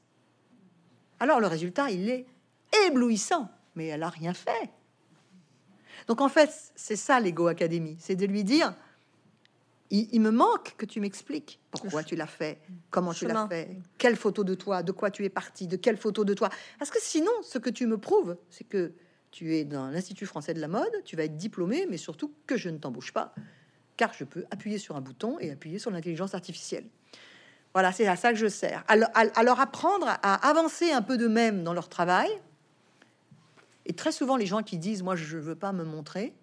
Alors 1.19 1.39
le 1.39 1.45
résultat 1.45 1.91
il 1.91 2.09
est 2.09 2.25
éblouissant, 2.87 3.47
mais 3.75 3.85
elle 3.87 4.01
a 4.01 4.09
rien 4.09 4.33
fait. 4.33 4.71
Donc 6.07 6.19
en 6.21 6.29
fait 6.29 6.49
c'est 6.75 6.95
ça 6.95 7.19
l'Ego 7.19 7.45
Academy, 7.45 7.95
c'est 7.99 8.15
de 8.15 8.25
lui 8.25 8.43
dire 8.43 8.73
il, 9.89 10.09
il 10.11 10.21
me 10.21 10.31
manque 10.31 10.75
que 10.77 10.85
tu 10.85 10.99
m'expliques 10.99 11.59
pourquoi 11.71 12.03
tu 12.03 12.15
l'as 12.15 12.27
fait, 12.27 12.59
comment 12.89 13.13
tu 13.13 13.27
l'as 13.27 13.47
fait, 13.47 13.77
quelle 13.97 14.15
photo 14.15 14.43
de 14.43 14.53
toi, 14.53 14.83
de 14.83 14.91
quoi 14.91 15.11
tu 15.11 15.23
es 15.25 15.29
parti, 15.29 15.67
de 15.67 15.77
quelle 15.77 15.97
photo 15.97 16.25
de 16.25 16.33
toi. 16.33 16.49
Parce 16.79 16.91
que 16.91 16.99
sinon, 17.01 17.31
ce 17.43 17.57
que 17.57 17.69
tu 17.69 17.87
me 17.87 17.97
prouves, 17.97 18.37
c'est 18.49 18.63
que 18.63 18.93
tu 19.31 19.55
es 19.55 19.65
dans 19.65 19.87
l'Institut 19.87 20.25
français 20.25 20.53
de 20.53 20.59
la 20.59 20.67
mode, 20.67 20.91
tu 21.05 21.15
vas 21.15 21.23
être 21.23 21.37
diplômé, 21.37 21.85
mais 21.89 21.97
surtout 21.97 22.33
que 22.45 22.57
je 22.57 22.69
ne 22.69 22.77
t'embauche 22.77 23.13
pas, 23.13 23.33
car 23.95 24.13
je 24.13 24.23
peux 24.23 24.45
appuyer 24.51 24.77
sur 24.77 24.95
un 24.95 25.01
bouton 25.01 25.37
et 25.39 25.51
appuyer 25.51 25.79
sur 25.79 25.91
l'intelligence 25.91 26.33
artificielle. 26.33 26.85
Voilà, 27.73 27.91
c'est 27.91 28.07
à 28.07 28.15
ça 28.15 28.31
que 28.31 28.39
je 28.39 28.47
sers. 28.47 28.83
À, 28.87 29.43
leur 29.43 29.59
apprendre 29.59 30.07
à 30.07 30.49
avancer 30.49 30.91
un 30.91 31.01
peu 31.01 31.17
de 31.17 31.27
même 31.27 31.63
dans 31.63 31.73
leur 31.73 31.89
travail. 31.89 32.29
Et 33.85 33.93
très 33.93 34.11
souvent, 34.11 34.35
les 34.35 34.45
gens 34.45 34.63
qui 34.63 34.77
disent 34.77 35.03
Moi, 35.03 35.15
je 35.15 35.37
ne 35.37 35.41
veux 35.41 35.55
pas 35.55 35.73
me 35.73 35.83
montrer 35.83 36.33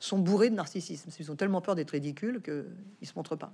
sont 0.00 0.18
bourrés 0.18 0.50
de 0.50 0.56
narcissisme. 0.56 1.10
Ils 1.18 1.30
ont 1.30 1.36
tellement 1.36 1.60
peur 1.60 1.76
d'être 1.76 1.90
ridicules 1.90 2.40
qu'ils 2.42 2.64
ne 3.02 3.06
se 3.06 3.12
montrent 3.14 3.36
pas. 3.36 3.52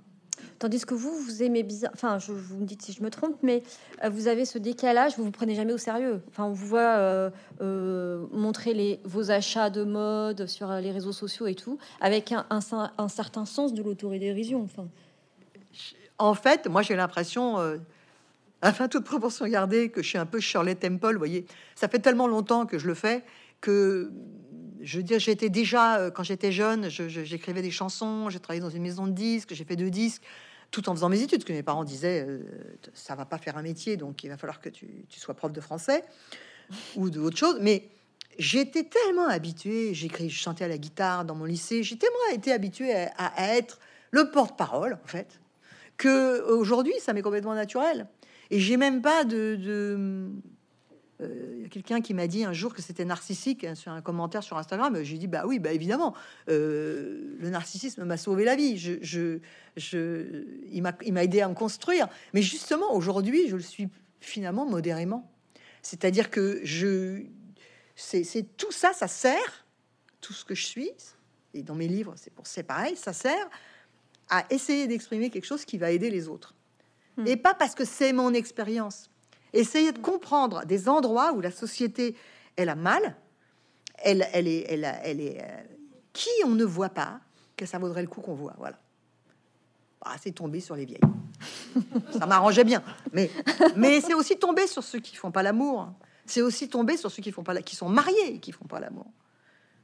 Tandis 0.59 0.85
que 0.85 0.93
vous, 0.93 1.11
vous 1.11 1.43
aimez 1.43 1.63
bien, 1.63 1.89
enfin, 1.93 2.19
je, 2.19 2.31
vous 2.31 2.57
me 2.57 2.65
dites 2.65 2.81
si 2.81 2.93
je 2.93 3.03
me 3.03 3.09
trompe, 3.09 3.37
mais 3.43 3.63
euh, 4.03 4.09
vous 4.09 4.27
avez 4.27 4.45
ce 4.45 4.57
décalage, 4.57 5.17
vous 5.17 5.23
vous 5.23 5.31
prenez 5.31 5.55
jamais 5.55 5.73
au 5.73 5.77
sérieux. 5.77 6.21
Enfin, 6.29 6.45
on 6.45 6.51
vous 6.51 6.67
voit 6.67 6.79
euh, 6.79 7.29
euh, 7.61 8.25
montrer 8.31 8.73
les, 8.73 8.99
vos 9.03 9.31
achats 9.31 9.69
de 9.69 9.83
mode 9.83 10.47
sur 10.47 10.71
les 10.73 10.91
réseaux 10.91 11.11
sociaux 11.11 11.47
et 11.47 11.55
tout, 11.55 11.77
avec 12.01 12.31
un, 12.31 12.45
un, 12.49 13.07
certain 13.07 13.45
sens 13.45 13.73
de 13.73 13.81
l'autoridérision. 13.81 14.63
Enfin. 14.63 14.87
En 16.17 16.33
fait, 16.33 16.67
moi 16.67 16.81
j'ai 16.81 16.95
l'impression, 16.95 17.57
enfin 18.63 18.87
toute 18.87 19.03
proportion 19.03 19.47
gardée, 19.47 19.89
que 19.89 20.01
je 20.01 20.09
suis 20.09 20.17
un 20.17 20.25
peu 20.25 20.39
Shirley 20.39 20.75
Temple. 20.75 21.13
Vous 21.13 21.19
voyez, 21.19 21.45
ça 21.75 21.87
fait 21.87 21.99
tellement 21.99 22.27
longtemps 22.27 22.65
que 22.65 22.79
je 22.79 22.87
le 22.87 22.95
fais 22.95 23.23
que 23.61 24.11
je 24.81 24.97
veux 24.97 25.03
dire, 25.03 25.19
j'étais 25.19 25.49
déjà, 25.49 26.11
quand 26.11 26.23
j'étais 26.23 26.51
jeune, 26.51 26.89
j'écrivais 26.89 27.61
des 27.61 27.71
chansons, 27.71 28.29
j'ai 28.29 28.39
travaillé 28.39 28.61
dans 28.61 28.69
une 28.69 28.83
maison 28.83 29.07
de 29.07 29.11
disques, 29.11 29.53
j'ai 29.53 29.63
fait 29.65 29.75
deux 29.75 29.89
disques 29.89 30.23
tout 30.71 30.89
en 30.89 30.95
faisant 30.95 31.09
mes 31.09 31.21
études, 31.21 31.43
que 31.43 31.53
mes 31.53 31.63
parents 31.63 31.83
disaient, 31.83 32.25
euh, 32.27 32.39
ça 32.93 33.15
va 33.15 33.25
pas 33.25 33.37
faire 33.37 33.57
un 33.57 33.61
métier, 33.61 33.97
donc 33.97 34.23
il 34.23 34.29
va 34.29 34.37
falloir 34.37 34.59
que 34.59 34.69
tu, 34.69 34.87
sois 35.09 35.33
prof 35.33 35.51
de 35.51 35.61
français 35.61 36.03
ou 36.95 37.09
de 37.09 37.19
autre 37.19 37.37
chose. 37.37 37.57
Mais 37.61 37.89
j'étais 38.37 38.83
tellement 38.83 39.27
habituée, 39.27 39.93
j'écris, 39.93 40.29
je 40.29 40.39
chantais 40.39 40.65
à 40.65 40.67
la 40.67 40.77
guitare 40.77 41.25
dans 41.25 41.35
mon 41.35 41.45
lycée, 41.45 41.83
j'ai 41.83 41.97
tellement 41.97 42.33
été 42.33 42.51
habituée 42.51 42.93
à, 42.93 43.55
être 43.55 43.79
le 44.11 44.29
porte-parole, 44.31 44.99
en 45.03 45.07
fait, 45.07 45.39
que 45.97 46.41
aujourd'hui, 46.51 46.93
ça 46.99 47.13
m'est 47.13 47.21
complètement 47.21 47.55
naturel. 47.55 48.07
Et 48.49 48.59
j'ai 48.59 48.77
même 48.77 49.01
pas 49.01 49.25
de 49.25 49.57
euh, 49.59 50.29
il 51.19 51.61
y 51.63 51.65
a 51.65 51.69
quelqu'un 51.69 52.01
qui 52.01 52.13
m'a 52.13 52.27
dit 52.27 52.43
un 52.43 52.53
jour 52.53 52.75
que 52.75 52.81
c'était 52.81 53.05
narcissique 53.05 53.63
hein, 53.63 53.73
sur 53.73 53.91
un 53.91 54.01
commentaire 54.01 54.43
sur 54.43 54.57
Instagram. 54.57 55.03
J'ai 55.03 55.17
dit 55.17 55.27
bah 55.27 55.43
oui, 55.47 55.57
bah 55.57 55.73
évidemment, 55.73 56.13
euh, 56.49 57.35
le 57.39 57.49
narcissisme 57.49 58.03
m'a 58.03 58.17
sauvé 58.17 58.43
la 58.43 58.55
vie. 58.55 58.77
Je, 58.77 58.93
je, 59.01 59.39
je 59.77 60.45
il 60.71 60.83
m'a 60.83 61.23
aidé 61.23 61.41
à 61.41 61.49
me 61.49 61.55
construire. 61.55 62.07
Mais 62.33 62.41
justement, 62.41 62.93
aujourd'hui, 62.93 63.47
je 63.47 63.55
le 63.55 63.63
suis 63.63 63.89
finalement 64.19 64.65
modérément. 64.65 65.31
C'est-à-dire 65.81 66.29
que 66.29 66.59
je, 66.63 67.23
c'est 67.95 68.57
tout 68.57 68.71
ça, 68.71 68.93
ça 68.93 69.07
sert 69.07 69.65
tout 70.21 70.33
ce 70.33 70.45
que 70.45 70.53
je 70.53 70.65
suis. 70.65 70.91
Et 71.53 71.63
dans 71.63 71.75
mes 71.75 71.87
livres, 71.87 72.13
c'est 72.17 72.33
pour 72.33 72.45
c'est 72.45 72.63
pareil, 72.63 72.95
ça 72.95 73.13
sert 73.13 73.49
à 74.29 74.45
essayer 74.49 74.87
d'exprimer 74.87 75.29
quelque 75.29 75.45
chose 75.45 75.65
qui 75.65 75.77
va 75.77 75.91
aider 75.91 76.09
les 76.09 76.27
autres. 76.27 76.53
Hmm. 77.15 77.25
Et 77.25 77.37
pas 77.37 77.53
parce 77.53 77.73
que 77.73 77.85
c'est 77.85 78.13
mon 78.13 78.33
expérience 78.33 79.09
Essayer 79.53 79.91
de 79.91 79.99
comprendre 79.99 80.65
des 80.65 80.89
endroits 80.89 81.33
où 81.33 81.41
la 81.41 81.51
société, 81.51 82.15
elle 82.55 82.69
a 82.69 82.75
mal, 82.75 83.15
elle, 83.97 84.27
elle 84.33 84.47
est, 84.47 84.65
elle, 84.69 84.99
elle 85.03 85.21
est, 85.21 85.41
euh, 85.41 85.61
qui 86.13 86.29
on 86.45 86.49
ne 86.49 86.65
voit 86.65 86.89
pas, 86.89 87.19
que 87.55 87.65
ça 87.65 87.79
vaudrait 87.79 88.01
le 88.01 88.07
coup 88.07 88.21
qu'on 88.21 88.35
voit. 88.35 88.55
Voilà. 88.57 88.79
Ah, 90.01 90.15
c'est 90.21 90.31
tomber 90.31 90.59
sur 90.59 90.75
les 90.75 90.85
vieilles. 90.85 91.01
ça 92.17 92.25
m'arrangeait 92.25 92.63
bien. 92.63 92.83
Mais, 93.13 93.29
mais 93.75 94.01
c'est 94.01 94.13
aussi 94.13 94.37
tomber 94.37 94.67
sur 94.67 94.83
ceux 94.83 94.99
qui 94.99 95.15
font 95.15 95.31
pas 95.31 95.43
l'amour. 95.43 95.91
C'est 96.25 96.41
aussi 96.41 96.69
tomber 96.69 96.97
sur 96.97 97.09
ceux 97.09 97.21
qui 97.21 97.31
font 97.31 97.43
pas 97.43 97.53
la, 97.53 97.61
qui 97.61 97.75
sont 97.75 97.89
mariés 97.89 98.35
et 98.35 98.39
qui 98.39 98.51
font 98.51 98.65
pas 98.65 98.79
l'amour. 98.79 99.07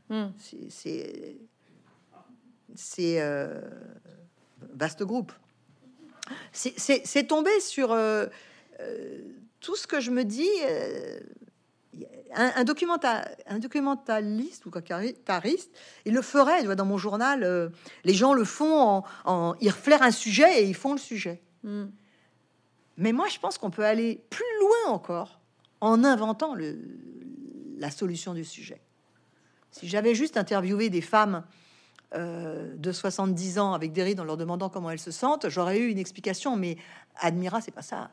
Hmm. 0.10 0.28
C'est 0.38 1.38
c'est 2.76 3.22
euh, 3.22 3.62
vaste 4.74 5.04
groupe. 5.04 5.32
C'est 6.52 7.28
tomber 7.28 7.60
sur 7.60 7.92
euh, 7.92 8.28
tout 9.64 9.76
ce 9.76 9.88
que 9.88 10.00
je 10.00 10.12
me 10.12 10.24
dis, 10.24 10.50
euh, 10.66 11.20
un, 12.36 12.52
un, 12.58 12.66
un 13.48 13.60
documentaliste 13.60 14.66
ou 14.66 14.72
cariste, 14.72 15.72
il 16.06 16.14
le 16.14 16.22
ferait. 16.22 16.76
Dans 16.76 16.86
mon 16.86 16.98
journal, 16.98 17.44
euh, 17.44 17.70
les 18.04 18.14
gens 18.14 18.34
le 18.34 18.44
font, 18.44 19.04
en, 19.26 19.56
ils 19.62 19.70
reflèrent 19.70 20.04
un 20.04 20.12
sujet 20.12 20.62
et 20.62 20.68
ils 20.68 20.76
font 20.76 20.92
le 20.92 21.00
sujet. 21.00 21.42
Hmm. 21.64 21.86
Mais 22.98 23.14
moi, 23.14 23.28
je 23.30 23.40
pense 23.40 23.58
qu'on 23.58 23.72
peut 23.72 23.86
aller 23.86 24.24
plus 24.30 24.44
loin 24.60 24.94
encore 24.94 25.40
en 25.82 26.04
inventant 26.04 26.54
le, 26.54 26.78
la 27.78 27.90
solution 27.90 28.34
du 28.34 28.46
sujet. 28.46 28.82
Si 29.72 29.88
j'avais 29.88 30.14
juste 30.14 30.38
interviewé 30.38 30.90
des 30.90 31.02
femmes 31.02 31.44
euh, 32.14 32.76
de 32.76 32.92
70 32.92 33.60
ans 33.60 33.74
avec 33.74 33.92
des 33.94 34.04
rides 34.04 34.20
en 34.20 34.24
leur 34.24 34.38
demandant 34.38 34.70
comment 34.70 34.92
elles 34.92 35.00
se 35.00 35.10
sentent, 35.10 35.50
j'aurais 35.50 35.80
eu 35.80 35.90
une 35.90 35.98
explication. 35.98 36.56
Mais 36.58 36.78
Admira, 37.16 37.62
c'est 37.62 37.72
pas 37.72 37.82
ça. 37.82 38.12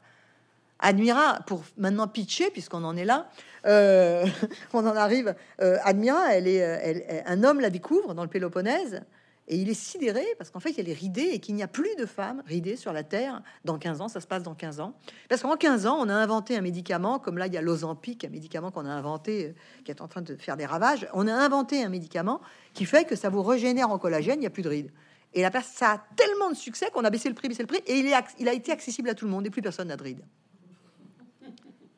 Admira, 0.81 1.41
pour 1.47 1.63
maintenant 1.77 2.09
pitcher, 2.09 2.51
puisqu'on 2.51 2.85
en 2.85 2.97
est 2.97 3.05
là, 3.05 3.29
euh, 3.67 4.27
on 4.73 4.87
en 4.87 4.97
arrive. 4.97 5.35
Euh, 5.61 5.79
Admira, 5.85 6.35
elle 6.35 6.49
est, 6.49 6.57
elle, 6.57 7.23
un 7.27 7.45
homme 7.45 7.61
la 7.61 7.71
découvre 7.71 8.15
dans 8.15 8.23
le 8.23 8.31
Péloponnèse 8.31 9.03
et 9.51 9.57
il 9.57 9.69
est 9.69 9.75
sidéré 9.75 10.25
parce 10.39 10.51
qu'en 10.51 10.61
fait, 10.61 10.75
elle 10.79 10.89
est 10.89 10.95
ridée 10.95 11.31
et 11.33 11.41
qu'il 11.41 11.57
n'y 11.57 11.65
a 11.65 11.69
plus 11.69 11.97
de 11.99 12.07
femmes 12.07 12.41
ridées 12.47 12.77
sur 12.77 12.93
la 12.93 13.03
Terre 13.03 13.43
dans 13.65 13.79
15 13.79 14.01
ans. 14.01 14.07
Ça 14.09 14.21
se 14.21 14.27
passe 14.29 14.45
dans 14.45 14.55
15 14.55 14.79
ans. 14.79 14.95
Parce 15.29 15.43
qu'en 15.43 15.57
15 15.57 15.87
ans, 15.87 15.99
on 15.99 16.09
a 16.09 16.15
inventé 16.15 16.57
un 16.57 16.61
médicament, 16.61 17.19
comme 17.19 17.37
là, 17.37 17.49
il 17.49 17.53
y 17.53 17.57
a 17.57 17.61
l'Ozempic, 17.61 18.25
un 18.25 18.29
médicament 18.29 18.71
qu'on 18.71 18.87
a 18.87 18.91
inventé, 18.91 19.47
euh, 19.47 19.53
qui 19.85 19.91
est 19.91 20.01
en 20.01 20.07
train 20.07 20.23
de 20.23 20.37
faire 20.37 20.57
des 20.57 20.67
ravages. 20.67 21.09
On 21.15 21.27
a 21.27 21.35
inventé 21.35 21.83
un 21.83 21.89
médicament 21.89 22.41
qui 22.75 22.85
fait 22.85 23.05
que 23.05 23.17
ça 23.17 23.29
vous 23.29 23.43
régénère 23.43 23.91
en 23.91 23.99
collagène, 23.99 24.37
il 24.37 24.43
n'y 24.43 24.47
a 24.47 24.51
plus 24.51 24.63
de 24.63 24.69
rides. 24.69 24.93
Et 25.35 25.43
la 25.43 25.51
ça 25.63 25.93
a 25.93 26.05
tellement 26.15 26.51
de 26.51 26.57
succès 26.57 26.89
qu'on 26.93 27.05
a 27.05 27.11
baissé 27.11 27.29
le 27.29 27.35
prix, 27.35 27.49
baissé 27.49 27.63
le 27.65 27.67
prix, 27.67 27.83
et 27.87 27.99
il, 27.99 28.07
est, 28.07 28.15
il 28.39 28.49
a 28.49 28.53
été 28.53 28.71
accessible 28.71 29.09
à 29.09 29.15
tout 29.15 29.25
le 29.25 29.33
monde, 29.33 29.47
et 29.47 29.51
plus 29.51 29.63
personne 29.63 29.89
n'a 29.89 29.97
de 29.97 30.03
rides. 30.03 30.25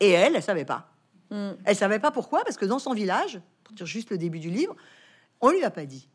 Et 0.03 0.09
elle, 0.09 0.35
elle 0.35 0.43
savait 0.43 0.65
pas. 0.65 0.89
Hmm. 1.29 1.51
Elle 1.63 1.75
savait 1.77 1.99
pas 1.99 2.11
pourquoi, 2.11 2.43
parce 2.43 2.57
que 2.57 2.65
dans 2.65 2.79
son 2.79 2.93
village, 2.93 3.39
pour 3.63 3.73
dire 3.73 3.85
juste 3.85 4.09
le 4.09 4.17
début 4.17 4.39
du 4.39 4.49
livre, 4.49 4.75
on 5.39 5.49
lui 5.49 5.63
a 5.63 5.69
pas 5.69 5.85
dit. 5.85 6.09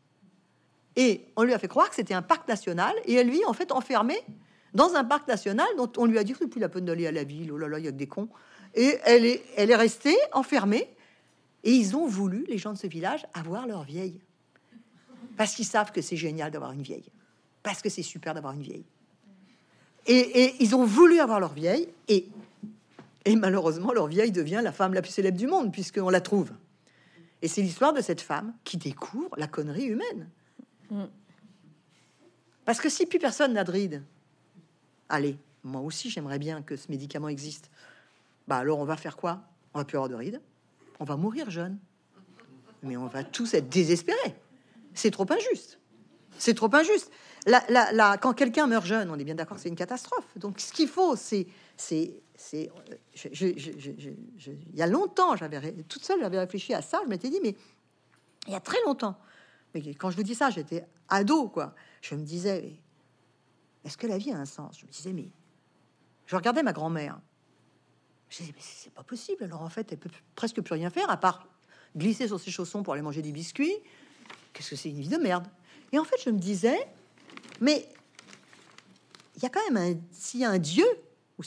Et 0.95 1.25
on 1.35 1.43
lui 1.43 1.53
a 1.53 1.59
fait 1.59 1.67
croire 1.67 1.89
que 1.89 1.95
c'était 1.95 2.13
un 2.13 2.21
parc 2.21 2.47
national, 2.47 2.93
et 3.05 3.15
elle 3.15 3.31
vit 3.31 3.43
en 3.45 3.53
fait 3.53 3.71
enfermée 3.71 4.21
dans 4.75 4.93
un 4.93 5.03
parc 5.03 5.27
national 5.27 5.67
dont 5.75 5.91
on 5.97 6.05
lui 6.05 6.19
a 6.19 6.23
dit 6.23 6.33
que 6.33 6.45
plus 6.45 6.61
la 6.61 6.69
peine 6.69 6.85
d'aller 6.85 7.07
à 7.07 7.11
la 7.11 7.23
ville, 7.23 7.51
oh 7.51 7.57
là 7.57 7.67
là, 7.67 7.79
il 7.79 7.85
y 7.85 7.87
a 7.87 7.91
que 7.91 7.97
des 7.97 8.05
cons. 8.05 8.29
Et 8.75 8.99
elle 9.05 9.25
est, 9.25 9.43
elle 9.57 9.71
est 9.71 9.75
restée 9.75 10.15
enfermée, 10.33 10.87
et 11.63 11.71
ils 11.71 11.95
ont 11.95 12.05
voulu, 12.05 12.45
les 12.47 12.59
gens 12.59 12.73
de 12.73 12.77
ce 12.77 12.85
village, 12.85 13.25
avoir 13.33 13.65
leur 13.65 13.83
vieille. 13.83 14.21
Parce 15.35 15.55
qu'ils 15.55 15.65
savent 15.65 15.91
que 15.91 16.01
c'est 16.01 16.15
génial 16.15 16.51
d'avoir 16.51 16.73
une 16.73 16.83
vieille. 16.83 17.09
Parce 17.63 17.81
que 17.81 17.89
c'est 17.89 18.03
super 18.03 18.35
d'avoir 18.35 18.53
une 18.53 18.61
vieille. 18.61 18.85
Et, 20.05 20.43
et, 20.43 20.63
ils 20.63 20.75
ont 20.75 20.85
voulu 20.85 21.19
avoir 21.19 21.39
leur 21.39 21.53
vieille, 21.53 21.89
et 22.07 22.27
et 23.25 23.35
malheureusement, 23.35 23.91
leur 23.91 24.07
vieille 24.07 24.31
devient 24.31 24.61
la 24.63 24.71
femme 24.71 24.93
la 24.93 25.01
plus 25.01 25.11
célèbre 25.11 25.37
du 25.37 25.47
monde, 25.47 25.71
puisqu'on 25.71 26.09
la 26.09 26.21
trouve. 26.21 26.51
Et 27.41 27.47
c'est 27.47 27.61
l'histoire 27.61 27.93
de 27.93 28.01
cette 28.01 28.21
femme 28.21 28.53
qui 28.63 28.77
découvre 28.77 29.29
la 29.37 29.47
connerie 29.47 29.85
humaine. 29.85 30.29
Mm. 30.89 31.05
Parce 32.65 32.79
que 32.79 32.89
si 32.89 33.05
plus 33.05 33.19
personne 33.19 33.53
n'a 33.53 33.63
de 33.63 33.71
rides, 33.71 34.03
allez, 35.07 35.37
moi 35.63 35.81
aussi 35.81 36.09
j'aimerais 36.09 36.39
bien 36.39 36.61
que 36.61 36.75
ce 36.75 36.89
médicament 36.89 37.29
existe. 37.29 37.69
Bah 38.47 38.57
alors 38.57 38.79
on 38.79 38.85
va 38.85 38.97
faire 38.97 39.17
quoi? 39.17 39.41
On 39.73 39.79
va 39.79 39.85
plus 39.85 39.97
avoir 39.97 40.09
de 40.09 40.15
rides, 40.15 40.41
on 40.99 41.03
va 41.03 41.15
mourir 41.15 41.49
jeune. 41.49 41.77
Mais 42.83 42.95
on 42.95 43.07
va 43.07 43.23
tous 43.23 43.53
être 43.53 43.69
désespérés. 43.69 44.35
C'est 44.93 45.11
trop 45.11 45.25
injuste. 45.29 45.79
C'est 46.37 46.53
trop 46.53 46.73
injuste. 46.73 47.11
La, 47.45 48.17
quand 48.17 48.33
quelqu'un 48.33 48.67
meurt 48.67 48.85
jeune, 48.85 49.09
on 49.09 49.17
est 49.17 49.23
bien 49.23 49.35
d'accord, 49.35 49.59
c'est 49.59 49.69
une 49.69 49.75
catastrophe. 49.75 50.27
Donc 50.37 50.59
ce 50.59 50.71
qu'il 50.71 50.87
faut, 50.87 51.15
c'est 51.15 51.47
il 52.53 52.69
y 54.73 54.81
a 54.81 54.87
longtemps, 54.87 55.35
j'avais 55.35 55.71
toute 55.83 56.05
seule, 56.05 56.19
j'avais 56.19 56.39
réfléchi 56.39 56.73
à 56.73 56.81
ça. 56.81 57.01
Je 57.03 57.09
m'étais 57.09 57.29
dit, 57.29 57.39
mais 57.41 57.55
il 58.47 58.53
y 58.53 58.55
a 58.55 58.59
très 58.59 58.81
longtemps. 58.85 59.17
Mais 59.73 59.81
quand 59.93 60.09
je 60.09 60.15
vous 60.15 60.23
dis 60.23 60.35
ça, 60.35 60.49
j'étais 60.49 60.85
ado, 61.09 61.49
quoi. 61.49 61.75
Je 62.01 62.15
me 62.15 62.23
disais, 62.23 62.73
est-ce 63.83 63.97
que 63.97 64.07
la 64.07 64.17
vie 64.17 64.31
a 64.31 64.37
un 64.37 64.45
sens? 64.45 64.79
Je 64.79 64.85
me 64.85 64.91
disais, 64.91 65.13
mais 65.13 65.29
je 66.25 66.35
regardais 66.35 66.63
ma 66.63 66.73
grand-mère. 66.73 67.19
Je 68.29 68.37
disais, 68.37 68.53
mais 68.55 68.61
c'est 68.61 68.93
pas 68.93 69.03
possible. 69.03 69.43
Alors 69.43 69.61
en 69.61 69.69
fait, 69.69 69.91
elle 69.91 69.99
peut 69.99 70.09
presque 70.35 70.61
plus 70.61 70.73
rien 70.73 70.89
faire 70.89 71.09
à 71.09 71.17
part 71.17 71.47
glisser 71.95 72.27
sur 72.27 72.39
ses 72.39 72.51
chaussons 72.51 72.83
pour 72.83 72.93
aller 72.93 73.01
manger 73.01 73.21
des 73.21 73.31
biscuits. 73.31 73.75
Qu'est-ce 74.53 74.71
que 74.71 74.75
c'est 74.75 74.89
une 74.89 75.01
vie 75.01 75.09
de 75.09 75.17
merde? 75.17 75.47
Et 75.91 75.99
en 75.99 76.03
fait, 76.03 76.17
je 76.23 76.29
me 76.29 76.37
disais, 76.37 76.77
mais 77.59 77.87
il 79.35 79.43
y 79.43 79.45
a 79.45 79.49
quand 79.49 79.61
même 79.71 79.77
un, 79.77 79.99
s'il 80.11 80.39
y 80.41 80.45
a 80.45 80.49
un 80.49 80.59
Dieu 80.59 80.85
ou 81.39 81.43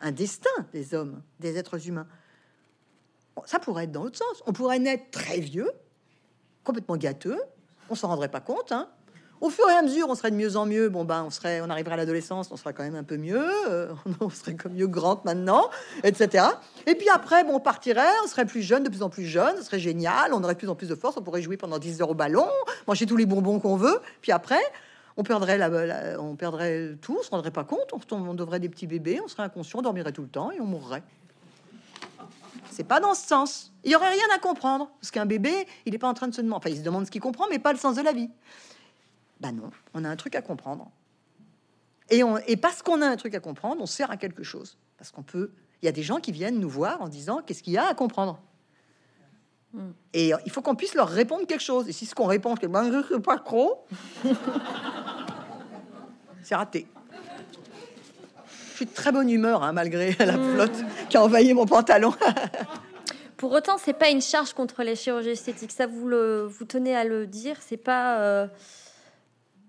un, 0.00 0.12
destin 0.12 0.50
des 0.72 0.94
hommes, 0.94 1.22
des 1.38 1.58
êtres 1.58 1.86
humains. 1.86 2.06
Ça 3.44 3.58
pourrait 3.58 3.84
être 3.84 3.92
dans 3.92 4.02
l'autre 4.02 4.18
sens. 4.18 4.42
On 4.46 4.52
pourrait 4.52 4.78
naître 4.78 5.10
très 5.12 5.38
vieux, 5.38 5.70
complètement 6.64 6.96
gâteux, 6.96 7.38
on 7.90 7.94
s'en 7.94 8.08
rendrait 8.08 8.30
pas 8.30 8.40
compte. 8.40 8.72
Hein. 8.72 8.88
Au 9.40 9.50
fur 9.50 9.68
et 9.70 9.74
à 9.74 9.82
mesure, 9.82 10.08
on 10.08 10.16
serait 10.16 10.32
de 10.32 10.36
mieux 10.36 10.56
en 10.56 10.66
mieux. 10.66 10.88
Bon, 10.88 11.04
ben, 11.04 11.22
on 11.22 11.30
serait, 11.30 11.60
on 11.60 11.70
arriverait 11.70 11.94
à 11.94 11.98
l'adolescence, 11.98 12.48
on 12.50 12.56
serait 12.56 12.72
quand 12.72 12.82
même 12.82 12.96
un 12.96 13.04
peu 13.04 13.16
mieux. 13.16 13.48
Euh, 13.68 13.92
on 14.20 14.30
serait 14.30 14.56
comme 14.56 14.72
mieux 14.72 14.88
grande 14.88 15.24
maintenant, 15.24 15.70
etc. 16.02 16.46
Et 16.86 16.96
puis 16.96 17.08
après, 17.10 17.44
bon, 17.44 17.54
on 17.54 17.60
partirait, 17.60 18.10
on 18.24 18.26
serait 18.26 18.46
plus 18.46 18.62
jeune, 18.62 18.82
de 18.82 18.88
plus 18.88 19.02
en 19.02 19.10
plus 19.10 19.26
jeune, 19.26 19.56
ce 19.58 19.62
serait 19.62 19.78
génial. 19.78 20.32
On 20.32 20.42
aurait 20.42 20.56
plus 20.56 20.68
en 20.68 20.74
plus 20.74 20.88
de 20.88 20.94
force, 20.96 21.16
on 21.16 21.22
pourrait 21.22 21.42
jouer 21.42 21.56
pendant 21.56 21.78
10 21.78 22.00
heures 22.00 22.10
au 22.10 22.14
ballon, 22.14 22.48
manger 22.88 23.06
tous 23.06 23.16
les 23.16 23.26
bonbons 23.26 23.60
qu'on 23.60 23.76
veut. 23.76 24.00
Puis 24.22 24.32
après, 24.32 24.60
On 25.18 25.24
perdrait, 25.24 25.58
la, 25.58 26.18
on 26.20 26.36
perdrait 26.36 26.96
tout, 27.02 27.16
on 27.18 27.22
se 27.24 27.30
rendrait 27.30 27.50
pas 27.50 27.64
compte, 27.64 27.92
on, 27.92 28.16
on 28.16 28.34
devrait 28.34 28.60
des 28.60 28.68
petits 28.68 28.86
bébés, 28.86 29.20
on 29.22 29.26
serait 29.26 29.42
inconscient, 29.42 29.80
on 29.80 29.82
dormirait 29.82 30.12
tout 30.12 30.22
le 30.22 30.28
temps 30.28 30.52
et 30.52 30.60
on 30.60 30.64
mourrait. 30.64 31.02
C'est 32.70 32.84
pas 32.84 33.00
dans 33.00 33.14
ce 33.14 33.26
sens. 33.26 33.72
Il 33.82 33.90
y 33.90 33.96
aurait 33.96 34.10
rien 34.10 34.26
à 34.32 34.38
comprendre 34.38 34.88
parce 35.00 35.10
qu'un 35.10 35.26
bébé, 35.26 35.66
il 35.84 35.92
n'est 35.92 35.98
pas 35.98 36.08
en 36.08 36.14
train 36.14 36.28
de 36.28 36.34
se 36.34 36.40
demander, 36.40 36.58
enfin, 36.58 36.70
il 36.70 36.78
se 36.78 36.82
demande 36.82 37.04
ce 37.04 37.10
qu'il 37.10 37.20
comprend, 37.20 37.46
mais 37.50 37.58
pas 37.58 37.72
le 37.72 37.78
sens 37.80 37.96
de 37.96 38.02
la 38.02 38.12
vie. 38.12 38.30
Ben 39.40 39.50
non, 39.50 39.70
on 39.92 40.04
a 40.04 40.08
un 40.08 40.14
truc 40.14 40.36
à 40.36 40.42
comprendre. 40.42 40.88
Et, 42.10 42.22
on, 42.22 42.38
et 42.38 42.56
parce 42.56 42.82
qu'on 42.82 43.02
a 43.02 43.06
un 43.06 43.16
truc 43.16 43.34
à 43.34 43.40
comprendre, 43.40 43.82
on 43.82 43.86
sert 43.86 44.12
à 44.12 44.16
quelque 44.16 44.44
chose. 44.44 44.78
Parce 44.96 45.10
qu'on 45.10 45.24
peut. 45.24 45.50
Il 45.82 45.86
y 45.86 45.88
a 45.88 45.92
des 45.92 46.04
gens 46.04 46.20
qui 46.20 46.30
viennent 46.30 46.60
nous 46.60 46.70
voir 46.70 47.02
en 47.02 47.08
disant 47.08 47.42
qu'est-ce 47.44 47.64
qu'il 47.64 47.72
y 47.72 47.78
a 47.78 47.88
à 47.88 47.94
comprendre? 47.94 48.40
Hmm. 49.72 49.90
Et 50.14 50.32
il 50.46 50.50
faut 50.52 50.62
qu'on 50.62 50.74
puisse 50.74 50.94
leur 50.94 51.08
répondre 51.08 51.46
quelque 51.46 51.62
chose. 51.62 51.88
Et 51.88 51.92
si 51.92 52.06
ce 52.06 52.14
qu'on 52.14 52.26
répond, 52.26 52.54
c'est 52.60 52.68
ben, 52.68 52.90
je 52.90 53.14
sais 53.14 53.20
pas 53.20 53.38
trop, 53.38 53.84
c'est 56.48 56.54
raté. 56.54 56.86
Je 58.70 58.76
suis 58.76 58.86
de 58.86 58.90
très 58.90 59.12
bonne 59.12 59.28
humeur, 59.28 59.62
hein, 59.62 59.72
malgré 59.72 60.12
la 60.18 60.38
flotte 60.38 60.84
qui 61.10 61.18
a 61.18 61.22
envahi 61.22 61.52
mon 61.52 61.66
pantalon. 61.66 62.14
Pour 63.36 63.52
autant, 63.52 63.76
c'est 63.76 63.92
pas 63.92 64.08
une 64.08 64.22
charge 64.22 64.54
contre 64.54 64.82
les 64.82 64.96
chirurgies 64.96 65.30
esthétiques. 65.30 65.72
Ça, 65.72 65.86
vous 65.86 66.08
le, 66.08 66.46
vous 66.46 66.64
tenez 66.64 66.96
à 66.96 67.04
le 67.04 67.26
dire. 67.26 67.56
C'est 67.60 67.76
pas. 67.76 68.20
Euh, 68.20 68.46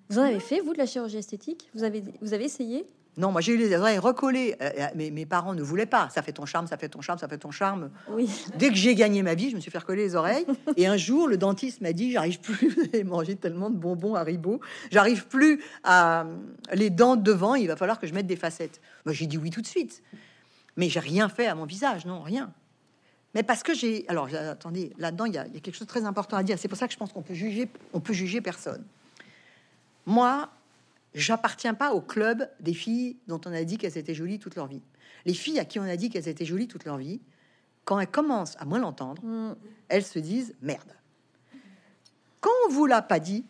vous 0.09 0.19
en 0.19 0.23
avez 0.23 0.39
fait, 0.39 0.61
vous, 0.61 0.71
de 0.71 0.77
la 0.77 0.85
chirurgie 0.85 1.17
esthétique? 1.17 1.69
Vous 1.75 1.83
avez, 1.83 2.01
vous 2.21 2.33
avez 2.33 2.45
essayé? 2.45 2.87
Non, 3.17 3.31
moi 3.31 3.41
j'ai 3.41 3.53
eu 3.53 3.57
les 3.57 3.75
oreilles 3.75 3.97
recollées. 3.97 4.55
Euh, 4.61 4.69
euh, 4.77 4.87
mais 4.95 5.11
mes 5.11 5.25
parents 5.25 5.53
ne 5.53 5.61
voulaient 5.61 5.85
pas. 5.85 6.09
Ça 6.09 6.21
fait 6.21 6.31
ton 6.31 6.45
charme, 6.45 6.67
ça 6.67 6.77
fait 6.77 6.89
ton 6.89 7.01
charme, 7.01 7.19
ça 7.19 7.27
fait 7.27 7.37
ton 7.37 7.51
charme. 7.51 7.89
Oui. 8.09 8.29
Dès 8.55 8.69
que 8.69 8.75
j'ai 8.75 8.95
gagné 8.95 9.23
ma 9.23 9.35
vie, 9.35 9.49
je 9.49 9.55
me 9.55 9.61
suis 9.61 9.71
fait 9.71 9.77
recoller 9.79 10.03
les 10.03 10.15
oreilles. 10.15 10.45
et 10.77 10.87
un 10.87 10.95
jour, 10.95 11.27
le 11.27 11.37
dentiste 11.37 11.81
m'a 11.81 11.91
dit 11.91 12.11
J'arrive 12.11 12.39
plus 12.39 12.89
à 12.93 13.03
manger 13.03 13.35
tellement 13.35 13.69
de 13.69 13.75
bonbons 13.75 14.15
à 14.15 14.23
ribot. 14.23 14.61
J'arrive 14.91 15.27
plus 15.27 15.61
à. 15.83 16.25
Les 16.73 16.89
dents 16.89 17.17
devant, 17.17 17.55
il 17.55 17.67
va 17.67 17.75
falloir 17.75 17.99
que 17.99 18.07
je 18.07 18.13
mette 18.13 18.27
des 18.27 18.37
facettes. 18.37 18.79
Moi 19.05 19.13
j'ai 19.13 19.25
dit 19.25 19.37
oui 19.37 19.49
tout 19.49 19.61
de 19.61 19.67
suite. 19.67 20.01
Mais 20.77 20.87
j'ai 20.87 21.01
rien 21.01 21.27
fait 21.27 21.47
à 21.47 21.55
mon 21.55 21.65
visage, 21.65 22.05
non, 22.05 22.21
rien. 22.21 22.53
Mais 23.35 23.43
parce 23.43 23.63
que 23.63 23.73
j'ai. 23.73 24.05
Alors 24.07 24.29
attendez, 24.33 24.93
là-dedans, 24.97 25.25
il 25.25 25.33
y, 25.33 25.37
a 25.37 25.43
quelque 25.45 25.73
chose 25.73 25.81
de 25.81 25.91
très 25.91 26.05
important 26.05 26.37
à 26.37 26.43
dire. 26.43 26.57
C'est 26.57 26.69
pour 26.69 26.77
ça 26.77 26.87
que 26.87 26.93
je 26.93 26.97
pense 26.97 27.11
qu'on 27.11 27.21
peut 27.21 27.33
juger, 27.33 27.69
on 27.91 27.99
peut 27.99 28.13
juger 28.13 28.39
personne. 28.39 28.85
Moi, 30.05 30.49
j'appartiens 31.13 31.73
pas 31.73 31.93
au 31.93 32.01
club 32.01 32.49
des 32.59 32.73
filles 32.73 33.17
dont 33.27 33.41
on 33.45 33.53
a 33.53 33.63
dit 33.63 33.77
qu'elles 33.77 33.97
étaient 33.97 34.13
jolies 34.13 34.39
toute 34.39 34.55
leur 34.55 34.67
vie. 34.67 34.81
Les 35.25 35.33
filles 35.33 35.59
à 35.59 35.65
qui 35.65 35.79
on 35.79 35.83
a 35.83 35.95
dit 35.95 36.09
qu'elles 36.09 36.27
étaient 36.27 36.45
jolies 36.45 36.67
toute 36.67 36.85
leur 36.85 36.97
vie, 36.97 37.21
quand 37.85 37.99
elles 37.99 38.07
commencent 38.07 38.55
à 38.59 38.65
moins 38.65 38.79
l'entendre, 38.79 39.23
mm. 39.23 39.55
elles 39.87 40.05
se 40.05 40.19
disent 40.19 40.53
merde. 40.61 40.93
Quand 42.39 42.51
on 42.67 42.71
vous 42.71 42.85
l'a 42.85 43.01
pas 43.01 43.19
dit, 43.19 43.43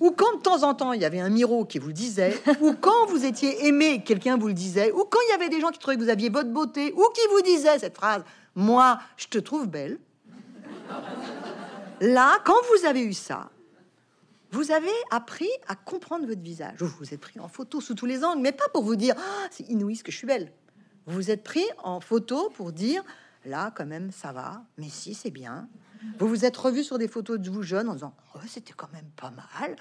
ou 0.00 0.10
quand 0.10 0.36
de 0.36 0.42
temps 0.42 0.62
en 0.62 0.74
temps 0.74 0.92
il 0.92 1.00
y 1.00 1.04
avait 1.04 1.20
un 1.20 1.30
miro 1.30 1.64
qui 1.64 1.78
vous 1.78 1.88
le 1.88 1.94
disait, 1.94 2.40
ou 2.60 2.74
quand 2.74 3.06
vous 3.06 3.24
étiez 3.24 3.66
aimé, 3.66 4.02
quelqu'un 4.04 4.36
vous 4.36 4.48
le 4.48 4.54
disait, 4.54 4.92
ou 4.92 5.04
quand 5.04 5.18
il 5.28 5.30
y 5.30 5.34
avait 5.34 5.48
des 5.48 5.60
gens 5.60 5.70
qui 5.70 5.78
trouvaient 5.78 5.96
que 5.96 6.02
vous 6.02 6.10
aviez 6.10 6.28
votre 6.28 6.50
beauté, 6.50 6.92
ou 6.92 7.04
qui 7.14 7.22
vous 7.30 7.42
disaient 7.42 7.78
cette 7.78 7.96
phrase, 7.96 8.22
moi 8.54 8.98
je 9.16 9.26
te 9.26 9.38
trouve 9.38 9.66
belle. 9.66 9.98
Là, 12.00 12.38
quand 12.44 12.54
vous 12.74 12.86
avez 12.86 13.02
eu 13.02 13.14
ça, 13.14 13.50
vous 14.52 14.70
avez 14.70 14.92
appris 15.10 15.48
à 15.66 15.74
comprendre 15.74 16.26
votre 16.26 16.40
visage. 16.40 16.76
Vous 16.78 16.88
vous 16.98 17.12
êtes 17.12 17.20
pris 17.20 17.40
en 17.40 17.48
photo 17.48 17.80
sous 17.80 17.94
tous 17.94 18.06
les 18.06 18.24
angles, 18.24 18.40
mais 18.40 18.52
pas 18.52 18.68
pour 18.68 18.84
vous 18.84 18.96
dire 18.96 19.14
ah, 19.18 19.46
c'est 19.50 19.68
inouï 19.68 19.96
ce 19.96 20.04
que 20.04 20.12
je 20.12 20.16
suis 20.16 20.26
belle. 20.26 20.52
Vous 21.06 21.14
vous 21.14 21.30
êtes 21.30 21.42
pris 21.42 21.64
en 21.78 22.00
photo 22.00 22.50
pour 22.50 22.72
dire 22.72 23.02
là 23.44 23.72
quand 23.76 23.86
même 23.86 24.10
ça 24.10 24.32
va, 24.32 24.64
mais 24.78 24.88
si 24.88 25.14
c'est 25.14 25.30
bien. 25.30 25.68
Vous 26.18 26.28
vous 26.28 26.44
êtes 26.44 26.56
revu 26.56 26.84
sur 26.84 26.98
des 26.98 27.08
photos 27.08 27.40
de 27.40 27.50
vous 27.50 27.62
jeune 27.62 27.88
en 27.88 27.94
disant 27.94 28.14
oh, 28.34 28.38
c'était 28.46 28.74
quand 28.74 28.92
même 28.92 29.10
pas 29.16 29.30
mal. 29.30 29.76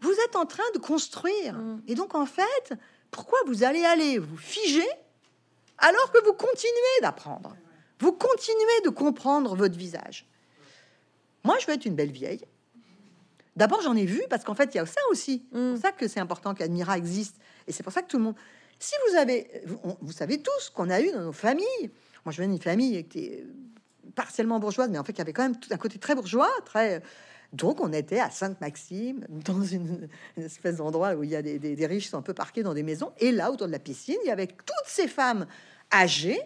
Vous 0.00 0.14
êtes 0.26 0.36
en 0.36 0.46
train 0.46 0.64
de 0.74 0.78
construire. 0.78 1.54
Mm. 1.54 1.82
Et 1.88 1.94
donc 1.94 2.14
en 2.14 2.26
fait, 2.26 2.74
pourquoi 3.10 3.38
vous 3.46 3.64
allez 3.64 3.84
aller 3.84 4.18
vous 4.18 4.36
figer 4.36 4.86
alors 5.78 6.12
que 6.12 6.24
vous 6.24 6.34
continuez 6.34 7.00
d'apprendre? 7.02 7.56
Vous 8.00 8.12
continuez 8.12 8.80
de 8.84 8.90
comprendre 8.90 9.54
votre 9.56 9.76
visage. 9.76 10.28
Moi, 11.44 11.56
je 11.60 11.66
veux 11.66 11.72
être 11.72 11.84
une 11.84 11.94
belle 11.94 12.10
vieille 12.10 12.44
D'abord, 13.56 13.82
j'en 13.82 13.94
ai 13.94 14.04
vu 14.04 14.22
parce 14.28 14.44
qu'en 14.44 14.54
fait, 14.54 14.74
il 14.74 14.78
y 14.78 14.80
a 14.80 14.86
ça 14.86 15.00
aussi. 15.10 15.44
C'est 15.52 15.58
pour 15.58 15.60
mm. 15.60 15.76
ça 15.76 15.92
que 15.92 16.08
c'est 16.08 16.20
important 16.20 16.54
qu'Admira 16.54 16.98
existe. 16.98 17.36
Et 17.66 17.72
c'est 17.72 17.82
pour 17.82 17.92
ça 17.92 18.02
que 18.02 18.08
tout 18.08 18.18
le 18.18 18.24
monde. 18.24 18.34
Si 18.78 18.94
vous 19.08 19.16
avez, 19.16 19.48
vous, 20.00 20.12
savez 20.12 20.42
tous 20.42 20.70
qu'on 20.74 20.90
a 20.90 21.00
eu 21.00 21.10
dans 21.12 21.22
nos 21.22 21.32
familles. 21.32 21.90
Moi, 22.24 22.32
je 22.32 22.42
viens 22.42 22.48
d'une 22.48 22.60
famille 22.60 23.04
qui 23.04 23.18
était 23.18 23.46
partiellement 24.14 24.58
bourgeoise, 24.58 24.90
mais 24.90 24.98
en 24.98 25.04
fait, 25.04 25.12
il 25.12 25.18
y 25.18 25.22
avait 25.22 25.32
quand 25.32 25.42
même 25.42 25.58
tout 25.58 25.72
un 25.72 25.76
côté 25.76 25.98
très 25.98 26.14
bourgeois, 26.14 26.50
très. 26.64 27.02
Donc, 27.52 27.80
on 27.80 27.92
était 27.92 28.18
à 28.18 28.30
Sainte-Maxime, 28.30 29.24
dans 29.28 29.62
une, 29.62 30.08
espèce 30.36 30.76
d'endroit 30.76 31.14
où 31.14 31.22
il 31.22 31.30
y 31.30 31.36
a 31.36 31.42
des, 31.42 31.58
des 31.58 31.86
riches 31.86 32.04
qui 32.04 32.10
sont 32.10 32.18
un 32.18 32.22
peu 32.22 32.34
parqués 32.34 32.64
dans 32.64 32.74
des 32.74 32.82
maisons. 32.82 33.12
Et 33.18 33.30
là, 33.30 33.52
autour 33.52 33.68
de 33.68 33.72
la 33.72 33.78
piscine, 33.78 34.16
il 34.24 34.28
y 34.28 34.32
avait 34.32 34.48
toutes 34.48 34.86
ces 34.86 35.06
femmes 35.06 35.46
âgées 35.92 36.40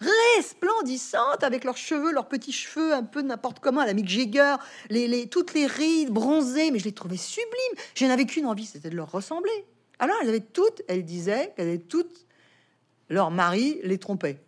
resplendissantes 0.00 1.42
avec 1.42 1.64
leurs 1.64 1.76
cheveux, 1.76 2.12
leurs 2.12 2.28
petits 2.28 2.52
cheveux 2.52 2.92
un 2.94 3.02
peu 3.02 3.22
n'importe 3.22 3.60
comment, 3.60 3.84
la 3.84 3.94
Mick 3.94 4.08
Jagger, 4.08 4.56
les, 4.88 5.06
les, 5.06 5.28
toutes 5.28 5.54
les 5.54 5.66
rides 5.66 6.10
bronzées, 6.10 6.70
mais 6.70 6.78
je 6.78 6.84
les 6.84 6.92
trouvais 6.92 7.16
sublimes. 7.16 7.84
Je 7.94 8.06
n'avais 8.06 8.24
qu'une 8.24 8.46
envie, 8.46 8.66
c'était 8.66 8.90
de 8.90 8.96
leur 8.96 9.10
ressembler. 9.10 9.64
Alors 9.98 10.16
elles 10.22 10.28
avaient 10.28 10.40
toutes, 10.40 10.82
elles 10.88 11.04
disaient 11.04 11.52
qu'elles 11.56 11.68
avaient 11.68 11.78
toutes, 11.78 12.26
leur 13.08 13.30
mari 13.30 13.80
les 13.82 13.98
trompait. 13.98 14.38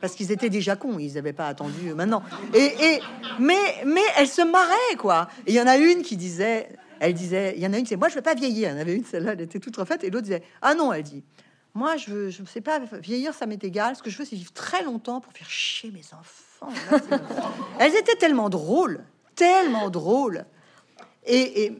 Parce 0.00 0.14
qu'ils 0.14 0.30
étaient 0.30 0.50
déjà 0.50 0.76
cons, 0.76 0.98
ils 0.98 1.14
n'avaient 1.14 1.32
pas 1.32 1.48
attendu 1.48 1.94
maintenant. 1.94 2.22
Et, 2.54 2.66
et, 2.80 3.00
mais, 3.40 3.82
mais 3.84 4.02
elles 4.16 4.28
se 4.28 4.42
marraient, 4.42 4.96
quoi. 4.98 5.28
Il 5.46 5.54
y 5.54 5.60
en 5.60 5.66
a 5.66 5.76
une 5.76 6.02
qui 6.02 6.16
disait, 6.16 6.68
elle 7.00 7.14
disait, 7.14 7.54
il 7.56 7.62
y 7.62 7.66
en 7.66 7.72
a 7.72 7.78
une, 7.78 7.86
c'est 7.86 7.96
moi, 7.96 8.08
je 8.08 8.14
veux 8.14 8.22
pas 8.22 8.34
vieillir. 8.34 8.68
Il 8.68 8.72
y 8.72 8.76
en 8.76 8.80
avait 8.80 8.94
une, 8.94 9.04
celle-là, 9.04 9.32
elle 9.32 9.40
était 9.40 9.58
toute 9.58 9.76
refaite, 9.76 10.04
et 10.04 10.10
l'autre 10.10 10.24
disait, 10.24 10.42
ah 10.62 10.74
non, 10.74 10.92
elle 10.92 11.02
dit, 11.02 11.24
moi, 11.76 11.98
je 11.98 12.10
veux, 12.10 12.30
je 12.30 12.42
sais 12.44 12.62
pas, 12.62 12.78
vieillir, 12.78 13.34
ça 13.34 13.44
m'est 13.44 13.62
égal. 13.62 13.94
Ce 13.96 14.02
que 14.02 14.08
je 14.08 14.16
veux, 14.16 14.24
c'est 14.24 14.34
vivre 14.34 14.52
très 14.52 14.82
longtemps 14.82 15.20
pour 15.20 15.30
faire 15.34 15.50
chier 15.50 15.90
mes 15.90 16.04
enfants. 16.14 16.70
Elles 17.78 17.94
étaient 17.94 18.16
tellement 18.16 18.48
drôles, 18.48 19.04
tellement 19.34 19.90
drôles. 19.90 20.46
Et, 21.26 21.76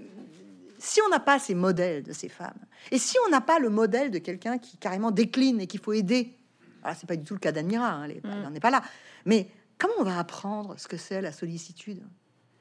si 0.79 1.01
on 1.01 1.09
n'a 1.09 1.19
pas 1.19 1.39
ces 1.39 1.55
modèles 1.55 2.03
de 2.03 2.13
ces 2.13 2.29
femmes, 2.29 2.59
et 2.91 2.99
si 2.99 3.17
on 3.27 3.31
n'a 3.31 3.41
pas 3.41 3.59
le 3.59 3.71
modèle 3.71 4.11
de 4.11 4.19
quelqu'un 4.19 4.59
qui 4.59 4.77
carrément 4.77 5.11
décline 5.11 5.63
et 5.63 5.67
qu'il 5.67 5.81
faut 5.81 5.95
aider, 5.95 6.37
alors 6.85 6.95
c'est 6.95 7.09
pas 7.09 7.17
du 7.17 7.25
tout 7.25 7.33
le 7.33 7.41
cas 7.41 7.51
d'Admira, 7.51 7.91
hein, 7.91 8.09
on 8.47 8.51
n'est 8.51 8.61
pas 8.61 8.71
là. 8.71 8.83
Mais 9.25 9.49
comment 9.79 9.95
on 9.99 10.05
va 10.05 10.19
apprendre 10.19 10.79
ce 10.79 10.89
que 10.89 10.99
c'est 10.99 11.23
la 11.23 11.33
sollicitude? 11.33 12.03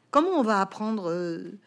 Comment 0.09 0.31
on 0.31 0.41
va 0.41 0.61
apprendre, 0.61 1.11
euh, 1.11 1.59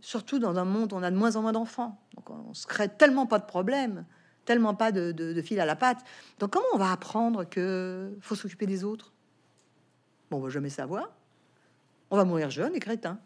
surtout 0.00 0.40
dans 0.40 0.58
un 0.58 0.64
monde 0.64 0.92
où 0.92 0.96
on 0.96 1.02
a 1.04 1.12
de 1.12 1.16
moins 1.16 1.36
en 1.36 1.42
moins 1.42 1.52
d'enfants, 1.52 2.00
donc 2.16 2.28
on 2.28 2.52
se 2.54 2.66
crée 2.66 2.88
tellement 2.88 3.26
pas 3.26 3.38
de 3.38 3.46
problèmes 3.46 4.04
tellement 4.50 4.74
pas 4.74 4.90
de, 4.90 5.42
fil 5.42 5.60
à 5.60 5.64
la 5.64 5.76
patte. 5.76 6.00
Donc 6.40 6.50
comment 6.50 6.66
on 6.72 6.76
va 6.76 6.90
apprendre 6.90 7.44
que 7.44 8.10
faut 8.20 8.34
s'occuper 8.34 8.66
des 8.66 8.82
autres? 8.82 9.12
Bon, 10.28 10.38
on 10.38 10.40
va 10.40 10.48
jamais 10.48 10.70
savoir. 10.70 11.08
On 12.10 12.16
va 12.16 12.24
mourir 12.24 12.50
jeune 12.50 12.74
et 12.74 12.80
crétin. 12.80 13.20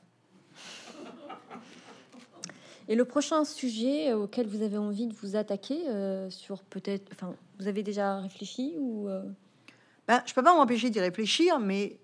Et 2.89 2.95
le 2.95 3.07
prochain 3.07 3.43
sujet 3.47 4.13
auquel 4.13 4.47
vous 4.47 4.61
avez 4.61 4.77
envie 4.77 5.07
de 5.07 5.15
vous 5.15 5.35
attaquer, 5.35 5.89
euh, 5.89 6.29
sur 6.29 6.63
peut-être, 6.63 7.11
enfin, 7.15 7.35
vous 7.59 7.69
avez 7.69 7.83
déjà 7.83 8.19
réfléchi 8.19 8.75
ou 8.79 9.09
euh? 9.09 9.23
ben, 10.07 10.21
je 10.27 10.35
peux 10.35 10.43
pas 10.43 10.55
m'empêcher 10.55 10.91
d'y 10.91 11.01
réfléchir, 11.01 11.59
mais 11.59 11.99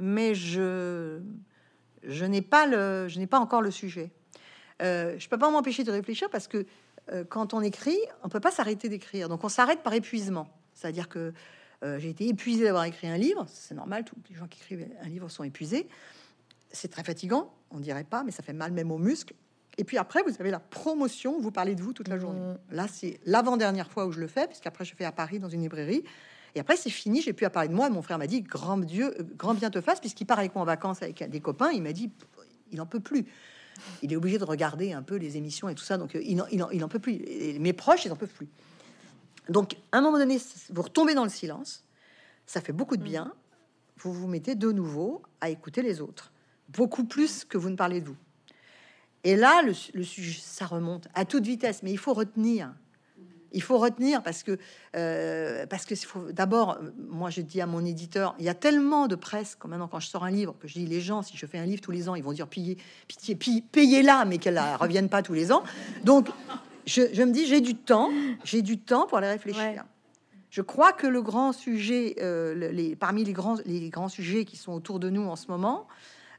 mais 0.00 0.34
je 0.34 1.20
je 2.02 2.24
n'ai 2.24 2.42
pas 2.42 2.66
le, 2.66 3.06
je 3.06 3.20
n'ai 3.20 3.28
pas 3.28 3.38
encore 3.38 3.62
le 3.62 3.70
sujet. 3.70 4.10
Euh, 4.82 5.16
je 5.16 5.28
peux 5.28 5.38
pas 5.38 5.48
m'empêcher 5.48 5.84
de 5.84 5.92
réfléchir 5.92 6.28
parce 6.28 6.48
que 6.48 6.66
quand 7.28 7.54
on 7.54 7.60
écrit, 7.60 7.98
on 8.22 8.28
peut 8.28 8.40
pas 8.40 8.50
s'arrêter 8.50 8.88
d'écrire. 8.88 9.28
Donc 9.28 9.44
on 9.44 9.48
s'arrête 9.48 9.82
par 9.82 9.94
épuisement. 9.94 10.48
C'est-à-dire 10.74 11.08
que 11.08 11.32
euh, 11.84 11.98
j'ai 11.98 12.10
été 12.10 12.26
épuisé 12.28 12.64
d'avoir 12.64 12.84
écrit 12.84 13.08
un 13.08 13.16
livre. 13.16 13.46
C'est 13.48 13.74
normal, 13.74 14.04
tous 14.04 14.16
les 14.30 14.36
gens 14.36 14.46
qui 14.46 14.60
écrivent 14.60 14.88
un 15.02 15.08
livre 15.08 15.28
sont 15.28 15.44
épuisés. 15.44 15.88
C'est 16.70 16.88
très 16.88 17.04
fatigant, 17.04 17.52
on 17.70 17.78
dirait 17.78 18.04
pas, 18.04 18.24
mais 18.24 18.30
ça 18.30 18.42
fait 18.42 18.52
mal 18.52 18.72
même 18.72 18.90
aux 18.90 18.98
muscles. 18.98 19.34
Et 19.78 19.84
puis 19.84 19.96
après, 19.96 20.22
vous 20.22 20.34
avez 20.40 20.50
la 20.50 20.58
promotion, 20.58 21.40
vous 21.40 21.52
parlez 21.52 21.76
de 21.76 21.82
vous 21.82 21.92
toute 21.92 22.08
la 22.08 22.18
journée. 22.18 22.40
Mmh. 22.40 22.58
Là, 22.72 22.86
c'est 22.92 23.20
l'avant-dernière 23.24 23.90
fois 23.90 24.06
où 24.06 24.12
je 24.12 24.18
le 24.18 24.26
fais, 24.26 24.48
puisqu'après, 24.48 24.84
je 24.84 24.94
fais 24.94 25.04
à 25.04 25.12
Paris 25.12 25.38
dans 25.38 25.48
une 25.48 25.62
librairie. 25.62 26.02
Et 26.56 26.60
après, 26.60 26.76
c'est 26.76 26.90
fini, 26.90 27.22
j'ai 27.22 27.32
pu 27.32 27.44
à 27.44 27.50
parler 27.50 27.68
de 27.68 27.74
moi. 27.74 27.88
mon 27.88 28.02
frère 28.02 28.18
m'a 28.18 28.26
dit 28.26 28.42
Grand 28.42 28.78
Dieu, 28.78 29.14
euh, 29.20 29.22
grand 29.36 29.54
bien 29.54 29.70
te 29.70 29.80
fasse, 29.80 30.00
puisqu'il 30.00 30.26
part 30.26 30.40
avec 30.40 30.54
moi 30.54 30.62
en 30.62 30.66
vacances 30.66 31.02
avec 31.02 31.30
des 31.30 31.40
copains. 31.40 31.70
Il 31.70 31.82
m'a 31.82 31.92
dit 31.92 32.10
Il 32.72 32.80
en 32.80 32.86
peut 32.86 33.00
plus 33.00 33.24
il 34.02 34.12
est 34.12 34.16
obligé 34.16 34.38
de 34.38 34.44
regarder 34.44 34.92
un 34.92 35.02
peu 35.02 35.16
les 35.16 35.36
émissions 35.36 35.68
et 35.68 35.74
tout 35.74 35.84
ça, 35.84 35.98
donc 35.98 36.14
euh, 36.14 36.22
il 36.22 36.36
n'en 36.36 36.70
il 36.70 36.86
peut 36.88 36.98
plus. 36.98 37.20
mes 37.58 37.72
proches, 37.72 38.04
ils 38.04 38.08
n'en 38.08 38.16
peuvent 38.16 38.28
plus. 38.28 38.48
Donc, 39.48 39.76
à 39.92 39.98
un 39.98 40.00
moment 40.00 40.18
donné, 40.18 40.38
vous 40.70 40.82
retombez 40.82 41.14
dans 41.14 41.24
le 41.24 41.30
silence, 41.30 41.84
ça 42.46 42.60
fait 42.60 42.72
beaucoup 42.72 42.96
de 42.96 43.02
bien. 43.02 43.32
Vous 43.98 44.12
vous 44.12 44.28
mettez 44.28 44.54
de 44.54 44.70
nouveau 44.70 45.22
à 45.40 45.50
écouter 45.50 45.82
les 45.82 46.00
autres, 46.00 46.32
beaucoup 46.68 47.04
plus 47.04 47.44
que 47.44 47.58
vous 47.58 47.70
ne 47.70 47.76
parlez 47.76 48.00
de 48.00 48.08
vous. 48.08 48.16
Et 49.24 49.36
là, 49.36 49.62
le, 49.62 49.72
sujet, 49.74 50.40
ça 50.40 50.66
remonte 50.66 51.08
à 51.14 51.24
toute 51.24 51.44
vitesse, 51.44 51.82
mais 51.82 51.90
il 51.90 51.98
faut 51.98 52.14
retenir 52.14 52.72
Il 53.52 53.62
faut 53.62 53.78
retenir 53.78 54.22
parce 54.22 54.42
que 54.42 54.58
euh, 54.96 55.66
parce 55.66 55.84
que 55.84 55.94
faut 55.94 56.32
d'abord, 56.32 56.78
moi 57.08 57.30
je 57.30 57.40
dis 57.40 57.60
à 57.60 57.66
mon 57.66 57.84
éditeur, 57.84 58.34
il 58.38 58.44
y 58.44 58.48
a 58.48 58.54
tellement 58.54 59.06
de 59.06 59.14
presse 59.14 59.56
quand 59.58 59.68
maintenant 59.68 59.88
quand 59.88 60.00
je 60.00 60.08
sors 60.08 60.24
un 60.24 60.30
livre 60.30 60.54
que 60.58 60.68
je 60.68 60.74
dis 60.74 60.86
les 60.86 61.00
gens 61.00 61.22
si 61.22 61.36
je 61.36 61.46
fais 61.46 61.58
un 61.58 61.64
livre 61.64 61.80
tous 61.80 61.90
les 61.90 62.08
ans 62.08 62.14
ils 62.14 62.24
vont 62.24 62.32
dire 62.32 62.46
pitié 62.46 62.76
pitié 63.06 63.36
payez 63.72 64.02
là 64.02 64.24
mais 64.24 64.38
qu'elle 64.38 64.54
ne 64.54 64.78
revienne 64.78 65.08
pas 65.08 65.22
tous 65.22 65.34
les 65.34 65.52
ans. 65.52 65.62
Donc 66.04 66.28
je, 66.86 67.02
je 67.12 67.22
me 67.22 67.32
dis 67.32 67.46
j'ai 67.46 67.60
du 67.60 67.74
temps, 67.74 68.10
j'ai 68.44 68.62
du 68.62 68.78
temps 68.78 69.06
pour 69.06 69.18
aller 69.18 69.28
réfléchir. 69.28 69.84
Je 70.50 70.62
crois 70.62 70.92
que 70.92 71.06
le 71.06 71.20
grand 71.20 71.52
sujet, 71.52 72.16
euh, 72.20 72.70
les, 72.72 72.96
parmi 72.96 73.24
les 73.24 73.32
grands, 73.32 73.58
les 73.66 73.90
grands 73.90 74.08
sujets 74.08 74.44
qui 74.44 74.56
sont 74.56 74.72
autour 74.72 74.98
de 74.98 75.10
nous 75.10 75.22
en 75.22 75.36
ce 75.36 75.48
moment, 75.48 75.86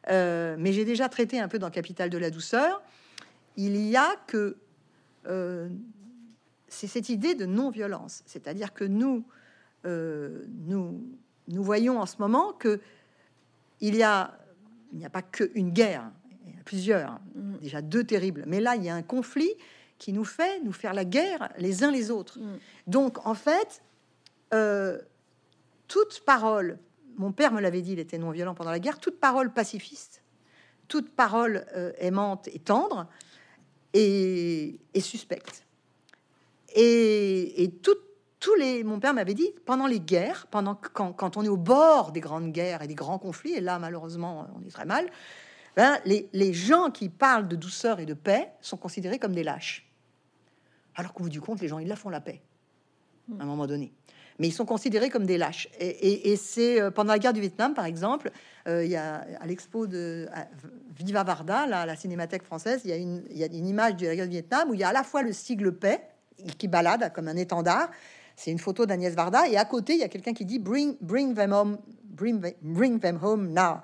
euh, 0.10 0.56
mais 0.58 0.74
j'ai 0.74 0.86
déjà 0.86 1.10
traité 1.10 1.40
un 1.40 1.48
peu 1.48 1.60
dans 1.60 1.70
Capital 1.70 2.10
de 2.10 2.18
la 2.18 2.32
douceur, 2.32 2.82
il 3.56 3.78
y 3.78 3.96
a 3.96 4.16
que 4.26 4.58
euh, 5.28 5.70
c'est 6.70 6.88
cette 6.88 7.10
idée 7.10 7.36
de 7.36 7.46
non-violence, 7.46 8.24
c'est-à-dire 8.26 8.74
que 8.74 8.84
nous, 8.84 9.26
nous, 9.86 11.04
nous 11.48 11.64
voyons 11.64 12.00
en 12.00 12.06
ce 12.06 12.18
moment 12.20 12.54
que 12.54 12.80
il 13.82 13.96
y 13.96 14.04
a, 14.04 14.38
il 14.92 15.00
n'y 15.00 15.06
a 15.06 15.10
pas 15.10 15.22
qu'une 15.22 15.72
guerre, 15.72 16.12
il 16.46 16.56
y 16.56 16.60
a 16.60 16.64
plusieurs, 16.64 17.20
mm. 17.36 17.58
déjà 17.62 17.82
deux 17.82 18.04
terribles, 18.04 18.44
mais 18.48 18.60
là 18.60 18.76
il 18.76 18.84
y 18.84 18.90
a 18.90 18.96
un 18.96 19.02
conflit 19.02 19.52
qui 19.98 20.14
nous 20.14 20.26
fait 20.26 20.62
nous 20.62 20.72
faire 20.72 20.94
la 20.94 21.06
guerre 21.06 21.50
les 21.58 21.84
uns 21.84 21.92
les 21.92 22.12
autres. 22.12 22.40
Mm. 22.40 22.58
Donc 22.88 23.26
en 23.26 23.34
fait, 23.34 23.82
euh, 24.54 25.00
toute 25.88 26.22
parole, 26.26 26.80
mon 27.18 27.32
père 27.32 27.52
me 27.52 27.62
l'avait 27.62 27.82
dit, 27.82 27.94
il 27.94 28.00
était 28.00 28.18
non 28.18 28.32
violent 28.32 28.56
pendant 28.56 28.72
la 28.72 28.80
guerre, 28.80 29.00
toute 29.00 29.20
parole 29.20 29.52
pacifiste, 29.54 30.24
toute 30.88 31.10
parole 31.10 31.66
euh, 31.76 31.92
aimante 32.00 32.48
et 32.50 32.60
tendre 32.60 33.08
est, 33.94 34.80
suspecte. 35.00 35.66
Et, 36.76 37.80
tous 38.40 38.56
les, 38.56 38.86
mon 38.86 39.02
père 39.02 39.14
m'avait 39.14 39.34
dit, 39.34 39.54
pendant 39.66 39.86
les 39.86 40.00
guerres, 40.00 40.48
pendant 40.50 40.74
quand, 40.74 41.12
quand, 41.12 41.36
on 41.36 41.44
est 41.44 41.50
au 41.50 41.58
bord 41.58 42.14
des 42.14 42.22
grandes 42.22 42.54
guerres 42.54 42.82
et 42.82 42.88
des 42.88 42.96
grands 42.96 43.20
conflits, 43.20 43.52
et 43.52 43.60
là 43.60 43.80
malheureusement 43.80 44.48
on 44.56 44.66
est 44.66 44.72
très 44.72 44.86
mal, 44.86 45.10
ben, 45.76 46.00
les, 46.06 46.30
les 46.32 46.54
gens 46.54 46.90
qui 46.90 47.10
parlent 47.10 47.50
de 47.50 47.58
douceur 47.58 48.00
et 48.00 48.06
de 48.06 48.14
paix 48.14 48.50
sont 48.62 48.78
considérés 48.78 49.20
comme 49.20 49.34
des 49.34 49.44
lâches. 49.44 49.92
Alors 50.96 51.14
qu'au 51.14 51.24
bout 51.24 51.30
du 51.30 51.42
compte, 51.42 51.60
les 51.60 51.68
gens, 51.68 51.80
ils 51.80 51.88
la 51.88 51.98
font 51.98 52.10
la 52.10 52.22
paix 52.22 52.42
à 53.40 53.44
un 53.44 53.46
moment 53.46 53.68
donné 53.68 53.94
mais 54.40 54.48
ils 54.48 54.54
sont 54.54 54.66
considérés 54.66 55.10
comme 55.10 55.26
des 55.26 55.38
lâches. 55.38 55.68
Et, 55.80 56.36
c'est 56.38 56.82
euh, 56.82 56.92
pendant 56.92 57.12
la 57.12 57.20
guerre 57.20 57.34
du 57.34 57.42
Vietnam, 57.42 57.74
par 57.74 57.86
exemple, 57.86 58.32
euh, 58.68 58.86
il 58.86 58.90
y 58.90 58.96
a 58.96 59.26
à 59.40 59.46
l'expo 59.46 59.86
de 59.86 60.28
Viva 60.98 61.24
Varda, 61.24 61.68
là, 61.68 61.82
à 61.82 61.86
la 61.86 61.98
Cinémathèque 61.98 62.44
française, 62.44 62.82
il 62.86 62.90
y, 62.90 62.94
a 62.94 62.96
une, 62.96 63.24
il 63.30 63.38
y 63.38 63.44
a 63.44 63.48
une 63.48 63.68
image 63.68 63.98
de 63.98 64.08
la 64.08 64.16
guerre 64.16 64.28
du 64.28 64.32
Vietnam 64.32 64.70
où 64.70 64.74
il 64.74 64.80
y 64.80 64.84
a 64.84 64.90
à 64.90 64.94
la 64.94 65.04
fois 65.04 65.22
le 65.22 65.34
sigle 65.34 65.74
paix 65.74 66.02
qui 66.58 66.68
balade 66.68 67.12
comme 67.14 67.28
un 67.28 67.36
étendard. 67.36 67.90
C'est 68.36 68.52
une 68.52 68.60
photo 68.60 68.86
d'Agnès 68.86 69.14
Varda, 69.14 69.48
et 69.48 69.58
à 69.58 69.66
côté, 69.66 69.94
il 69.94 70.00
y 70.00 70.04
a 70.04 70.08
quelqu'un 70.08 70.34
qui 70.34 70.46
dit 70.46 70.60
bring, 70.60 70.96
bring 71.02 71.36
them 71.36 71.52
home, 71.52 71.78
bring, 72.06 72.42
bring 72.62 73.00
them 73.00 73.20
home 73.22 73.54
now. 73.54 73.82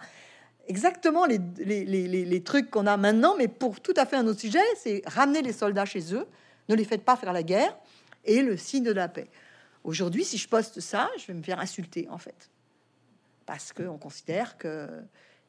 Exactement 0.68 1.26
les, 1.26 1.40
les, 1.58 1.86
les, 1.86 2.26
les 2.26 2.44
trucs 2.44 2.72
qu'on 2.72 2.88
a 2.88 2.98
maintenant, 2.98 3.36
mais 3.38 3.48
pour 3.48 3.80
tout 3.82 3.94
à 3.98 4.06
fait 4.06 4.16
un 4.16 4.26
autre 4.28 4.40
sujet, 4.40 4.64
c'est 4.78 5.02
ramener 5.06 5.42
les 5.42 5.54
soldats 5.54 5.86
chez 5.86 6.14
eux, 6.14 6.26
ne 6.70 6.76
les 6.76 6.86
faites 6.86 7.04
pas 7.04 7.16
faire 7.16 7.34
la 7.34 7.44
guerre, 7.44 7.78
et 8.24 8.42
le 8.42 8.58
signe 8.58 8.84
de 8.84 8.92
la 8.92 9.08
paix. 9.08 9.28
Aujourd'hui, 9.84 10.24
si 10.24 10.38
je 10.38 10.48
poste 10.48 10.80
ça, 10.80 11.10
je 11.18 11.28
vais 11.28 11.34
me 11.34 11.44
faire 11.44 11.60
insulter, 11.60 12.08
en 12.10 12.18
fait. 12.18 12.50
Parce 13.46 13.72
qu'on 13.72 13.98
considère 13.98 14.58
que 14.58 14.88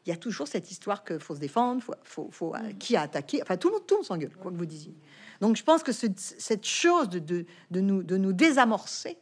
il 0.04 0.10
y 0.10 0.12
a 0.12 0.16
toujours 0.16 0.46
cette 0.46 0.70
histoire 0.70 1.02
que 1.02 1.18
faut 1.18 1.34
se 1.34 1.40
défendre, 1.40 1.82
faut, 2.04 2.28
faut, 2.30 2.54
euh, 2.54 2.72
qui 2.78 2.96
a 2.96 3.02
attaqué. 3.02 3.42
Enfin, 3.42 3.56
tout 3.56 3.68
le 3.68 3.74
monde, 3.74 3.86
tout 3.86 4.04
s'engueule, 4.04 4.30
quoi 4.36 4.52
que 4.52 4.56
vous 4.56 4.66
disiez. 4.66 4.94
Donc, 5.40 5.56
je 5.56 5.62
pense 5.62 5.82
que 5.82 5.92
cette 5.92 6.66
chose 6.66 7.08
de, 7.08 7.18
de, 7.70 7.80
nous, 7.80 8.02
de 8.02 8.16
nous 8.16 8.32
désamorcer, 8.32 9.18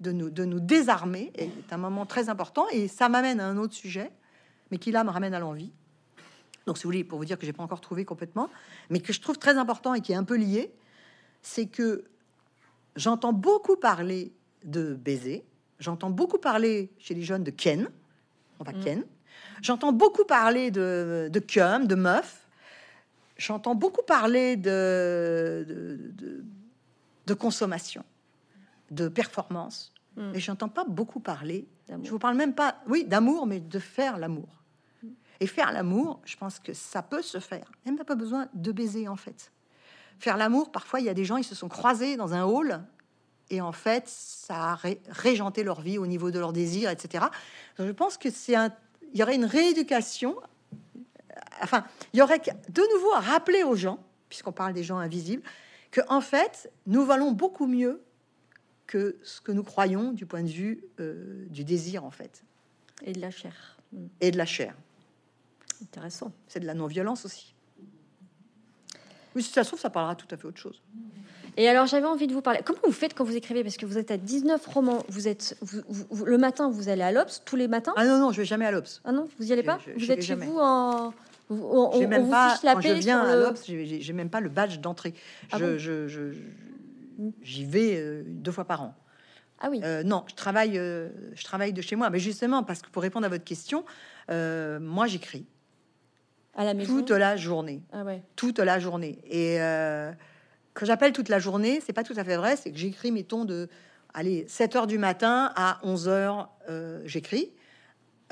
de 0.00 0.12
nous, 0.12 0.30
de 0.30 0.44
nous 0.44 0.60
désarmer, 0.60 1.32
est 1.34 1.72
un 1.72 1.76
moment 1.78 2.06
très 2.06 2.28
important. 2.28 2.66
Et 2.72 2.88
ça 2.88 3.08
m'amène 3.08 3.40
à 3.40 3.46
un 3.46 3.56
autre 3.56 3.74
sujet, 3.74 4.10
mais 4.70 4.78
qui 4.78 4.92
là 4.92 5.04
me 5.04 5.10
ramène 5.10 5.34
à 5.34 5.38
l'envie. 5.38 5.72
Donc, 6.66 6.78
si 6.78 6.84
vous 6.84 6.88
voulez, 6.88 7.04
pour 7.04 7.18
vous 7.18 7.24
dire 7.24 7.38
que 7.38 7.46
j'ai 7.46 7.52
pas 7.52 7.62
encore 7.62 7.80
trouvé 7.80 8.04
complètement, 8.04 8.50
mais 8.90 9.00
que 9.00 9.12
je 9.12 9.20
trouve 9.20 9.38
très 9.38 9.56
important 9.56 9.94
et 9.94 10.00
qui 10.00 10.12
est 10.12 10.16
un 10.16 10.24
peu 10.24 10.36
lié, 10.36 10.72
c'est 11.42 11.66
que 11.66 12.04
j'entends 12.96 13.32
beaucoup 13.32 13.76
parler 13.76 14.32
de 14.64 14.94
baiser, 14.94 15.44
j'entends 15.78 16.10
beaucoup 16.10 16.38
parler 16.38 16.90
chez 16.98 17.14
les 17.14 17.22
jeunes 17.22 17.44
de 17.44 17.52
Ken, 17.52 17.88
on 18.58 18.64
va 18.64 18.72
mm. 18.72 18.84
Ken, 18.84 19.04
j'entends 19.62 19.92
beaucoup 19.92 20.24
parler 20.24 20.72
de, 20.72 21.28
de 21.32 21.38
cum, 21.38 21.86
de 21.86 21.94
meuf, 21.94 22.45
j'entends 23.36 23.74
beaucoup 23.74 24.02
parler 24.02 24.56
de, 24.56 25.66
de, 27.26 27.34
consommation, 27.34 28.04
de 28.90 29.08
performance, 29.08 29.92
mm. 30.16 30.30
mais 30.32 30.40
j'entends 30.40 30.68
pas 30.68 30.84
beaucoup 30.84 31.20
parler, 31.20 31.66
je 31.88 32.10
vous 32.10 32.18
parle 32.18 32.36
même 32.36 32.54
pas, 32.54 32.80
oui, 32.88 33.04
d'amour, 33.04 33.46
mais 33.46 33.60
de 33.60 33.78
faire 33.78 34.18
l'amour. 34.18 34.48
Mm. 35.02 35.08
Et 35.40 35.46
faire 35.46 35.72
l'amour, 35.72 36.20
je 36.24 36.36
pense 36.36 36.58
que 36.58 36.72
ça 36.72 37.02
peut 37.02 37.22
se 37.22 37.38
faire. 37.38 37.70
Même 37.84 37.96
pas 37.96 38.14
besoin 38.14 38.48
de 38.54 38.72
baiser 38.72 39.08
en 39.08 39.16
fait 39.16 39.52
faire 40.18 40.36
l'amour, 40.36 40.72
parfois 40.72 41.00
il 41.00 41.06
y 41.06 41.08
a 41.08 41.14
des 41.14 41.24
gens, 41.24 41.36
ils 41.36 41.44
se 41.44 41.54
sont 41.54 41.68
croisés 41.68 42.16
dans 42.16 42.34
un 42.34 42.44
hall 42.44 42.82
et 43.50 43.60
en 43.60 43.72
fait, 43.72 44.08
ça 44.08 44.72
a 44.72 44.78
régenté 45.08 45.62
leur 45.62 45.80
vie 45.80 45.98
au 45.98 46.06
niveau 46.06 46.30
de 46.30 46.38
leurs 46.38 46.52
désirs, 46.52 46.90
etc. 46.90 47.26
je 47.78 47.90
pense 47.90 48.18
que 48.18 48.30
c'est 48.30 48.56
un, 48.56 48.72
il 49.12 49.20
y 49.20 49.22
aurait 49.22 49.36
une 49.36 49.44
rééducation. 49.44 50.36
Enfin, 51.62 51.84
il 52.12 52.18
y 52.18 52.22
aurait 52.22 52.38
de 52.38 52.94
nouveau 52.94 53.12
à 53.14 53.20
rappeler 53.20 53.62
aux 53.62 53.76
gens, 53.76 54.04
puisqu'on 54.28 54.52
parle 54.52 54.72
des 54.72 54.84
gens 54.84 54.98
invisibles, 54.98 55.42
que 55.90 56.00
en 56.08 56.20
fait, 56.20 56.70
nous 56.86 57.04
valons 57.04 57.32
beaucoup 57.32 57.66
mieux 57.66 58.02
que 58.86 59.18
ce 59.22 59.40
que 59.40 59.52
nous 59.52 59.64
croyons 59.64 60.12
du 60.12 60.26
point 60.26 60.42
de 60.42 60.48
vue 60.48 60.84
euh, 61.00 61.46
du 61.48 61.64
désir, 61.64 62.04
en 62.04 62.10
fait. 62.10 62.44
Et 63.02 63.12
de 63.12 63.20
la 63.20 63.30
chair. 63.30 63.76
Et 64.20 64.30
de 64.30 64.38
la 64.38 64.46
chair. 64.46 64.74
Intéressant. 65.82 66.32
C'est 66.48 66.60
de 66.60 66.66
la 66.66 66.74
non-violence 66.74 67.24
aussi. 67.24 67.54
Oui, 69.34 69.42
si 69.42 69.52
ça 69.52 69.64
se 69.64 69.68
trouve, 69.68 69.80
ça 69.80 69.90
parlera 69.90 70.14
tout 70.14 70.28
à 70.30 70.36
fait 70.36 70.46
autre 70.46 70.60
chose. 70.60 70.82
Et 71.56 71.68
alors, 71.68 71.86
j'avais 71.86 72.06
envie 72.06 72.26
de 72.26 72.32
vous 72.32 72.42
parler. 72.42 72.60
Comment 72.64 72.80
vous 72.84 72.92
faites 72.92 73.14
quand 73.14 73.24
vous 73.24 73.36
écrivez? 73.36 73.62
Parce 73.62 73.76
que 73.76 73.86
vous 73.86 73.98
êtes 73.98 74.10
à 74.10 74.16
19 74.16 74.66
romans. 74.66 75.02
Vous 75.08 75.26
êtes 75.28 75.56
le 76.24 76.38
matin, 76.38 76.70
vous 76.70 76.88
allez 76.88 77.02
à 77.02 77.12
l'Obs 77.12 77.42
tous 77.44 77.56
les 77.56 77.68
matins? 77.68 77.94
Ah 77.96 78.04
non, 78.04 78.18
non, 78.18 78.32
je 78.32 78.38
vais 78.38 78.44
jamais 78.44 78.66
à 78.66 78.70
l'Obs. 78.70 79.00
Ah 79.04 79.12
non, 79.12 79.28
vous 79.38 79.48
y 79.48 79.52
allez 79.52 79.62
pas? 79.62 79.78
Vous 79.96 80.10
êtes 80.10 80.22
chez 80.22 80.34
vous 80.34 80.58
en. 80.58 81.14
On, 81.48 82.08
même 82.08 82.28
pas, 82.28 82.58
quand 82.60 82.80
je 82.80 82.92
viens 82.94 83.20
à 83.20 83.36
l'Obs, 83.36 83.62
j'ai 83.66 84.12
même 84.12 84.30
pas 84.30 84.40
le 84.40 84.48
badge 84.48 84.80
d'entrée. 84.80 85.14
Ah 85.52 85.58
je, 85.58 86.32
j'y 87.42 87.64
vais 87.64 87.96
euh, 87.96 88.24
deux 88.26 88.50
fois 88.50 88.64
par 88.64 88.82
an. 88.82 88.94
Ah 89.60 89.68
oui. 89.70 89.80
Euh, 89.84 90.02
non, 90.02 90.24
je 90.26 90.34
travaille, 90.34 90.76
euh, 90.76 91.08
je 91.34 91.44
travaille 91.44 91.72
de 91.72 91.80
chez 91.80 91.96
moi. 91.96 92.10
Mais 92.10 92.18
justement, 92.18 92.62
parce 92.62 92.82
que 92.82 92.90
pour 92.90 93.02
répondre 93.02 93.26
à 93.26 93.28
votre 93.28 93.44
question, 93.44 93.84
moi 94.28 95.06
j'écris 95.06 95.46
à 96.54 96.64
la 96.64 96.74
maison? 96.74 96.96
Toute 96.96 97.10
la 97.10 97.36
journée. 97.36 97.82
Ah 97.92 98.02
ouais. 98.02 98.22
Toute 98.34 98.58
la 98.58 98.78
journée. 98.78 99.20
Et 99.24 99.58
euh, 100.76 100.80
quand 100.80 100.86
j'appelle 100.86 101.12
toute 101.12 101.28
la 101.28 101.38
journée, 101.38 101.80
c'est 101.84 101.92
pas 101.92 102.04
tout 102.04 102.14
à 102.16 102.24
fait 102.24 102.36
vrai. 102.36 102.56
C'est 102.56 102.70
que 102.70 102.78
j'écris, 102.78 103.12
mettons, 103.12 103.44
de 103.44 103.68
allez, 104.14 104.46
7 104.48 104.76
heures 104.76 104.86
du 104.86 104.98
matin 104.98 105.52
à 105.56 105.78
11 105.82 106.08
heures, 106.08 106.50
euh, 106.68 107.02
j'écris. 107.04 107.50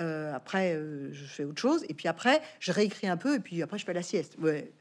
Euh, 0.01 0.35
après, 0.35 0.81
je 1.13 1.25
fais 1.25 1.45
autre 1.45 1.61
chose. 1.61 1.85
Et 1.89 1.95
puis 1.95 2.09
après, 2.09 2.41
je 2.59 2.73
réécris 2.73 3.07
un 3.07 3.17
peu. 3.17 3.37
Et 3.37 3.41
puis 3.41 3.63
après, 3.63 3.79
je 3.79 3.85
fais 3.85 3.93
la 3.93 4.03
sieste. 4.03 4.37
Ouais, 4.41 4.73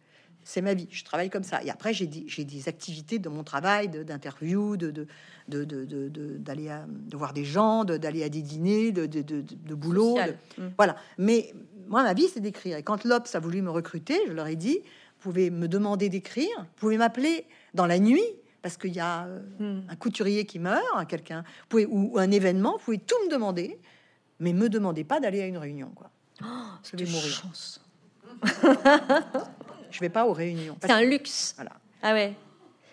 c'est 0.43 0.61
ma 0.61 0.74
vie. 0.74 0.88
Je 0.89 1.03
travaille 1.03 1.30
comme 1.30 1.43
ça. 1.43 1.64
Et 1.64 1.70
après, 1.70 1.93
j'ai 1.93 2.07
des, 2.07 2.24
j'ai 2.28 2.45
des 2.45 2.68
activités 2.68 3.20
de 3.20 3.30
mon 3.30 3.43
travail, 3.43 3.89
d'interview, 3.89 4.76
de, 4.76 4.89
de, 4.91 5.07
de, 5.47 5.64
de, 5.64 6.38
d'aller 6.38 6.70
de 6.88 7.16
voir 7.18 7.34
des 7.34 7.45
gens, 7.45 7.86
d'aller 7.86 8.24
à 8.24 8.30
des 8.30 8.41
dîners, 8.41 8.91
de, 8.91 9.05
de, 9.05 9.22
de, 9.22 9.76
boulot. 9.76 10.18
Mmh. 10.57 10.64
Voilà. 10.78 10.95
Mais 11.18 11.53
moi, 11.88 12.01
ma 12.03 12.14
vie, 12.14 12.28
c'est 12.28 12.39
d'écrire. 12.39 12.78
Et 12.78 12.84
quand 12.84 13.03
l'Obs 13.03 13.36
a 13.36 13.39
voulu 13.39 13.61
me 13.61 13.70
recruter, 13.70 14.20
je 14.28 14.34
leur 14.34 14.47
ai 14.47 14.55
dit, 14.55 14.80
pouvez 15.24 15.49
me 15.49 15.67
demander 15.67 16.09
d'écrire, 16.09 16.51
vous 16.57 16.76
pouvez 16.76 16.97
m'appeler 16.97 17.45
dans 17.74 17.86
la 17.86 17.99
nuit, 17.99 18.26
parce 18.61 18.78
qu'il 18.78 18.93
y 18.93 18.99
a 18.99 19.26
euh, 19.26 19.39
hmm. 19.59 19.89
un 19.89 19.95
couturier 19.95 20.45
qui 20.45 20.59
meurt, 20.59 21.07
quelqu'un, 21.07 21.43
ou, 21.74 22.17
un 22.17 22.32
événement, 22.32 22.74
vous 22.74 22.84
pouvez 22.84 22.99
tout 22.99 23.15
me 23.26 23.30
demander, 23.30 23.80
mais 24.39 24.53
me 24.53 24.69
demandez 24.69 25.03
pas 25.03 25.19
d'aller 25.19 25.41
à 25.41 25.47
une 25.47 25.57
réunion, 25.57 25.91
quoi. 25.95 26.09
Oh, 26.41 26.45
je 26.84 26.97
vais 26.97 27.11
mourir. 27.11 27.34
Chance. 27.34 27.82
je 29.91 29.99
vais 29.99 30.09
pas 30.09 30.26
aux 30.26 30.34
réunions. 30.34 30.78
C'est 30.82 30.91
un 30.91 31.01
luxe. 31.01 31.53
Voilà. 31.55 31.71
Ah 32.01 32.13
ouais. 32.13 32.34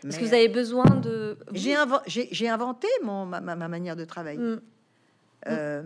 Parce 0.02 0.16
que 0.16 0.24
vous 0.24 0.34
avez 0.34 0.48
besoin 0.48 0.84
de. 0.84 1.38
J'ai 1.52 2.48
inventé 2.48 2.88
mon, 3.02 3.26
ma, 3.26 3.40
manière 3.40 3.96
de 3.96 4.04
travailler. 4.04 4.38
Hmm. 4.38 4.60
Euh, 5.48 5.82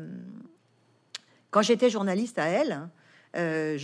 quand 1.51 1.63
j'étais 1.63 1.91
journaliste 1.91 2.39
à 2.39 2.47
elle, 2.47 2.89
euh, 3.37 3.77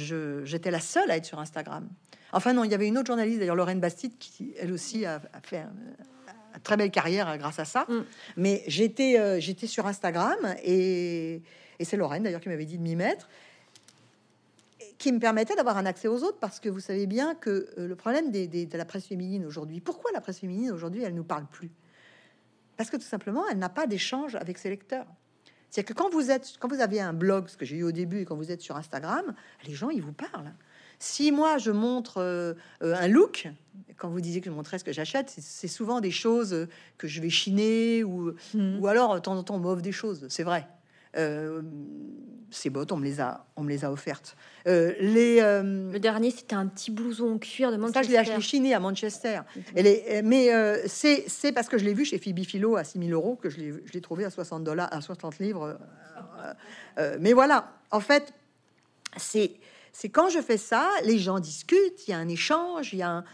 j'étais 0.45 0.71
la 0.71 0.81
seule 0.81 1.11
à 1.11 1.17
être 1.17 1.25
sur 1.25 1.39
Instagram. 1.39 1.89
Enfin 2.33 2.53
non, 2.53 2.65
il 2.65 2.71
y 2.71 2.75
avait 2.75 2.89
une 2.89 2.97
autre 2.99 3.09
journaliste, 3.09 3.39
d'ailleurs 3.41 3.57
Lorraine 3.57 3.81
Bastide, 3.81 4.17
qui 4.19 4.55
elle 4.59 4.73
aussi 4.73 5.05
a, 5.07 5.21
fait 5.43 5.59
une 5.59 6.61
très 6.63 6.77
belle 6.77 6.91
carrière 6.91 7.37
grâce 7.39 7.59
à 7.59 7.65
ça. 7.65 7.87
Mm. 7.89 8.05
Mais 8.37 8.63
j'étais 8.67 9.19
euh, 9.19 9.41
j'étais 9.41 9.67
sur 9.67 9.87
Instagram 9.87 10.39
et, 10.63 11.43
et 11.79 11.85
c'est 11.85 11.97
Lorraine 11.97 12.23
d'ailleurs 12.23 12.41
qui 12.41 12.49
m'avait 12.49 12.65
dit 12.67 12.79
de 12.79 12.83
m'y 12.83 12.97
mettre. 12.97 13.29
qui 14.99 15.13
me 15.13 15.19
permettait 15.19 15.55
d'avoir 15.57 15.77
un 15.79 15.87
accès 15.87 16.09
aux 16.09 16.23
autres 16.23 16.39
parce 16.39 16.61
que 16.61 16.69
vous 16.69 16.81
savez 16.81 17.07
bien 17.07 17.35
que 17.35 17.69
euh, 17.79 17.87
le 17.89 17.97
problème 17.97 18.31
des, 18.31 18.47
des- 18.47 18.67
de 18.67 18.77
la 18.79 18.85
presse 18.85 19.07
féminine 19.07 19.45
aujourd'hui, 19.47 19.81
pourquoi 19.81 20.11
la 20.13 20.21
presse 20.21 20.41
féminine 20.41 20.71
aujourd'hui, 20.73 21.03
elle 21.03 21.15
nous 21.15 21.25
parle 21.25 21.47
plus? 21.47 21.71
Parce 22.77 22.91
que 22.91 22.97
tout 22.97 23.03
simplement, 23.03 23.45
elle 23.51 23.59
n'a 23.59 23.69
pas 23.69 23.87
d'échange 23.87 24.35
avec 24.37 24.59
ses 24.59 24.71
lecteurs. 24.71 25.07
C'est 25.71 25.85
que 25.85 25.93
quand 25.93 26.11
vous 26.11 26.31
êtes, 26.31 26.55
quand 26.59 26.69
vous 26.69 26.81
avez 26.81 27.01
un 27.01 27.13
blog, 27.13 27.49
ce 27.49 27.57
que 27.57 27.65
j'ai 27.65 27.77
eu 27.77 27.83
au 27.85 27.93
début, 27.93 28.21
et 28.21 28.25
quand 28.25 28.37
vous 28.37 28.51
êtes 28.51 28.61
sur 28.61 28.77
Instagram, 28.77 29.35
les 29.67 29.75
gens 29.75 29.91
ils 29.91 30.03
vous 30.03 30.13
parlent. 30.13 30.53
Si 31.03 31.33
moi 31.33 31.57
je 31.59 31.71
montre 31.71 32.19
euh, 32.19 32.53
euh, 32.83 32.95
un 32.95 33.09
look, 33.09 33.49
quand 33.97 34.11
vous 34.11 34.21
disiez 34.21 34.41
que 34.43 34.51
je 34.51 34.55
montrais 34.55 34.79
ce 34.79 34.85
que 34.85 34.93
j'achète, 34.93 35.31
c'est- 35.37 35.67
souvent 35.67 36.01
des 36.01 36.11
choses 36.11 36.69
que 36.99 37.09
je 37.09 37.21
vais 37.23 37.31
chiner 37.31 38.05
ou, 38.05 38.33
ou 38.55 38.87
alors 38.87 39.15
de 39.15 39.21
temps 39.21 39.35
en 39.37 39.43
temps 39.43 39.55
on 39.57 39.61
m'offre 39.61 39.81
des 39.83 39.93
choses, 39.93 40.27
c'est 40.29 40.43
vrai. 40.43 40.67
Euh, 41.17 41.63
ces 42.51 42.69
bottes, 42.69 42.93
on 42.93 42.97
me 42.99 43.05
les 43.05 43.21
a, 43.21 43.47
on 43.57 43.63
me 43.63 43.69
les 43.71 43.85
a 43.85 43.91
offertes. 43.91 44.37
Euh, 44.67 44.93
les, 45.01 45.39
euh, 45.41 45.91
Le 45.91 45.99
dernier, 45.99 46.31
c'était 46.31 46.55
un 46.55 46.67
petit 46.67 46.91
blouson 46.91 47.35
en 47.35 47.39
cuir 47.39 47.71
de 47.71 47.77
ça, 47.77 47.81
Manchester. 47.81 48.05
je 48.07 48.11
l'ai 48.11 48.19
acheté 48.19 48.41
chiné 48.43 48.75
à 48.75 48.81
Manchester. 48.81 49.41
Mais 49.75 50.83
c'est 50.87 51.53
parce 51.53 51.69
que 51.69 51.79
je 51.79 51.85
l'ai 51.85 51.95
vu 51.95 52.05
chez 52.05 52.19
Phoebe 52.19 52.41
Philo 52.45 52.77
à 52.77 52.85
6000 52.85 53.13
euros 53.13 53.37
que 53.37 53.49
je 53.51 53.59
l'ai 53.59 54.01
trouvé 54.03 54.25
à 54.25 54.31
60 54.31 54.65
dollars, 54.65 54.89
à 54.93 55.01
60 55.01 55.39
livres. 55.39 55.79
mais 57.21 57.33
voilà, 57.33 57.73
en 57.91 58.01
fait, 58.01 58.33
c'est 59.17 59.53
c'est 59.93 60.09
quand 60.09 60.29
je 60.29 60.41
fais 60.41 60.57
ça, 60.59 60.89
les 61.05 61.19
gens 61.19 61.39
discutent, 61.41 62.07
il 62.07 62.11
y 62.11 62.15
a 62.15 62.19
un 62.19 62.29
échange, 62.29 62.93
il 62.93 62.99
y 62.99 63.03
a 63.03 63.11
un, 63.11 63.25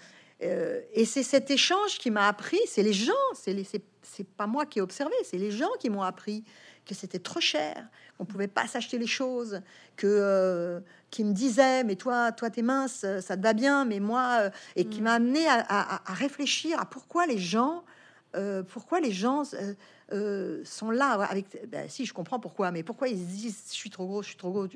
euh, 0.43 0.81
et 0.93 1.05
c'est 1.05 1.23
cet 1.23 1.51
échange 1.51 1.99
qui 1.99 2.11
m'a 2.11 2.29
appris, 2.29 2.59
c'est 2.67 2.83
les 2.83 2.93
gens, 2.93 3.13
c'est 3.35 4.27
pas 4.37 4.47
moi 4.47 4.67
qui 4.67 4.79
ai 4.79 4.83
observé, 4.83 5.15
c'est 5.25 5.39
les 5.39 5.51
gens 5.51 5.71
qui 5.81 5.91
m'ont 5.91 6.03
appris 6.03 6.45
que 6.85 6.95
c'était 6.95 7.19
trop 7.19 7.41
cher, 7.41 7.89
qu'on 8.17 8.25
pouvait 8.25 8.47
pas 8.49 8.67
s'acheter 8.69 8.97
les 8.99 9.07
choses, 9.09 9.61
que 9.97 10.07
euh, 10.07 10.81
qui 11.11 11.25
me 11.25 11.33
disaient 11.33 11.83
mais 11.85 11.97
toi 11.97 12.31
toi 12.33 12.49
t'es 12.51 12.63
mince, 12.63 13.05
ça 13.21 13.37
te 13.37 13.43
va 13.43 13.53
bien, 13.55 13.85
mais 13.85 13.99
moi 13.99 14.39
euh, 14.43 14.51
et 14.77 14.85
qui 14.87 15.01
m'a 15.03 15.15
amené 15.15 15.47
à, 15.49 15.55
à- 15.69 16.11
à 16.11 16.15
réfléchir 16.15 16.79
à 16.81 16.85
pourquoi 16.87 17.27
les 17.27 17.39
gens 17.39 17.83
euh, 18.37 18.63
pourquoi 18.63 19.01
les 19.01 19.13
gens 19.13 19.43
euh, 19.55 19.75
euh, 20.13 20.61
sont 20.65 20.91
là 20.91 21.13
avec 21.13 21.47
ben, 21.69 21.89
si 21.89 22.05
je 22.05 22.13
comprends 22.13 22.39
pourquoi 22.39 22.71
mais 22.71 22.83
pourquoi 22.83 23.09
ils 23.09 23.19
se 23.19 23.25
disent 23.25 23.63
je 23.69 23.75
suis 23.75 23.91
trop 23.91 24.07
gros 24.07 24.23
je 24.23 24.29
suis 24.29 24.37
trop 24.37 24.51
gros 24.51 24.67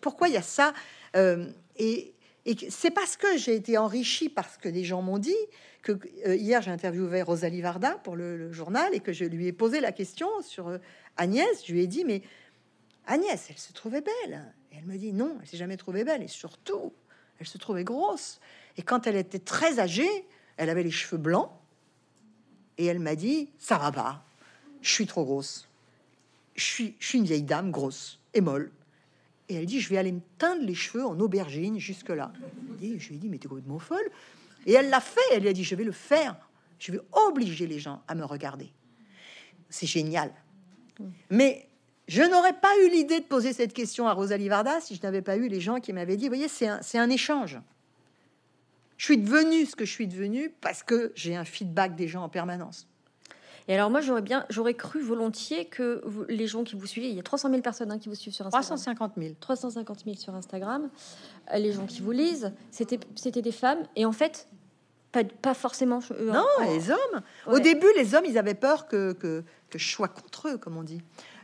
pourquoi 0.00 0.28
il 0.28 0.34
y 0.34 0.38
a 0.38 0.42
ça 0.42 0.72
et 1.76 2.14
c'est 2.70 2.90
parce 2.90 3.16
que 3.16 3.36
j'ai 3.36 3.54
été 3.54 3.76
enrichi 3.76 4.28
par 4.28 4.48
ce 4.50 4.58
que 4.58 4.68
les 4.68 4.84
gens 4.84 5.02
m'ont 5.02 5.18
dit 5.18 5.36
que 5.82 5.98
hier 6.34 6.62
j'ai 6.62 6.70
interviewé 6.70 7.22
Rosalie 7.22 7.60
Varda 7.60 7.92
pour 8.02 8.16
le, 8.16 8.36
le 8.36 8.52
journal 8.52 8.94
et 8.94 9.00
que 9.00 9.12
je 9.12 9.24
lui 9.24 9.46
ai 9.46 9.52
posé 9.52 9.80
la 9.80 9.92
question 9.92 10.28
sur 10.42 10.78
Agnès. 11.16 11.64
Je 11.66 11.72
lui 11.72 11.82
ai 11.82 11.86
dit 11.86 12.04
mais 12.04 12.22
Agnès, 13.06 13.46
elle 13.50 13.58
se 13.58 13.72
trouvait 13.72 14.00
belle. 14.00 14.52
Et 14.72 14.76
elle 14.78 14.84
me 14.84 14.96
dit 14.96 15.12
non, 15.12 15.36
elle 15.40 15.46
s'est 15.46 15.56
jamais 15.56 15.76
trouvée 15.76 16.04
belle 16.04 16.22
et 16.22 16.28
surtout 16.28 16.92
elle 17.38 17.46
se 17.46 17.58
trouvait 17.58 17.84
grosse. 17.84 18.40
Et 18.76 18.82
quand 18.82 19.06
elle 19.06 19.16
était 19.16 19.38
très 19.38 19.78
âgée, 19.78 20.26
elle 20.56 20.70
avait 20.70 20.82
les 20.82 20.90
cheveux 20.90 21.18
blancs 21.18 21.50
et 22.78 22.86
elle 22.86 22.98
m'a 22.98 23.14
dit 23.14 23.48
ça 23.58 23.78
va 23.78 23.92
pas, 23.92 24.24
je 24.82 24.90
suis 24.90 25.06
trop 25.06 25.24
grosse. 25.24 25.68
Je 26.54 26.64
suis, 26.64 26.94
je 26.98 27.06
suis 27.06 27.18
une 27.18 27.24
vieille 27.24 27.42
dame 27.42 27.70
grosse 27.70 28.18
et 28.32 28.40
molle. 28.40 28.70
Et 29.48 29.54
elle 29.54 29.66
dit, 29.66 29.80
je 29.80 29.88
vais 29.90 29.98
aller 29.98 30.12
me 30.12 30.20
teindre 30.38 30.64
les 30.64 30.74
cheveux 30.74 31.04
en 31.04 31.18
aubergine 31.20 31.78
jusque-là. 31.78 32.32
Et 32.82 32.98
je 32.98 33.08
lui 33.08 33.16
ai 33.16 33.18
dit, 33.18 33.28
mais 33.28 33.38
t'es 33.38 33.46
complètement 33.46 33.78
folle. 33.78 34.08
Et 34.64 34.72
elle 34.72 34.90
l'a 34.90 35.00
fait. 35.00 35.20
Elle 35.32 35.42
lui 35.42 35.48
a 35.48 35.52
dit, 35.52 35.64
je 35.64 35.74
vais 35.74 35.84
le 35.84 35.92
faire. 35.92 36.36
Je 36.78 36.92
vais 36.92 37.00
obliger 37.12 37.66
les 37.66 37.78
gens 37.78 38.02
à 38.08 38.14
me 38.14 38.24
regarder. 38.24 38.72
C'est 39.70 39.86
génial. 39.86 40.32
Mais 41.30 41.68
je 42.08 42.22
n'aurais 42.22 42.54
pas 42.54 42.72
eu 42.84 42.90
l'idée 42.90 43.20
de 43.20 43.24
poser 43.24 43.52
cette 43.52 43.72
question 43.72 44.08
à 44.08 44.12
Rosalie 44.12 44.48
Varda 44.48 44.80
si 44.80 44.94
je 44.96 45.02
n'avais 45.02 45.22
pas 45.22 45.36
eu 45.36 45.48
les 45.48 45.60
gens 45.60 45.78
qui 45.78 45.92
m'avaient 45.92 46.16
dit, 46.16 46.28
voyez, 46.28 46.48
c'est 46.48 46.68
un, 46.68 46.82
c'est 46.82 46.98
un 46.98 47.10
échange. 47.10 47.58
Je 48.96 49.04
suis 49.04 49.18
devenue 49.18 49.66
ce 49.66 49.76
que 49.76 49.84
je 49.84 49.90
suis 49.92 50.06
devenue 50.06 50.50
parce 50.60 50.82
que 50.82 51.12
j'ai 51.14 51.36
un 51.36 51.44
feedback 51.44 51.94
des 51.96 52.08
gens 52.08 52.22
en 52.24 52.28
permanence. 52.28 52.86
Et 53.68 53.74
alors 53.74 53.90
moi, 53.90 54.00
j'aurais 54.00 54.22
bien, 54.22 54.46
j'aurais 54.48 54.74
cru 54.74 55.00
volontiers 55.02 55.64
que 55.64 56.00
vous- 56.06 56.24
les 56.28 56.46
gens 56.46 56.62
qui 56.62 56.76
vous 56.76 56.86
suivaient, 56.86 57.08
il 57.08 57.16
y 57.16 57.18
a 57.18 57.22
300 57.24 57.50
000 57.50 57.62
personnes 57.62 57.90
hein, 57.90 57.98
qui 57.98 58.08
vous 58.08 58.14
suivent 58.14 58.32
sur 58.32 58.46
Instagram. 58.46 58.62
350 58.62 59.12
000. 59.18 59.34
350 59.40 60.04
000 60.04 60.16
sur 60.16 60.34
Instagram. 60.34 60.88
Euh, 61.52 61.56
Les 61.58 61.72
gens 61.72 61.84
qui 61.84 62.00
vous 62.00 62.12
lisent, 62.12 62.52
c'était 62.70 63.00
c'était 63.16 63.42
des 63.42 63.50
femmes. 63.52 63.80
Et 63.96 64.04
en 64.06 64.12
fait, 64.12 64.46
pas, 65.10 65.24
pas 65.24 65.52
forcément... 65.54 65.98
euh, 66.12 66.32
Non, 66.32 66.44
en- 66.60 66.72
les 66.72 66.90
hommes. 66.90 67.22
Au 67.48 67.58
début, 67.58 67.88
les 67.96 68.14
hommes, 68.14 68.24
ils 68.24 68.38
avaient 68.38 68.54
peur 68.54 68.86
que, 68.86 69.12
que, 69.14 69.42
que 69.68 69.78
je 69.78 69.88
sois 69.90 70.08
contre 70.08 70.48
eux, 70.48 70.58
comme 70.58 70.76
on 70.76 70.84
dit. 70.84 71.00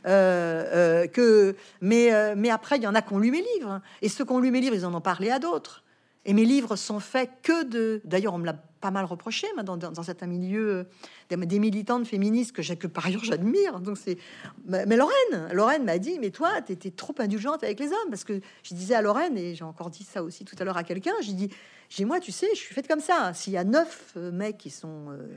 Euh, 0.06 1.02
euh, 1.02 1.06
que, 1.08 1.56
mais, 1.80 2.34
mais 2.36 2.50
après, 2.50 2.76
il 2.76 2.82
y 2.84 2.86
en 2.86 2.94
a 2.94 3.02
qui 3.02 3.12
ont 3.14 3.18
lu 3.18 3.32
mes 3.32 3.44
livres. 3.56 3.80
Et 4.00 4.08
ceux 4.08 4.24
qui 4.24 4.32
ont 4.32 4.38
lu 4.38 4.50
mes 4.52 4.60
livres, 4.60 4.76
ils 4.76 4.86
en 4.86 4.94
ont 4.94 5.00
parlé 5.00 5.30
à 5.30 5.40
d'autres. 5.40 5.82
Et 6.24 6.34
mes 6.34 6.44
livres 6.44 6.76
sont 6.76 7.00
faits 7.00 7.30
que 7.42 7.64
de... 7.64 8.00
D'ailleurs, 8.04 8.34
on 8.34 8.38
me 8.38 8.46
l'a 8.46 8.54
pas 8.82 8.90
mal 8.90 9.04
reproché 9.04 9.46
dans, 9.56 9.76
dans, 9.76 9.92
dans 9.92 10.02
certains 10.02 10.26
milieux 10.26 10.86
euh, 11.30 11.36
des, 11.36 11.58
militantes 11.58 12.06
féministes 12.06 12.52
que, 12.52 12.74
que 12.74 12.86
par 12.88 13.06
ailleurs 13.06 13.24
j'admire. 13.24 13.80
Donc 13.80 13.96
c'est, 13.96 14.18
mais, 14.66 14.84
mais 14.86 14.96
Lorraine, 14.96 15.48
Lorraine 15.52 15.84
m'a 15.84 15.98
dit, 15.98 16.18
mais 16.20 16.30
toi, 16.30 16.60
tu 16.62 16.72
étais 16.72 16.90
trop 16.90 17.14
indulgente 17.18 17.62
avec 17.62 17.78
les 17.78 17.86
hommes 17.86 18.10
parce 18.10 18.24
que 18.24 18.40
je 18.62 18.74
disais 18.74 18.94
à 18.94 19.02
Lorraine 19.02 19.38
et 19.38 19.54
j'ai 19.54 19.64
encore 19.64 19.88
dit 19.88 20.04
ça 20.04 20.22
aussi 20.22 20.44
tout 20.44 20.56
à 20.58 20.64
l'heure 20.64 20.76
à 20.76 20.84
quelqu'un. 20.84 21.12
J'ai 21.22 21.32
dit, 21.32 21.48
j'ai 21.88 22.04
moi, 22.04 22.20
tu 22.20 22.32
sais, 22.32 22.48
je 22.54 22.58
suis 22.58 22.74
faite 22.74 22.88
comme 22.88 23.00
ça. 23.00 23.32
S'il 23.34 23.52
y 23.52 23.56
a 23.56 23.64
neuf 23.64 24.14
euh, 24.16 24.32
mecs 24.32 24.58
qui 24.58 24.70
sont 24.70 25.10
euh, 25.10 25.28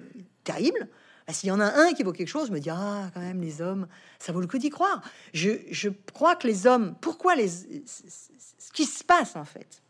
terribles, 0.43 0.89
bah, 1.27 1.33
s'il 1.33 1.49
y 1.49 1.51
en 1.51 1.59
a 1.59 1.65
un 1.65 1.93
qui 1.93 2.03
vaut 2.03 2.13
quelque 2.13 2.27
chose, 2.27 2.47
je 2.47 2.51
me 2.51 2.59
dis 2.59 2.69
ah 2.69 3.09
quand 3.13 3.21
même 3.21 3.41
les 3.41 3.61
hommes, 3.61 3.87
ça 4.19 4.31
vaut 4.31 4.41
le 4.41 4.47
coup 4.47 4.57
d'y 4.57 4.69
croire. 4.69 5.01
Je, 5.33 5.51
je 5.69 5.89
crois 6.13 6.35
que 6.35 6.47
les 6.47 6.65
hommes, 6.65 6.95
pourquoi 6.99 7.35
les, 7.35 7.47
ce 7.47 8.71
qui 8.73 8.85
se 8.85 9.03
passe 9.03 9.35
en 9.35 9.45
fait, 9.45 9.83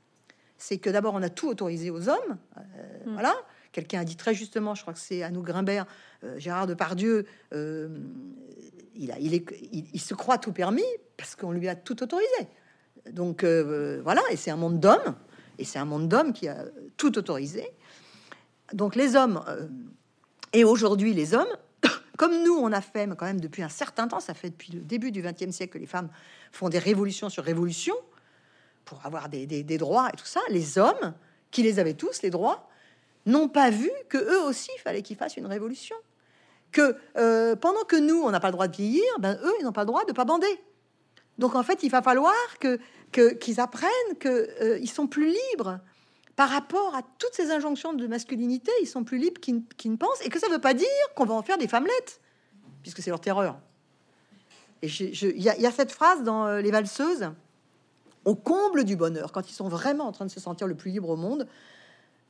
c'est 0.65 0.79
que 0.79 0.89
d'abord 0.89 1.13
on 1.13 1.21
a 1.21 1.29
tout 1.29 1.47
autorisé 1.47 1.91
aux 1.91 2.09
hommes, 2.09 2.37
euh, 2.57 2.61
voilà. 3.05 3.35
Quelqu'un 3.71 3.99
a 3.99 4.03
dit 4.03 4.15
très 4.15 4.33
justement, 4.33 4.73
je 4.73 4.81
crois 4.81 4.93
que 4.93 4.99
c'est 4.99 5.21
Anouk 5.21 5.45
Grimbert, 5.45 5.85
euh, 6.23 6.39
Gérard 6.39 6.65
Depardieu, 6.65 7.25
euh, 7.53 7.89
il, 8.95 9.11
a, 9.11 9.19
il, 9.19 9.35
est, 9.35 9.45
il, 9.71 9.85
il 9.93 9.99
se 9.99 10.15
croit 10.15 10.39
tout 10.39 10.53
permis 10.53 10.85
parce 11.17 11.35
qu'on 11.35 11.51
lui 11.51 11.67
a 11.67 11.75
tout 11.75 12.01
autorisé. 12.01 12.47
Donc 13.11 13.43
euh, 13.43 14.01
voilà, 14.03 14.21
et 14.31 14.37
c'est 14.37 14.49
un 14.49 14.55
monde 14.55 14.79
d'hommes, 14.79 15.15
et 15.59 15.65
c'est 15.65 15.77
un 15.77 15.85
monde 15.85 16.09
d'hommes 16.09 16.33
qui 16.33 16.47
a 16.47 16.65
tout 16.97 17.15
autorisé. 17.15 17.69
Donc 18.73 18.95
les 18.95 19.15
hommes, 19.15 19.43
euh, 19.47 19.67
et 20.51 20.63
aujourd'hui 20.63 21.13
les 21.13 21.35
hommes, 21.35 21.55
comme 22.17 22.43
nous 22.43 22.55
on 22.55 22.71
a 22.71 22.81
fait 22.81 23.05
mais 23.05 23.15
quand 23.15 23.27
même 23.27 23.41
depuis 23.41 23.61
un 23.61 23.69
certain 23.69 24.07
temps, 24.07 24.19
ça 24.19 24.33
fait 24.33 24.49
depuis 24.49 24.73
le 24.73 24.81
début 24.81 25.11
du 25.11 25.21
XXe 25.21 25.51
siècle 25.51 25.73
que 25.73 25.77
les 25.77 25.85
femmes 25.85 26.09
font 26.51 26.69
des 26.69 26.79
révolutions 26.79 27.29
sur 27.29 27.43
révolutions 27.43 27.97
pour 28.85 29.05
avoir 29.05 29.29
des, 29.29 29.63
droits 29.77 30.09
et 30.13 30.17
tout 30.17 30.25
ça, 30.25 30.39
les 30.49 30.77
hommes, 30.77 31.13
qui 31.51 31.63
les 31.63 31.79
avaient 31.79 31.93
tous, 31.93 32.21
les 32.21 32.29
droits, 32.29 32.69
n'ont 33.25 33.49
pas 33.49 33.69
vu 33.69 33.91
que 34.09 34.17
eux 34.17 34.41
aussi, 34.43 34.69
il 34.77 34.81
fallait 34.81 35.01
qu'ils 35.01 35.17
fassent 35.17 35.37
une 35.37 35.47
révolution. 35.47 35.95
Que 36.71 36.95
euh, 37.17 37.55
pendant 37.55 37.83
que 37.83 37.95
nous, 37.95 38.21
on 38.21 38.31
n'a 38.31 38.39
pas 38.39 38.49
le 38.49 38.53
droit 38.53 38.67
de 38.67 38.75
vieillir, 38.75 39.03
ben, 39.19 39.39
eux, 39.43 39.53
ils 39.59 39.63
n'ont 39.63 39.71
pas 39.71 39.81
le 39.81 39.87
droit 39.87 40.05
de 40.05 40.11
pas 40.11 40.25
bander. 40.25 40.59
Donc 41.37 41.55
en 41.55 41.63
fait, 41.63 41.83
il 41.83 41.89
va 41.89 42.01
falloir 42.01 42.35
que 42.59 42.79
qu'ils 43.11 43.61
apprennent 43.61 44.17
qu'ils 44.19 44.79
ils 44.81 44.89
sont 44.89 45.07
plus 45.07 45.33
libres 45.53 45.79
par 46.35 46.49
rapport 46.49 46.95
à 46.95 47.01
toutes 47.17 47.33
ces 47.33 47.51
injonctions 47.51 47.93
de 47.93 48.07
masculinité. 48.07 48.71
Ils 48.81 48.87
sont 48.87 49.03
plus 49.03 49.17
libres 49.17 49.39
qu'ils 49.39 49.91
ne 49.91 49.95
pensent, 49.95 50.21
et 50.25 50.29
que 50.29 50.39
ça 50.39 50.47
ne 50.47 50.53
veut 50.53 50.61
pas 50.61 50.73
dire 50.73 50.87
qu'on 51.15 51.25
va 51.25 51.33
en 51.33 51.41
faire 51.41 51.57
des 51.57 51.67
femmelettes, 51.67 52.19
puisque 52.81 53.01
c'est 53.01 53.09
leur 53.09 53.21
terreur. 53.21 53.57
Et 54.81 54.87
il 54.87 55.41
y 55.41 55.65
a 55.65 55.71
cette 55.71 55.91
phrase 55.91 56.23
dans 56.23 56.45
euh, 56.45 56.61
Les 56.61 56.71
Valseuses, 56.71 57.31
au 58.25 58.35
comble 58.35 58.83
du 58.83 58.95
bonheur, 58.95 59.31
quand 59.31 59.49
ils 59.49 59.53
sont 59.53 59.69
vraiment 59.69 60.05
en 60.05 60.11
train 60.11 60.25
de 60.25 60.31
se 60.31 60.39
sentir 60.39 60.67
le 60.67 60.75
plus 60.75 60.91
libre 60.91 61.09
au 61.09 61.15
monde, 61.15 61.47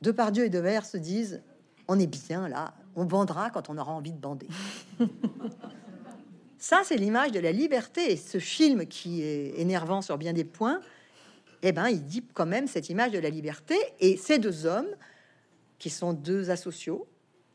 Depardieu 0.02 0.44
et 0.44 0.50
Devers 0.50 0.84
se 0.84 0.96
disent 0.96 1.42
On 1.88 1.98
est 1.98 2.06
bien 2.06 2.48
là, 2.48 2.74
on 2.94 3.04
bandera 3.04 3.50
quand 3.50 3.70
on 3.70 3.78
aura 3.78 3.92
envie 3.92 4.12
de 4.12 4.18
bander. 4.18 4.48
Ça, 6.58 6.82
c'est 6.84 6.96
l'image 6.96 7.32
de 7.32 7.40
la 7.40 7.52
liberté. 7.52 8.12
Et 8.12 8.16
ce 8.16 8.38
film 8.38 8.86
qui 8.86 9.22
est 9.22 9.58
énervant 9.58 10.02
sur 10.02 10.18
bien 10.18 10.32
des 10.32 10.44
points, 10.44 10.80
eh 11.62 11.72
ben, 11.72 11.88
il 11.88 12.04
dit 12.04 12.24
quand 12.34 12.46
même 12.46 12.66
cette 12.66 12.88
image 12.88 13.12
de 13.12 13.18
la 13.18 13.30
liberté. 13.30 13.76
Et 14.00 14.16
ces 14.16 14.38
deux 14.38 14.66
hommes, 14.66 14.88
qui 15.78 15.90
sont 15.90 16.12
deux 16.12 16.50
asociaux, 16.50 17.06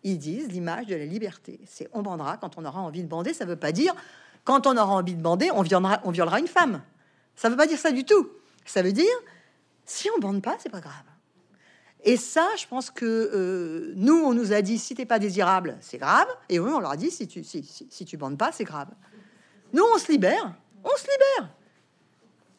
ils 0.04 0.18
disent 0.18 0.48
l'image 0.50 0.88
de 0.88 0.96
la 0.96 1.06
liberté. 1.06 1.60
C'est 1.66 1.90
on 1.94 2.02
bandera 2.02 2.38
quand 2.38 2.58
on 2.58 2.66
aura 2.66 2.82
envie 2.82 3.04
de 3.04 3.08
bander. 3.08 3.34
Ça 3.34 3.46
veut 3.46 3.56
pas 3.56 3.72
dire 3.72 3.94
quand 4.44 4.66
on 4.66 4.76
aura 4.78 4.94
envie 4.94 5.16
de 5.16 5.22
bander, 5.22 5.52
on 5.52 5.62
violera, 5.62 6.02
on 6.04 6.12
violera 6.12 6.40
une 6.40 6.48
femme. 6.48 6.82
Ça 7.36 7.50
veut 7.50 7.58
pas 7.58 7.68
dire 7.68 7.80
ça 7.80 7.92
du 7.92 8.06
tout. 8.06 8.30
Ça 8.66 8.82
veut 8.82 8.94
dire 8.94 9.06
si 9.86 10.10
on 10.16 10.20
bande 10.20 10.42
pas, 10.42 10.58
c'est 10.60 10.70
pas 10.70 10.80
grave. 10.80 11.04
Et 12.04 12.18
ça, 12.18 12.48
je 12.58 12.66
pense 12.66 12.90
que 12.90 13.06
euh, 13.06 13.94
nous, 13.96 14.16
on 14.16 14.34
nous 14.34 14.54
a 14.54 14.62
dit 14.62 14.80
si 14.80 14.96
t'es 14.96 15.06
pas 15.06 15.20
désirable, 15.20 15.78
c'est 15.82 15.98
grave. 15.98 16.28
Et 16.50 16.58
eux, 16.58 16.74
on 16.74 16.80
leur 16.80 16.92
a 16.92 16.98
dit 16.98 17.12
si 17.12 17.28
tu 17.28 17.44
si, 17.44 17.64
si, 17.64 17.88
si 17.90 18.06
tu 18.06 18.18
bandes 18.18 18.38
pas, 18.38 18.52
c'est 18.52 18.64
grave. 18.64 18.90
Nous, 19.74 19.84
on 19.84 19.98
se 19.98 20.12
libère. 20.12 20.56
On 20.84 20.98
se 20.98 21.04
libère. 21.04 21.56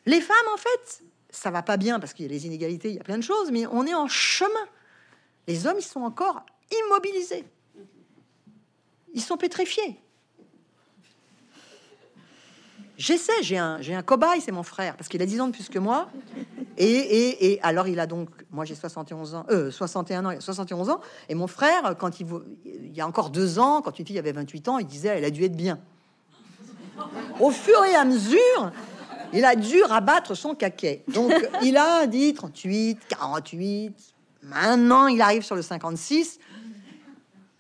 Les 0.07 0.20
femmes, 0.20 0.37
en 0.53 0.57
fait, 0.57 1.03
ça 1.31 1.51
va 1.51 1.62
pas 1.62 1.77
bien 1.77 1.99
parce 1.99 2.12
qu'il 2.12 2.27
y 2.27 2.29
a 2.29 2.33
les 2.33 2.47
inégalités, 2.47 2.91
il 2.91 2.97
y 2.97 3.01
a 3.01 3.05
plein 3.05 3.18
de 3.18 3.23
choses, 3.23 3.51
mais 3.51 3.66
on 3.66 3.87
est 3.87 3.95
en 3.95 4.09
chemin. 4.09 4.51
Les 5.49 5.66
hommes, 5.66 5.79
ils 5.79 5.85
sont 5.85 6.03
encore 6.03 6.45
immobilisés. 6.70 7.45
Ils 9.14 9.23
sont 9.23 9.37
pétrifiés. 9.37 10.01
J'essaie, 12.99 13.43
j'ai 13.43 13.59
un, 13.59 14.03
cobaye, 14.03 14.40
c'est 14.40 14.53
mon 14.53 14.62
frère, 14.62 14.97
parce 14.97 15.09
qu'il 15.09 15.22
a 15.22 15.26
10 15.26 15.40
ans 15.40 15.47
de 15.49 15.53
plus 15.53 15.68
que 15.68 15.78
moi. 15.78 16.09
Et, 16.78 17.59
alors, 17.62 17.88
il 17.88 17.99
a 17.99 18.07
donc, 18.07 18.28
moi 18.51 18.64
j'ai 18.64 18.74
71 18.74 19.34
ans, 19.34 19.47
61 19.70 20.24
ans, 20.26 20.30
il 20.30 20.38
a 20.38 20.40
71 20.40 20.90
ans, 20.90 21.01
et 21.28 21.34
mon 21.34 21.47
frère, 21.47 21.97
quand 21.99 22.20
il, 22.20 22.26
y 22.95 23.01
a 23.01 23.07
encore 23.07 23.30
deux 23.30 23.59
ans, 23.59 23.82
quand 23.82 23.99
une 23.99 24.07
fille 24.07 24.18
avait 24.18 24.32
28 24.32 24.68
ans, 24.68 24.78
il 24.78 24.86
disait, 24.86 25.09
elle 25.09 25.24
a 25.24 25.30
dû 25.30 25.43
être 25.43 25.57
bien. 25.57 25.78
Au 27.40 27.51
fur 27.51 27.84
et 27.84 27.95
à 27.95 28.05
mesure, 28.05 28.72
il 29.32 29.45
a 29.45 29.57
dû 29.57 29.82
rabattre 29.82 30.36
son 30.36 30.55
caquet. 30.55 31.03
Donc, 31.09 31.32
il 31.62 31.76
a 31.76 32.07
dit 32.07 32.34
38, 32.34 32.99
48. 33.09 33.95
Maintenant, 34.43 35.07
il 35.07 35.20
arrive 35.20 35.43
sur 35.43 35.57
le 35.57 35.62
56. 35.62 36.38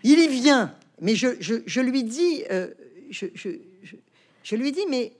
Il 0.02 0.18
y 0.18 0.28
vient. 0.28 0.74
Mais 1.00 1.14
je, 1.14 1.80
lui 1.80 2.04
dis, 2.04 2.44
euh, 2.50 2.68
je, 3.10 4.56
lui 4.56 4.72
dis, 4.72 4.84
mais, 4.88 5.12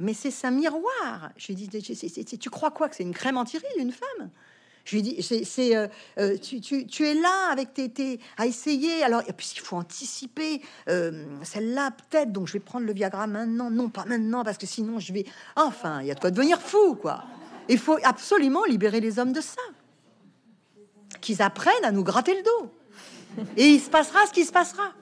mais 0.00 0.14
c'est 0.14 0.30
sa 0.30 0.50
miroir. 0.50 1.30
Je 1.36 1.48
lui 1.48 1.54
dis, 1.54 1.68
tu 1.68 2.50
crois 2.50 2.70
quoi 2.70 2.88
que 2.88 2.96
c'est 2.96 3.02
une 3.02 3.14
crème 3.14 3.36
anti 3.36 3.58
une 3.76 3.92
femme? 3.92 4.30
Je 4.84 4.96
lui 4.96 5.02
dis, 5.02 5.22
c'est, 5.22 5.76
euh, 5.76 5.86
euh, 6.18 6.36
tu, 6.38 7.06
es 7.06 7.14
là 7.14 7.50
avec 7.52 7.74
tes, 7.74 8.18
à 8.36 8.46
essayer. 8.46 9.02
Alors, 9.04 9.22
et 9.28 9.32
puis 9.32 9.52
il 9.54 9.60
faut 9.60 9.76
anticiper 9.76 10.62
euh, 10.88 11.26
celle-là 11.42 11.90
peut-être. 11.90 12.32
Donc 12.32 12.48
je 12.48 12.54
vais 12.54 12.60
prendre 12.60 12.86
le 12.86 12.92
Viagra 12.92 13.26
maintenant. 13.26 13.70
Non, 13.70 13.88
pas 13.88 14.04
maintenant 14.06 14.42
parce 14.42 14.58
que 14.58 14.66
sinon 14.66 14.98
je 14.98 15.12
vais. 15.12 15.26
Enfin, 15.54 16.00
il 16.00 16.08
y 16.08 16.10
a 16.10 16.14
de 16.14 16.20
quoi 16.20 16.30
devenir 16.30 16.60
fou, 16.60 16.94
quoi. 16.94 17.24
Il 17.68 17.78
faut 17.78 17.98
absolument 18.02 18.64
libérer 18.64 19.00
les 19.00 19.18
hommes 19.18 19.32
de 19.32 19.40
ça. 19.40 19.62
Qu'ils 21.20 21.42
apprennent 21.42 21.84
à 21.84 21.92
nous 21.92 22.02
gratter 22.02 22.34
le 22.34 22.42
dos. 22.42 22.72
Et 23.56 23.68
il 23.68 23.80
se 23.80 23.90
passera 23.90 24.26
ce 24.26 24.32
qui 24.32 24.44
se 24.44 24.52
passera. 24.52 24.92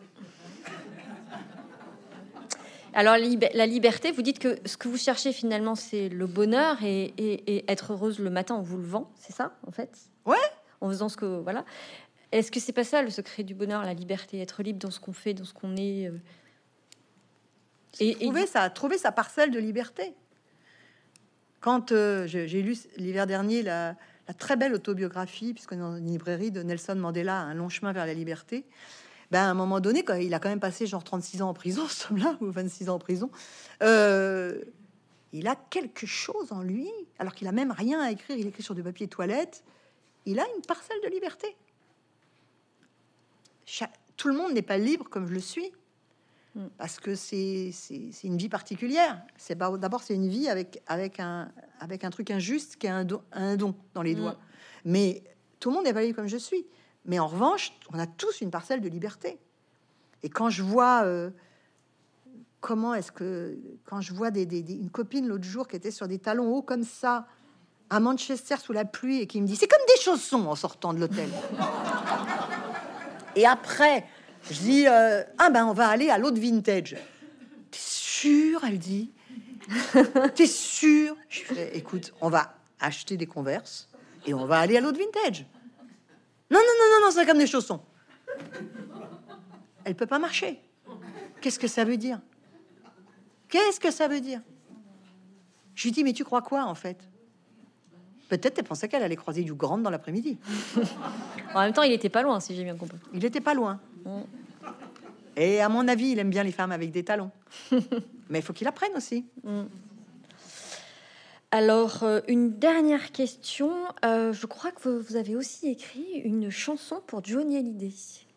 Alors 2.99 3.17
la 3.17 3.67
liberté, 3.67 4.11
vous 4.11 4.23
dites 4.23 4.41
que 4.41 4.59
ce 4.65 4.77
que 4.77 4.89
vous 4.89 4.97
cherchez 4.97 5.33
finalement, 5.33 5.77
c'est 5.77 6.09
le 6.09 6.27
bonheur 6.27 6.79
et, 6.83 7.71
être 7.71 7.93
heureuse 7.93 8.19
le 8.19 8.29
matin 8.29 8.57
en 8.57 8.63
vous 8.63 8.77
levant, 8.77 9.09
c'est 9.15 9.33
ça 9.33 9.57
en 9.65 9.71
fait? 9.71 9.97
Ouais. 10.27 10.35
En 10.81 10.89
faisant 10.89 11.09
ce 11.09 11.17
que 11.17 11.25
voilà. 11.25 11.65
Est-ce 12.33 12.51
que 12.51 12.59
c'est 12.59 12.73
pas 12.73 12.83
ça 12.83 13.03
le 13.03 13.11
secret 13.11 13.45
du 13.45 13.55
bonheur, 13.55 13.85
la 13.85 13.95
liberté, 13.95 14.41
être 14.41 14.65
libre 14.65 14.81
dans 14.81 14.91
ce 14.91 14.99
qu'on 14.99 15.13
fait, 15.13 15.33
dans 15.33 15.45
ce 15.45 15.55
qu'on 15.55 15.77
est 15.77 16.09
euh? 16.09 16.19
Et 18.01 18.17
trouver 18.17 18.49
ça, 18.49 18.69
trouver 18.69 18.99
sa 18.99 19.13
parcelle 19.13 19.53
de 19.53 19.61
liberté. 19.61 20.13
Quand 21.61 21.93
euh, 21.93 22.27
j'ai 22.27 22.63
lu 22.63 22.77
l'hiver 22.97 23.29
dernier 23.29 23.63
la, 23.63 23.95
très 24.39 24.57
belle 24.57 24.75
autobiographie, 24.75 25.55
puisqu'on 25.55 25.77
est 25.77 25.79
dans 25.79 25.97
une 25.97 26.11
librairie 26.11 26.51
de 26.51 26.65
Nelson 26.65 26.97
Mandela, 26.97 27.39
Un 27.43 27.55
long 27.55 27.69
chemin 27.69 27.93
vers 27.93 28.07
la 28.07 28.15
liberté, 28.15 28.65
ben, 29.31 29.41
à 29.41 29.51
un 29.51 29.55
moment 29.55 29.81
donné, 29.81 30.05
quand 30.05 30.15
il 30.15 30.33
a 30.33 30.39
quand 30.39 30.49
même 30.49 30.61
passé 30.61 30.87
genre 30.87 31.05
36 31.05 31.43
ans 31.43 31.51
en 31.51 31.55
prison, 31.55 31.87
ce 31.89 32.13
là 32.15 32.37
ou 32.41 32.51
26 32.51 32.89
ans 32.89 32.95
en 32.95 32.99
prison, 32.99 33.31
euh, 33.83 34.63
il 35.33 35.47
a 35.47 35.57
quelque 35.57 36.07
chose 36.07 36.53
en 36.53 36.63
lui, 36.63 36.89
alors 37.19 37.35
qu'il 37.35 37.47
a 37.49 37.53
même 37.53 37.71
rien 37.71 38.01
à 38.01 38.11
écrire, 38.11 38.37
il 38.37 38.47
écrit 38.47 38.63
sur 38.63 38.75
du 38.75 38.83
papier 38.83 39.09
toilette, 39.09 39.63
il 40.25 40.41
a 40.41 40.47
une 40.57 40.63
parcelle 40.63 40.99
de 41.03 41.09
liberté. 41.09 41.57
tout 44.17 44.29
le 44.29 44.35
monde 44.35 44.53
n'est 44.53 44.63
pas 44.63 44.79
libre 44.79 45.09
comme 45.11 45.27
je 45.27 45.35
le 45.35 45.41
suis, 45.41 45.71
mm. 46.55 46.67
parce 46.79 46.99
que 46.99 47.15
c'est 47.15 47.71
une 48.25 48.39
vie 48.39 48.49
particulière. 48.49 49.23
C'est 49.37 49.59
d'abord 49.59 50.03
c'est 50.03 50.15
une 50.15 50.29
vie 50.29 50.49
avec 50.49 50.83
avec 50.87 51.21
un 51.21 51.53
avec 51.81 52.05
un 52.05 52.11
truc 52.11 52.31
injuste 52.31 52.77
qui 52.77 52.89
a 52.89 52.97
un 52.97 53.05
don, 53.05 53.23
un 53.33 53.57
don 53.57 53.75
dans 53.93 54.03
les 54.03 54.15
mm. 54.15 54.19
doigts. 54.19 54.39
Mais 54.87 55.23
tout 55.61 55.69
le 55.69 55.77
monde 55.77 55.85
n'est 55.85 55.93
pas 55.93 56.03
libre 56.03 56.17
comme 56.17 56.29
je 56.29 56.39
suis. 56.39 56.65
Mais 57.05 57.19
en 57.19 57.27
revanche, 57.27 57.73
on 57.93 57.99
a 57.99 58.07
tous 58.07 58.41
une 58.41 58.51
parcelle 58.51 58.81
de 58.81 58.89
liberté. 58.89 59.39
Et 60.23 60.29
quand 60.29 60.51
je 60.51 60.63
vois 60.63 61.03
euh, 61.05 61.31
comment 62.61 62.95
est-ce 62.95 63.13
que 63.13 63.59
quand 63.85 64.01
je 64.01 64.13
vois 64.13 64.31
une 64.31 64.91
copine 64.91 65.27
l'autre 65.29 65.45
jour 65.45 65.69
qui 65.69 65.77
était 65.77 65.91
sur 65.91 66.09
des 66.09 66.19
talons 66.19 66.53
hauts 66.53 66.63
comme 66.63 66.85
ça 66.85 67.27
à 67.91 68.01
Manchester 68.01 68.57
sous 68.57 68.73
la 68.73 68.85
pluie 68.85 69.21
et 69.21 69.27
qui 69.27 69.41
me 69.41 69.47
dit 69.47 69.57
c'est 69.57 69.69
comme 69.69 69.85
des 69.87 70.03
chaussons 70.03 70.47
en 70.47 70.55
sortant 70.55 70.93
de 70.93 70.99
l'hôtel. 70.99 71.29
et 73.37 73.47
après, 73.47 74.05
je 74.51 74.59
dis 74.59 74.87
euh, 74.87 75.23
ah 75.39 75.51
ben 75.51 75.67
on 75.67 75.73
va 75.73 75.89
aller 75.89 76.11
à 76.11 76.19
l'autre 76.19 76.41
vintage. 76.41 76.97
T'es 77.71 77.79
sûr 77.79 78.61
Elle 78.65 78.79
dit. 78.79 79.11
T'es 80.35 80.47
sûr? 80.47 81.15
Je 81.29 81.43
fais 81.43 81.77
écoute, 81.77 82.13
on 82.21 82.29
va 82.29 82.55
acheter 82.81 83.17
des 83.17 83.27
converses 83.27 83.89
et 84.27 84.35
on 84.35 84.47
va 84.47 84.59
aller 84.59 84.77
à 84.77 84.81
l'autre 84.81 84.99
vintage. 84.99 85.47
Non, 86.51 86.59
non, 86.59 86.61
non, 86.61 87.01
non, 87.01 87.07
non, 87.07 87.11
c'est 87.11 87.27
comme 87.27 87.39
des 87.39 87.47
chaussons. 87.47 87.81
Elle 89.85 89.95
peut 89.95 90.07
pas 90.07 90.19
marcher. 90.19 90.61
Qu'est-ce 91.41 91.59
que 91.59 91.69
ça 91.69 91.85
veut 91.85 91.97
dire? 91.97 92.21
Qu'est-ce 93.49 93.81
que 93.81 93.91
ça 93.91 94.09
veut 94.09 94.21
dire? 94.21 94.41
Je 95.75 95.85
lui 95.85 95.93
dis, 95.93 96.05
mais 96.05 96.13
tu 96.13 96.25
crois 96.25 96.43
quoi 96.43 96.65
en 96.65 96.75
fait? 96.75 97.09
Peut-être 98.29 98.59
elle 98.59 98.65
pensait 98.65 98.89
qu'elle 98.89 99.03
allait 99.03 99.17
croiser 99.17 99.43
du 99.43 99.55
grand 99.55 99.79
dans 99.79 99.91
l'après-midi. 99.91 100.39
en 101.55 101.61
même 101.61 101.73
temps, 101.73 101.83
il 101.83 101.93
était 101.93 102.11
pas 102.11 102.23
loin, 102.23 102.41
si 102.41 102.55
j'ai 102.55 102.65
bien 102.65 102.77
compris. 102.77 102.99
Il 103.15 103.25
était 103.25 103.41
pas 103.41 103.55
loin. 103.55 103.81
Mm. 104.05 104.21
Et 105.37 105.61
à 105.61 105.69
mon 105.69 105.87
avis, 105.89 106.11
il 106.11 106.19
aime 106.19 106.31
bien 106.31 106.43
les 106.43 106.53
femmes 106.53 106.73
avec 106.73 106.91
des 106.91 107.05
talons. 107.05 107.31
mais 108.29 108.41
il 108.41 108.43
faut 108.43 108.53
qu'il 108.53 108.67
apprenne 108.67 108.93
aussi. 108.97 109.25
Mm. 109.45 109.63
Alors, 111.51 112.03
euh, 112.03 112.21
une 112.29 112.59
dernière 112.59 113.11
question. 113.11 113.73
Euh, 114.05 114.35
je 114.35 114.45
crois 114.45 114.71
que 114.71 114.87
vous, 114.87 115.17
avez 115.17 115.35
aussi 115.35 115.69
écrit 115.69 116.21
une 116.23 116.51
chanson 116.51 117.01
pour 117.07 117.25
Johnny 117.25 117.57
Hallyday. 117.57 117.93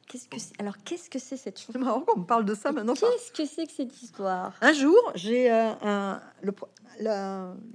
Qu'est-ce 0.07 0.29
que 0.29 0.39
c'est 0.39 0.53
Alors, 0.59 0.77
qu'est-ce 0.85 1.09
que 1.09 1.19
c'est 1.19 1.35
cette 1.35 1.59
chanson 1.59 1.73
C'est 1.73 1.79
marrant 1.79 2.01
qu'on 2.01 2.21
me 2.21 2.25
parle 2.25 2.45
de 2.45 2.55
ça 2.55 2.71
maintenant. 2.71 2.93
Qu'est-ce 2.93 3.31
que 3.33 3.45
c'est 3.45 3.65
que 3.65 3.73
cette 3.73 4.01
histoire? 4.01 4.53
Un 4.61 4.71
jour, 4.71 4.97
j'ai 5.15 5.51
euh, 5.51 5.71
un, 5.81 6.21
le, 6.41 6.53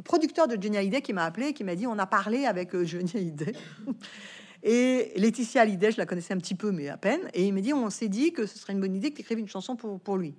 producteur 0.04 0.48
de 0.48 0.60
Johnny 0.60 0.78
Hallyday 0.78 1.02
qui 1.02 1.12
m'a 1.12 1.24
appelé, 1.24 1.52
qui 1.52 1.64
m'a 1.64 1.74
dit 1.74 1.86
on 1.86 1.98
a 1.98 2.06
parlé 2.06 2.46
avec 2.46 2.74
Johnny 2.84 3.10
Hallyday. 3.14 3.52
Et 4.62 5.12
Laetitia 5.16 5.62
Hallyday, 5.62 5.92
je 5.92 5.98
la 5.98 6.06
connaissais 6.06 6.32
un 6.32 6.38
petit 6.38 6.54
peu, 6.54 6.72
mais 6.72 6.88
à 6.88 6.96
peine. 6.96 7.20
Et 7.34 7.46
il 7.46 7.52
m'a 7.52 7.60
dit 7.60 7.74
on 7.74 7.90
s'est 7.90 8.08
dit 8.08 8.32
que 8.32 8.46
ce 8.46 8.58
serait 8.58 8.72
une 8.72 8.80
bonne 8.80 8.96
idée 8.96 9.10
que 9.10 9.16
tu 9.16 9.20
écrives 9.20 9.38
une 9.38 9.48
chanson 9.48 9.76
pour, 9.76 10.00
pour 10.00 10.16
lui. 10.16 10.34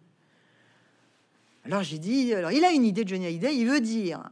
Alors 1.65 1.83
j'ai 1.83 1.99
dit, 1.99 2.33
alors 2.33 2.51
il 2.51 2.65
a 2.65 2.71
une 2.71 2.83
idée 2.83 3.03
de 3.03 3.09
Johnny 3.09 3.27
Hallyday, 3.27 3.55
il 3.55 3.67
veut 3.67 3.81
dire 3.81 4.31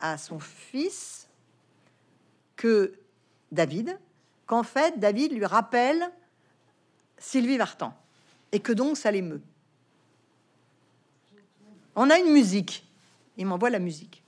à 0.00 0.18
son 0.18 0.38
fils 0.38 1.28
que 2.56 2.94
David, 3.52 3.98
qu'en 4.46 4.62
fait 4.62 4.98
David 4.98 5.32
lui 5.32 5.44
rappelle 5.44 6.10
Sylvie 7.18 7.56
Vartan 7.56 7.94
et 8.52 8.60
que 8.60 8.72
donc 8.72 8.96
ça 8.96 9.10
l'émeut. 9.10 9.42
On 11.94 12.10
a 12.10 12.18
une 12.18 12.32
musique, 12.32 12.86
il 13.36 13.46
m'envoie 13.46 13.70
la 13.70 13.78
musique 13.78 14.22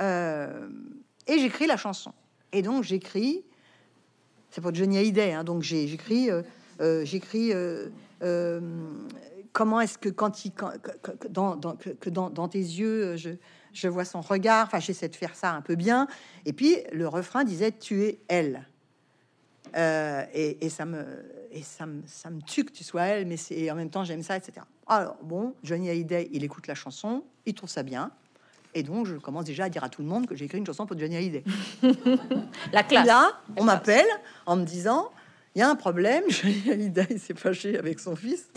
euh, 0.00 0.68
et 1.26 1.38
j'écris 1.38 1.66
la 1.66 1.76
chanson. 1.76 2.12
Et 2.52 2.62
donc 2.62 2.84
j'écris, 2.84 3.44
c'est 4.50 4.60
pour 4.60 4.74
Johnny 4.74 4.98
Hallyday, 4.98 5.32
hein, 5.32 5.44
donc 5.44 5.62
j'écris, 5.62 6.30
euh, 6.30 6.42
euh, 6.80 7.04
j'écris 7.04 7.52
comment 9.52 9.80
est-ce 9.80 9.98
que 9.98 10.08
quand 10.08 10.44
il, 10.44 10.52
dans, 11.30 11.56
que, 11.56 12.10
dans, 12.10 12.48
tes 12.48 12.58
yeux, 12.58 13.16
je, 13.16 13.30
je 13.74 13.88
vois 13.88 14.04
son 14.04 14.20
regard. 14.20 14.66
Enfin, 14.66 14.80
j'essaie 14.80 15.08
de 15.08 15.16
faire 15.16 15.34
ça 15.34 15.52
un 15.52 15.60
peu 15.60 15.74
bien. 15.74 16.06
Et 16.46 16.52
puis 16.52 16.78
le 16.92 17.06
refrain 17.06 17.44
disait 17.44 17.72
tu 17.72 18.04
es 18.04 18.18
elle. 18.28 18.66
Euh, 19.76 20.24
et, 20.32 20.68
ça 20.68 20.84
me 20.84 21.04
et 21.50 21.62
ça 21.62 21.84
me, 21.84 22.02
ça 22.06 22.30
me 22.30 22.40
tue 22.40 22.64
que 22.64 22.72
tu 22.72 22.84
sois 22.84 23.02
elle, 23.02 23.26
mais 23.26 23.36
c'est 23.36 23.70
en 23.70 23.74
même 23.74 23.90
temps 23.90 24.04
j'aime 24.04 24.22
ça, 24.22 24.36
etc. 24.36 24.64
Alors 24.86 25.16
bon, 25.22 25.54
Johnny 25.62 25.90
Hallyday, 25.90 26.28
il 26.32 26.44
écoute 26.44 26.66
la 26.66 26.74
chanson, 26.74 27.24
il 27.44 27.54
trouve 27.54 27.70
ça 27.70 27.82
bien. 27.82 28.12
Et 28.74 28.82
donc, 28.82 29.06
je 29.06 29.14
commence 29.14 29.44
déjà 29.44 29.64
à 29.64 29.68
dire 29.68 29.84
à 29.84 29.88
tout 29.88 30.02
le 30.02 30.08
monde 30.08 30.26
que 30.26 30.34
j'ai 30.34 30.46
écrit 30.46 30.58
une 30.58 30.66
chanson 30.66 30.84
pour 30.84 30.98
Johnny 30.98 31.16
Hallyday. 31.16 31.44
la 32.72 32.82
classe. 32.82 33.06
Là, 33.06 33.40
on 33.56 33.64
m'appelle 33.64 34.06
en 34.46 34.56
me 34.56 34.64
disant, 34.64 35.12
il 35.54 35.60
y 35.60 35.62
a 35.62 35.70
un 35.70 35.76
problème, 35.76 36.24
Johnny 36.28 36.70
Hallyday 36.70 37.18
s'est 37.18 37.34
fâché 37.34 37.78
avec 37.78 38.00
son 38.00 38.16
fils. 38.16 38.48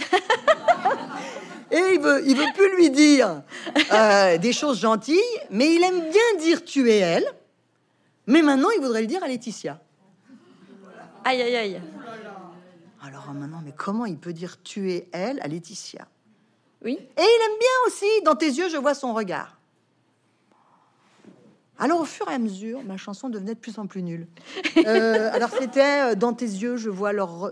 Et 1.72 1.94
il 1.94 2.00
veut, 2.00 2.26
il 2.26 2.38
veut 2.38 2.46
plus 2.56 2.76
lui 2.76 2.90
dire 2.90 3.42
euh, 3.92 4.38
des 4.38 4.54
choses 4.54 4.80
gentilles, 4.80 5.20
mais 5.50 5.74
il 5.74 5.84
aime 5.84 6.10
bien 6.10 6.42
dire 6.44 6.64
tu 6.64 6.90
es 6.90 6.98
elle. 6.98 7.26
Mais 8.26 8.42
maintenant, 8.42 8.70
il 8.76 8.82
voudrait 8.82 9.02
le 9.02 9.08
dire 9.08 9.24
à 9.24 9.28
Laetitia. 9.28 9.80
Aïe, 11.24 11.42
aïe, 11.42 11.56
aïe. 11.56 11.82
Alors 13.02 13.34
maintenant, 13.34 13.62
mais 13.64 13.74
comment 13.76 14.06
il 14.06 14.18
peut 14.18 14.34
dire 14.34 14.62
tu 14.64 14.92
es 14.92 15.08
elle 15.12 15.40
à 15.42 15.48
Laetitia? 15.48 16.08
Oui. 16.84 16.94
Et 16.94 17.22
il 17.22 17.22
aime 17.22 17.60
bien 17.60 17.88
aussi, 17.88 18.24
dans 18.24 18.36
tes 18.36 18.48
yeux, 18.48 18.70
je 18.70 18.78
vois 18.78 18.94
son 18.94 19.14
regard. 19.14 19.58
Alors 21.80 22.02
au 22.02 22.06
fur 22.06 22.28
et 22.30 22.34
à 22.34 22.40
mesure, 22.40 22.82
ma 22.84 22.98
chanson 22.98 23.30
devenait 23.30 23.54
de 23.54 23.60
plus 23.60 23.78
en 23.78 23.86
plus 23.86 24.02
nulle. 24.02 24.28
Euh, 24.78 25.30
alors 25.34 25.50
c'était 25.50 26.12
euh, 26.12 26.16
dans 26.16 26.34
tes 26.34 26.46
yeux, 26.46 26.78
je 26.78 26.90
vois 26.90 27.14
leur 27.14 27.52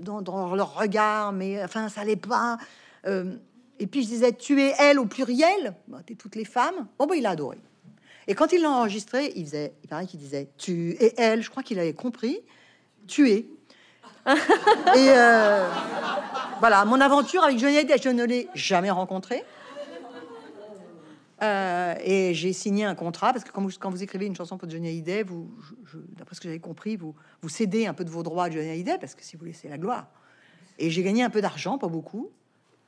dans, 0.00 0.54
leur 0.54 0.74
regard, 0.74 1.32
mais 1.32 1.62
enfin 1.62 1.88
ça 1.88 2.04
n'est 2.04 2.16
pas. 2.16 2.58
Euh, 3.06 3.36
et 3.78 3.86
puis 3.86 4.02
je 4.02 4.08
disais, 4.08 4.32
tu 4.32 4.60
es 4.62 4.74
elle 4.78 4.98
au 4.98 5.06
pluriel, 5.06 5.74
bah, 5.88 6.00
tu 6.06 6.12
es 6.12 6.16
toutes 6.16 6.36
les 6.36 6.44
femmes. 6.44 6.86
Bon, 6.98 7.06
bah, 7.06 7.16
il 7.16 7.26
a 7.26 7.30
adoré. 7.30 7.58
Et 8.26 8.34
quand 8.34 8.52
il 8.52 8.62
l'a 8.62 8.70
enregistré, 8.70 9.32
il 9.36 9.44
faisait, 9.44 9.74
il 9.82 9.88
paraît 9.88 10.06
qu'il 10.06 10.20
disait, 10.20 10.48
tu 10.56 10.96
es 11.00 11.14
elle. 11.18 11.42
Je 11.42 11.50
crois 11.50 11.62
qu'il 11.62 11.78
avait 11.78 11.92
compris, 11.92 12.40
tu 13.06 13.30
es. 13.30 13.46
et 14.26 15.10
euh, 15.10 15.68
voilà, 16.60 16.86
mon 16.86 17.00
aventure 17.00 17.44
avec 17.44 17.58
Johnny 17.58 17.76
Hallyday, 17.76 17.98
je 18.02 18.08
ne 18.08 18.24
l'ai 18.24 18.48
jamais 18.54 18.90
rencontré. 18.90 19.44
Euh, 21.42 21.94
et 22.02 22.32
j'ai 22.32 22.54
signé 22.54 22.84
un 22.84 22.94
contrat 22.94 23.32
parce 23.32 23.44
que 23.44 23.50
quand 23.50 23.60
vous, 23.60 23.70
quand 23.78 23.90
vous 23.90 24.02
écrivez 24.02 24.24
une 24.24 24.36
chanson 24.36 24.56
pour 24.56 24.70
Johnny 24.70 24.88
Hallyday, 24.88 25.24
vous, 25.24 25.50
d'après 26.16 26.34
ce 26.34 26.40
que 26.40 26.48
j'avais 26.48 26.60
compris, 26.60 26.96
vous, 26.96 27.14
vous 27.42 27.48
cédez 27.50 27.86
un 27.86 27.92
peu 27.92 28.04
de 28.04 28.10
vos 28.10 28.22
droits 28.22 28.44
à 28.44 28.50
Johnny 28.50 28.70
Hallyday 28.70 28.96
parce 28.98 29.14
que 29.14 29.22
si 29.22 29.36
vous 29.36 29.44
c'est 29.52 29.68
la 29.68 29.76
gloire. 29.76 30.06
Et 30.78 30.88
j'ai 30.88 31.02
gagné 31.02 31.22
un 31.22 31.30
peu 31.30 31.42
d'argent, 31.42 31.76
pas 31.76 31.88
beaucoup, 31.88 32.30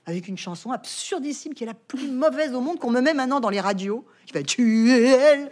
avec 0.06 0.28
une 0.28 0.38
chanson 0.38 0.70
absurdissime 0.70 1.52
qui 1.54 1.64
est 1.64 1.66
la 1.66 1.74
plus 1.74 2.08
mauvaise 2.10 2.54
au 2.54 2.60
monde 2.60 2.78
qu'on 2.78 2.90
me 2.90 3.00
met 3.00 3.12
maintenant 3.14 3.40
dans 3.40 3.50
les 3.50 3.60
radios. 3.60 4.06
Qui 4.26 4.32
va 4.34 4.42
tuer 4.42 5.04
elle. 5.04 5.50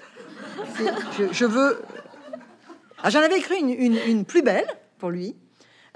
Je, 1.18 1.32
je 1.32 1.44
veux. 1.44 1.82
Ah, 3.02 3.10
J'en 3.10 3.20
avais 3.20 3.38
écrit 3.38 3.58
une, 3.60 3.70
une- 3.70 3.98
une 4.06 4.24
plus 4.24 4.42
belle 4.42 4.66
pour 4.98 5.10
lui, 5.10 5.36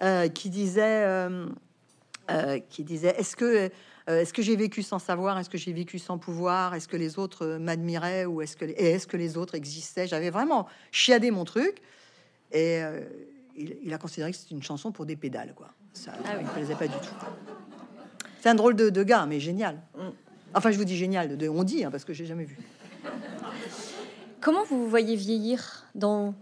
euh, 0.02 0.28
qui 0.28 0.50
disait, 0.50 1.04
euh, 1.06 1.46
euh, 2.30 2.58
qui 2.68 2.84
disait, 2.84 3.14
est-ce 3.18 3.36
que 3.36 3.70
est-ce 4.06 4.32
que 4.32 4.40
j'ai 4.42 4.56
vécu 4.56 4.82
sans 4.82 4.98
savoir? 4.98 5.38
Est-ce 5.38 5.50
que 5.50 5.58
j'ai 5.58 5.72
vécu 5.74 5.98
sans 5.98 6.16
pouvoir? 6.18 6.74
Est-ce 6.74 6.88
que 6.88 6.96
les 6.96 7.18
autres 7.18 7.58
m'admiraient 7.60 8.24
ou 8.24 8.40
est-ce 8.40 8.56
que 8.56 8.64
et 8.64 8.92
est-ce 8.92 9.06
que 9.06 9.18
les 9.18 9.36
autres 9.36 9.54
existaient? 9.54 10.06
J'avais 10.06 10.30
vraiment 10.30 10.66
chiadé 10.90 11.30
mon 11.30 11.44
truc 11.44 11.82
et 12.50 12.80
il, 13.54 13.76
il 13.82 13.92
a 13.92 13.98
considéré 13.98 14.30
que 14.32 14.36
c'était 14.38 14.54
une 14.54 14.62
chanson 14.62 14.92
pour 14.92 15.04
des 15.04 15.16
pédales, 15.16 15.52
quoi. 15.54 15.68
Ça 15.92 16.12
Ah 16.24 16.36
ne 16.38 16.42
me 16.42 16.48
plaisait 16.48 16.74
pas 16.74 16.86
du 16.88 16.94
tout. 16.94 17.14
C'est 18.40 18.48
un 18.48 18.54
drôle 18.54 18.76
de, 18.76 18.90
de 18.90 19.02
gars, 19.02 19.26
mais 19.26 19.40
génial. 19.40 19.80
Enfin, 20.54 20.70
je 20.70 20.78
vous 20.78 20.84
dis 20.84 20.96
génial, 20.96 21.36
de, 21.36 21.48
on 21.48 21.62
dit, 21.64 21.84
hein, 21.84 21.90
parce 21.90 22.04
que 22.04 22.12
j'ai 22.12 22.24
jamais 22.26 22.44
vu. 22.44 22.56
Comment 24.40 24.64
vous 24.64 24.78
vous 24.84 24.88
voyez 24.88 25.16
vieillir 25.16 25.84
dans 25.94 26.34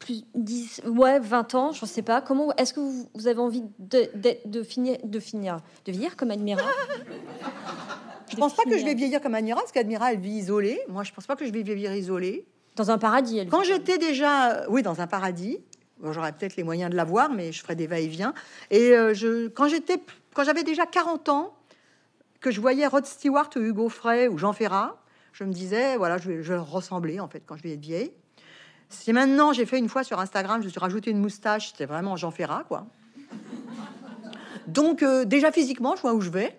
plus 0.00 0.22
10, 0.34 0.82
ouais, 0.86 1.18
20 1.20 1.54
ans, 1.54 1.72
je 1.72 1.84
sais 1.86 2.02
pas. 2.02 2.20
Comment 2.20 2.54
est-ce 2.56 2.72
que 2.74 2.80
vous, 2.80 3.08
vous 3.14 3.26
avez 3.26 3.38
envie 3.40 3.62
de, 3.78 4.08
de- 4.14 4.36
de 4.44 4.62
finir, 4.62 4.96
de 5.04 5.20
finir, 5.20 5.58
de 5.86 5.92
vieillir 5.92 6.16
comme 6.16 6.30
Admira? 6.30 6.62
Je 8.30 8.36
pense 8.36 8.54
pas 8.54 8.64
que 8.64 8.76
je 8.78 8.84
vais 8.84 8.94
vieillir 8.94 9.20
comme 9.20 9.34
Admira, 9.34 9.60
parce 9.60 9.72
qu'Admira, 9.72 10.12
elle 10.12 10.20
vit 10.20 10.30
isolée. 10.38 10.78
Moi, 10.88 11.02
je 11.04 11.12
pense 11.12 11.26
pas 11.26 11.34
que 11.36 11.46
je 11.46 11.52
vais 11.52 11.62
vieillir 11.62 11.94
isolée. 11.94 12.44
dans 12.76 12.90
un 12.90 12.98
paradis 12.98 13.38
elle 13.38 13.48
Quand 13.48 13.62
j'étais 13.64 13.98
déjà, 13.98 14.52
euh, 14.52 14.66
oui, 14.68 14.82
dans 14.82 15.00
un 15.00 15.06
paradis, 15.06 15.58
bon, 16.00 16.12
j'aurais 16.12 16.32
peut-être 16.32 16.56
les 16.56 16.62
moyens 16.64 16.90
de 16.90 16.96
l'avoir, 16.96 17.30
mais 17.30 17.52
je 17.52 17.60
ferais 17.62 17.74
des 17.76 17.86
va-et-vient. 17.86 18.34
Et 18.70 18.90
euh, 18.92 19.14
je, 19.14 19.48
quand 19.48 19.68
j'étais, 19.68 19.98
quand 20.38 20.44
j'avais 20.44 20.62
déjà 20.62 20.86
40 20.86 21.28
ans, 21.30 21.52
que 22.40 22.52
je 22.52 22.60
voyais 22.60 22.86
Rod 22.86 23.04
Stewart 23.04 23.50
ou 23.56 23.58
Hugo 23.58 23.88
Frey 23.88 24.28
ou 24.28 24.38
Jean 24.38 24.52
Ferrat, 24.52 24.96
je 25.32 25.42
me 25.42 25.52
disais, 25.52 25.96
voilà, 25.96 26.16
je 26.16 26.28
vais, 26.30 26.42
je 26.44 26.52
ressembler 26.52 27.18
en 27.18 27.26
fait 27.26 27.40
quand 27.44 27.56
je 27.56 27.62
vais 27.64 27.72
être 27.72 27.80
vieille. 27.80 28.12
Si 28.88 29.12
maintenant 29.12 29.52
j'ai 29.52 29.66
fait 29.66 29.78
une 29.80 29.88
fois 29.88 30.04
sur 30.04 30.20
Instagram, 30.20 30.60
je 30.60 30.66
me 30.66 30.70
suis 30.70 30.78
rajouté 30.78 31.10
une 31.10 31.18
moustache, 31.18 31.70
c'était 31.72 31.86
vraiment 31.86 32.14
Jean 32.14 32.30
Ferrat, 32.30 32.62
quoi. 32.68 32.86
Donc 34.68 35.02
euh, 35.02 35.24
déjà 35.24 35.50
physiquement, 35.50 35.96
je 35.96 36.02
vois 36.02 36.12
où 36.14 36.20
je 36.20 36.30
vais. 36.30 36.56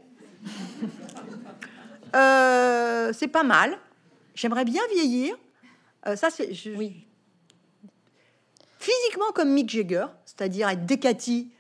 Euh, 2.17 3.13
c'est 3.13 3.30
pas 3.30 3.43
mal. 3.43 3.77
J'aimerais 4.36 4.65
bien 4.65 4.82
vieillir. 4.93 5.38
Euh, 6.05 6.17
ça, 6.17 6.30
c'est 6.30 6.53
je- 6.53 6.71
Oui. 6.71 7.05
physiquement 8.77 9.32
comme 9.34 9.51
Mick 9.53 9.69
Jagger, 9.69 10.07
c'est-à-dire 10.25 10.67
être 10.67 10.86
décati, 10.86 11.53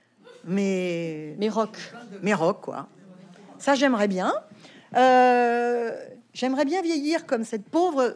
mais 0.43 1.35
Mais 1.37 1.49
rock. 1.49 1.77
mais 2.21 2.33
rock, 2.33 2.61
quoi. 2.61 2.87
Ça, 3.57 3.75
j'aimerais 3.75 4.07
bien. 4.07 4.33
Euh, 4.95 5.91
j'aimerais 6.33 6.65
bien 6.65 6.81
vieillir 6.81 7.25
comme 7.25 7.43
cette 7.43 7.69
pauvre 7.69 8.15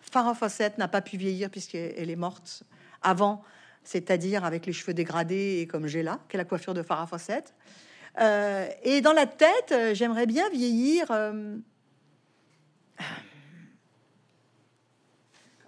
Farah 0.00 0.34
Fawcett 0.34 0.78
n'a 0.78 0.88
pas 0.88 1.02
pu 1.02 1.16
vieillir 1.16 1.50
puisqu'elle 1.50 2.10
est 2.10 2.16
morte 2.16 2.62
avant, 3.02 3.42
c'est-à-dire 3.84 4.44
avec 4.44 4.66
les 4.66 4.72
cheveux 4.72 4.94
dégradés 4.94 5.58
et 5.60 5.66
comme 5.66 5.86
j'ai 5.86 6.02
là, 6.02 6.18
qui 6.28 6.36
est 6.36 6.38
la 6.38 6.44
coiffure 6.44 6.74
de 6.74 6.82
Farah 6.82 7.06
Fawcett. 7.06 7.54
Euh, 8.20 8.66
et 8.82 9.00
dans 9.00 9.12
la 9.12 9.26
tête, 9.26 9.70
euh, 9.72 9.94
j'aimerais 9.94 10.26
bien 10.26 10.48
vieillir. 10.50 11.06
euh, 11.10 11.56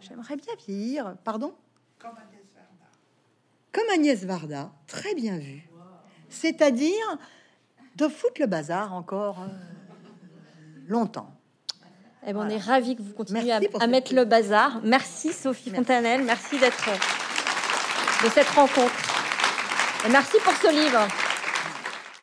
J'aimerais 0.00 0.36
bien 0.36 0.54
vieillir, 0.66 1.16
pardon? 1.22 1.54
Comme 3.70 3.84
Agnès 3.94 4.24
Varda, 4.24 4.72
très 4.88 5.14
bien 5.14 5.38
vu. 5.38 5.69
C'est-à-dire 6.30 7.18
de 7.96 8.08
foutre 8.08 8.40
le 8.40 8.46
bazar 8.46 8.94
encore 8.94 9.40
euh, 9.42 9.48
longtemps. 10.88 11.30
Eh 12.26 12.32
ben, 12.32 12.40
On 12.40 12.48
est 12.48 12.58
ravis 12.58 12.96
que 12.96 13.02
vous 13.02 13.12
continuiez 13.12 13.52
à, 13.52 13.86
mettre 13.86 14.14
le 14.14 14.24
bazar. 14.24 14.80
Merci 14.82 15.32
Sophie 15.32 15.70
Merci. 15.70 15.86
Fontanelle. 15.86 16.22
Merci 16.24 16.58
d'être 16.58 16.90
de 18.24 18.28
cette 18.30 18.48
rencontre. 18.48 18.92
Et 20.06 20.10
merci 20.10 20.36
pour 20.44 20.52
ce 20.54 20.70
livre. 20.70 21.06